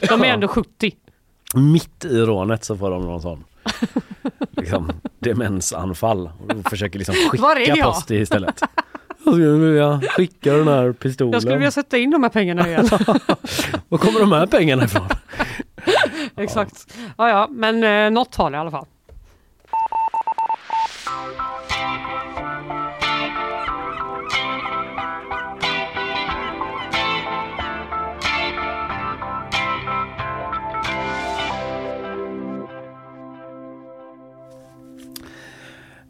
[0.09, 0.93] De är ändå 70.
[1.55, 3.45] Mitt i rånet så får de någon sån
[4.57, 8.61] liksom, demensanfall och försöker liksom skicka post istället.
[9.25, 11.33] Jag skulle vilja skicka den här pistolen.
[11.33, 12.89] Jag skulle vilja sätta in de här pengarna igen.
[13.89, 15.09] Var kommer de här pengarna ifrån?
[16.43, 16.97] Exakt.
[17.19, 18.87] Ja, ja, men eh, något har det i alla fall.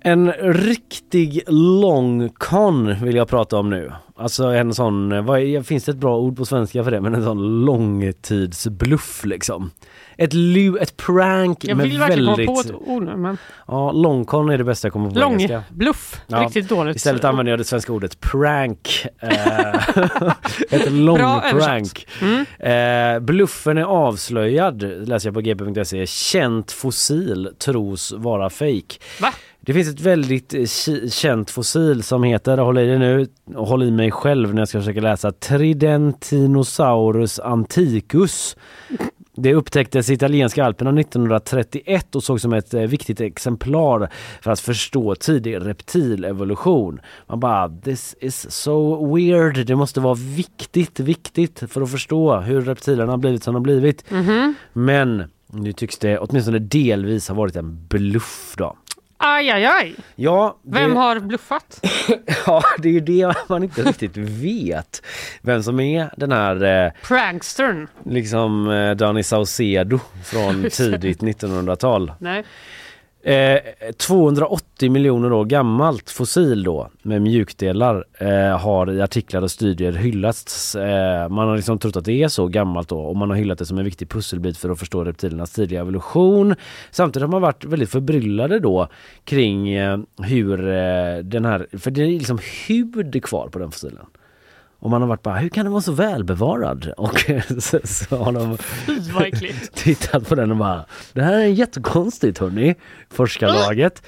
[0.07, 3.93] En riktig lång con vill jag prata om nu.
[4.19, 7.01] Alltså en sån, vad är, finns det ett bra ord på svenska för det?
[7.01, 9.71] Men en sån långtidsbluff liksom.
[10.17, 12.47] Ett, lu, ett prank Jag med vill verkligen väldigt...
[12.47, 15.33] komma på ett ord nu, men Ja, långcon är det bästa jag kommer på lång
[15.33, 15.63] engelska.
[15.71, 16.21] bluff.
[16.27, 16.97] Ja, Riktigt dåligt.
[16.97, 19.07] Istället använder jag det svenska ordet prank.
[19.21, 19.75] Eh,
[20.71, 21.69] ett lång Bra översatt.
[21.69, 22.07] prank.
[22.23, 23.17] Mm.
[23.17, 26.07] Eh, bluffen är avslöjad, läser jag på gp.se.
[26.07, 28.99] Känt fossil tros vara fake.
[29.21, 29.33] Va?
[29.67, 30.65] Det finns ett väldigt eh,
[31.11, 34.69] känt fossil som heter, håll i dig nu och håll i mig själv när jag
[34.69, 38.57] ska försöka läsa, Tridentinosaurus anticus.
[39.37, 44.11] Det upptäcktes i italienska alperna 1931 och såg som ett eh, viktigt exemplar
[44.43, 47.01] för att förstå tidig reptilevolution.
[47.27, 49.67] Man bara, this is so weird.
[49.67, 53.65] Det måste vara viktigt, viktigt för att förstå hur reptilerna har blivit som de har
[53.65, 54.11] blivit.
[54.11, 54.55] Mhm.
[54.73, 58.77] Men nu tycks det åtminstone delvis ha varit en bluff då.
[59.27, 59.95] Aj, aj, aj.
[60.17, 61.81] Ja, det- Vem har bluffat?
[62.47, 65.03] Ja, det är ju det man inte riktigt vet.
[65.43, 67.89] Vem som är den här eh, Prankstern.
[68.05, 72.13] liksom eh, Danny Saucedo från tidigt 1900-tal.
[72.19, 72.45] Nej.
[73.25, 73.59] Eh,
[73.97, 80.75] 280 miljoner år gammalt fossil då med mjukdelar eh, har i artiklar och studier hyllats.
[80.75, 83.59] Eh, man har liksom trott att det är så gammalt då och man har hyllat
[83.59, 86.55] det som en viktig pusselbit för att förstå reptilernas tidiga evolution.
[86.91, 88.89] Samtidigt har man varit väldigt förbryllade då
[89.25, 92.39] kring eh, hur eh, den här, för det är liksom
[92.69, 94.07] hud kvar på den fossilen.
[94.85, 96.93] Och man har varit bara, hur kan den vara så välbevarad?
[96.97, 97.19] Och
[97.59, 98.59] så, så har de
[99.75, 102.75] tittat på den och bara, det här är jättekonstigt hörni,
[103.11, 104.03] forskarlaget.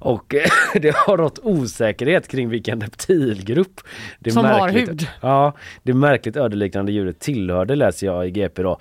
[0.00, 0.42] Och eh,
[0.74, 3.80] det har rått osäkerhet kring vilken reptilgrupp
[4.18, 5.08] det Som har märkligt- hud.
[5.20, 5.52] Ja,
[5.82, 8.78] det märkligt ödeliknande djuret tillhörde läser jag i GP då.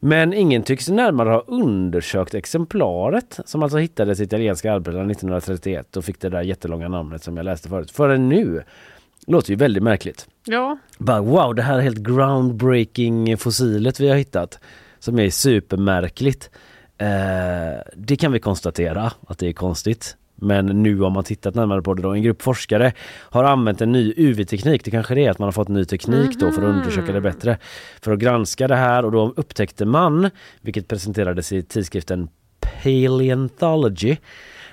[0.00, 6.04] Men ingen tycks närmare ha undersökt exemplaret som alltså hittades i italienska Alperna 1931 och
[6.04, 7.90] fick det där jättelånga namnet som jag läste förut.
[7.90, 8.62] Förrän nu.
[9.26, 10.26] Låter ju väldigt märkligt.
[10.44, 10.78] Ja.
[10.98, 14.58] Bara wow, det här är helt groundbreaking fossilet vi har hittat.
[14.98, 16.50] Som är supermärkligt.
[16.98, 20.16] Eh, det kan vi konstatera att det är konstigt.
[20.34, 22.10] Men nu har man tittat närmare på det då.
[22.10, 24.84] En grupp forskare har använt en ny UV-teknik.
[24.84, 27.20] Det kanske det är att man har fått ny teknik då för att undersöka det
[27.20, 27.58] bättre.
[28.02, 30.30] För att granska det här och då upptäckte man,
[30.60, 32.28] vilket presenterades i tidskriften
[32.60, 34.16] Paleontology,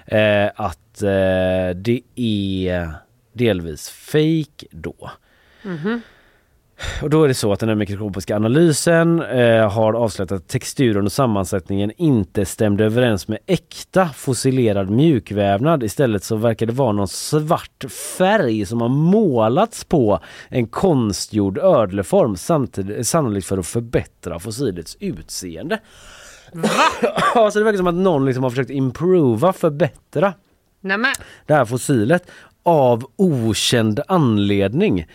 [0.06, 3.07] eh, att eh, det är
[3.38, 5.12] delvis fake då.
[5.64, 6.02] Mhm.
[7.02, 11.06] Och då är det så att den här mikroskopiska analysen eh, har avslöjat att texturen
[11.06, 15.84] och sammansättningen inte stämde överens med äkta fossilerad mjukvävnad.
[15.84, 17.86] Istället så verkar det vara någon svart
[18.18, 20.20] färg som har målats på
[20.50, 25.80] en konstgjord ödleform samtidigt, sannolikt för att förbättra fossilets utseende.
[27.36, 30.34] Ja, så det verkar som att någon liksom har försökt improva, förbättra
[30.82, 31.14] Nämen.
[31.46, 32.32] det här fossilet
[32.68, 35.06] av okänd anledning.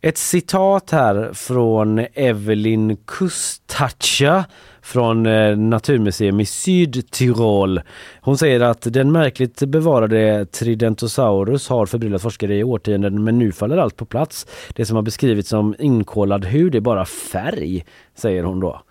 [0.00, 4.44] Ett citat här från Evelyn Kustacha
[4.82, 7.80] från eh, Naturmuseum i Sydtyrol.
[8.20, 13.76] Hon säger att den märkligt bevarade Tridentosaurus har förbryllat forskare i årtionden men nu faller
[13.76, 14.46] allt på plats.
[14.74, 17.84] Det som har beskrivits som inkolad hud är bara färg,
[18.14, 18.82] säger hon då.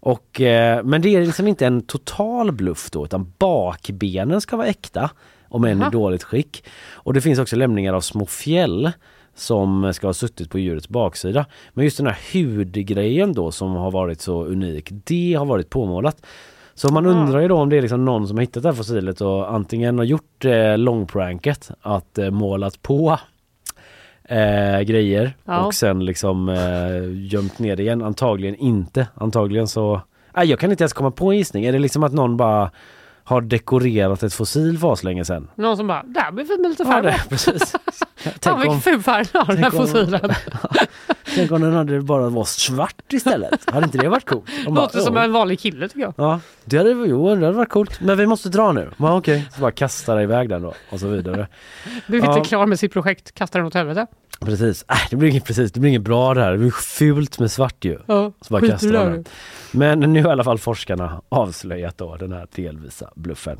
[0.00, 4.66] Och, eh, men det är liksom inte en total bluff då utan bakbenen ska vara
[4.66, 5.10] äkta
[5.56, 6.64] om än i dåligt skick.
[6.92, 8.90] Och det finns också lämningar av små fjäll
[9.34, 11.46] som ska ha suttit på djurets baksida.
[11.72, 16.26] Men just den här hudgrejen då som har varit så unik, det har varit påmålat.
[16.74, 18.76] Så man undrar ju då om det är liksom någon som har hittat det här
[18.76, 23.18] fossilet och antingen har gjort eh, långpranket att eh, målat på
[24.24, 25.64] eh, grejer Ja.
[25.64, 28.02] och sen liksom eh, gömt ner det igen.
[28.02, 29.08] Antagligen inte.
[29.14, 30.00] Antagligen så...
[30.36, 31.64] Nej, jag kan inte ens komma på en gissning.
[31.64, 32.70] Är det liksom att någon bara
[33.26, 35.50] har dekorerat ett fossil för länge sedan?
[35.54, 37.02] Någon som bara, där blir vi lite Ja, färg.
[37.02, 37.74] det, precis.
[38.42, 40.30] Fan vilken ful färg den har den här fossilen.
[41.34, 43.70] Tänk om den hade bara var svart istället.
[43.70, 44.44] Hade inte det varit coolt?
[44.64, 46.14] De bara, Låter som en vanlig kille tycker jag.
[46.16, 48.00] Ja, det hade, jo, det hade varit coolt.
[48.00, 48.90] Men vi måste dra nu.
[48.96, 49.48] Ja, okej.
[49.54, 51.46] Så bara kastar iväg den då och så vidare.
[52.06, 52.36] Blev Ja.
[52.36, 54.06] inte klar med sitt projekt, kastar den åt helvete.
[54.40, 54.84] Precis.
[54.88, 55.72] Äh, det blir inget precis.
[55.72, 56.52] Det blir inget bra det här.
[56.52, 57.98] Det blir fult med svart ju.
[58.06, 59.04] Ja, så bara kastar här.
[59.10, 59.24] den.
[59.70, 63.58] Men nu har i alla fall forskarna avslöjat då den här delvisa bluffen.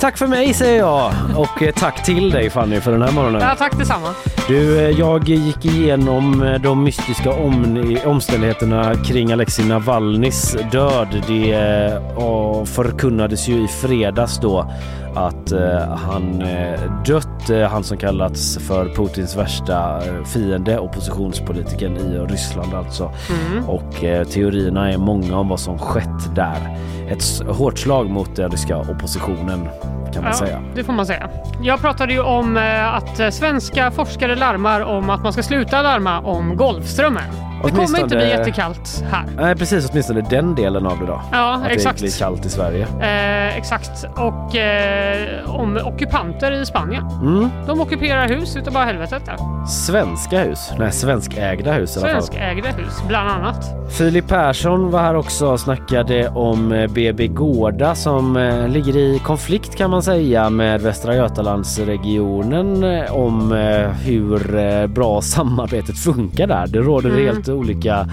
[0.00, 3.40] Tack för mig säger jag och eh, tack till dig Fanny för den här morgonen.
[3.40, 4.08] Ja, tack detsamma.
[4.48, 11.24] Du, eh, jag gick igenom eh, de mystiska om omständigheterna kring Alexei Navalnys död.
[11.28, 14.70] Det eh, förkunnades ju i fredags då
[15.14, 21.96] att eh, han eh, dött, eh, han som kallats för Putins värsta eh, fiende, oppositionspolitiken
[21.96, 23.12] i Ryssland alltså.
[23.50, 23.68] Mm.
[23.68, 26.78] Och eh, teorierna är många om vad som skett där.
[27.10, 29.68] Ett hårt slag mot den ryska oppositionen
[30.14, 30.62] kan man Ja, säga.
[30.74, 31.28] det får man säga.
[31.62, 32.56] Jag pratade ju om
[32.92, 37.47] att svenska forskare larmar om att man ska sluta larma om Golfströmmen.
[37.64, 39.24] Det kommer inte bli jättekallt här.
[39.36, 41.20] Nej precis, åtminstone den delen av det då.
[41.32, 41.96] Ja, att exakt.
[41.98, 42.86] det blir kallt i Sverige.
[43.00, 44.04] Eh, exakt.
[44.16, 47.04] Och eh, om ockupanter i Spanien.
[47.22, 47.48] Mm.
[47.66, 49.66] De ockuperar hus utav bara helvetet där.
[49.66, 52.22] Svenska hus, nej svenskägda hus i alla fall.
[52.22, 53.64] Svenskägda hus, bland annat.
[53.98, 59.18] Filip Persson var här också och snackade om eh, BB Gårda som eh, ligger i
[59.24, 66.46] konflikt kan man säga med Västra Götalandsregionen eh, om eh, hur eh, bra samarbetet funkar
[66.46, 66.66] där.
[66.66, 67.24] Det råder Mm.
[67.26, 68.06] helt olika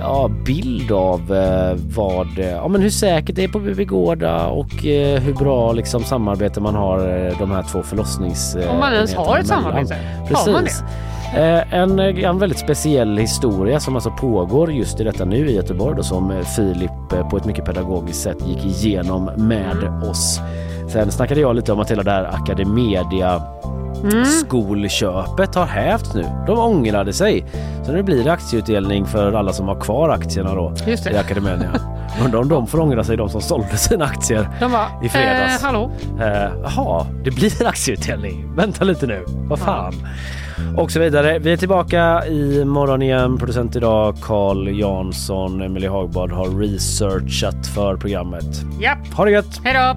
[0.00, 4.46] ja, bild av eh, vad, eh, ja, men hur säkert det är på BB Gårda
[4.46, 8.56] och eh, hur bra liksom, samarbete man har eh, de här två förlossnings...
[8.56, 9.94] eh, Om man ens har ett samarbete.
[9.94, 10.82] Har man Precis.
[11.36, 15.96] Eh, En, en väldigt speciell historia som alltså pågår just i detta nu i Göteborg
[15.96, 16.90] då, som Filip
[17.30, 20.40] på ett mycket pedagogiskt sätt gick igenom med oss.
[20.92, 23.42] Sen snackade jag lite om att hela det här Academedia
[24.02, 24.24] Mm.
[24.24, 26.24] skolköpet har hävts nu.
[26.46, 27.44] De ångrade sig.
[27.86, 31.10] Så nu blir det aktieutdelning för alla som har kvar aktierna då Just det.
[31.10, 31.70] i Academedia.
[32.24, 35.60] Undrar om de får ångra sig, de som sålde sina aktier De bara, i fredags.
[35.62, 35.90] Eh, hallå?
[36.20, 38.54] Eh, Jaha, det blir aktieutdelning.
[38.56, 39.94] Vänta lite nu, vad fan.
[40.76, 41.38] Och så vidare.
[41.38, 43.38] Vi är tillbaka i morgon igen.
[43.38, 48.62] Producent idag Carl Jansson, Emelie Hagbard har researchat för programmet.
[48.80, 49.14] Japp.
[49.14, 49.60] Ha det gött!
[49.64, 49.96] Hej då!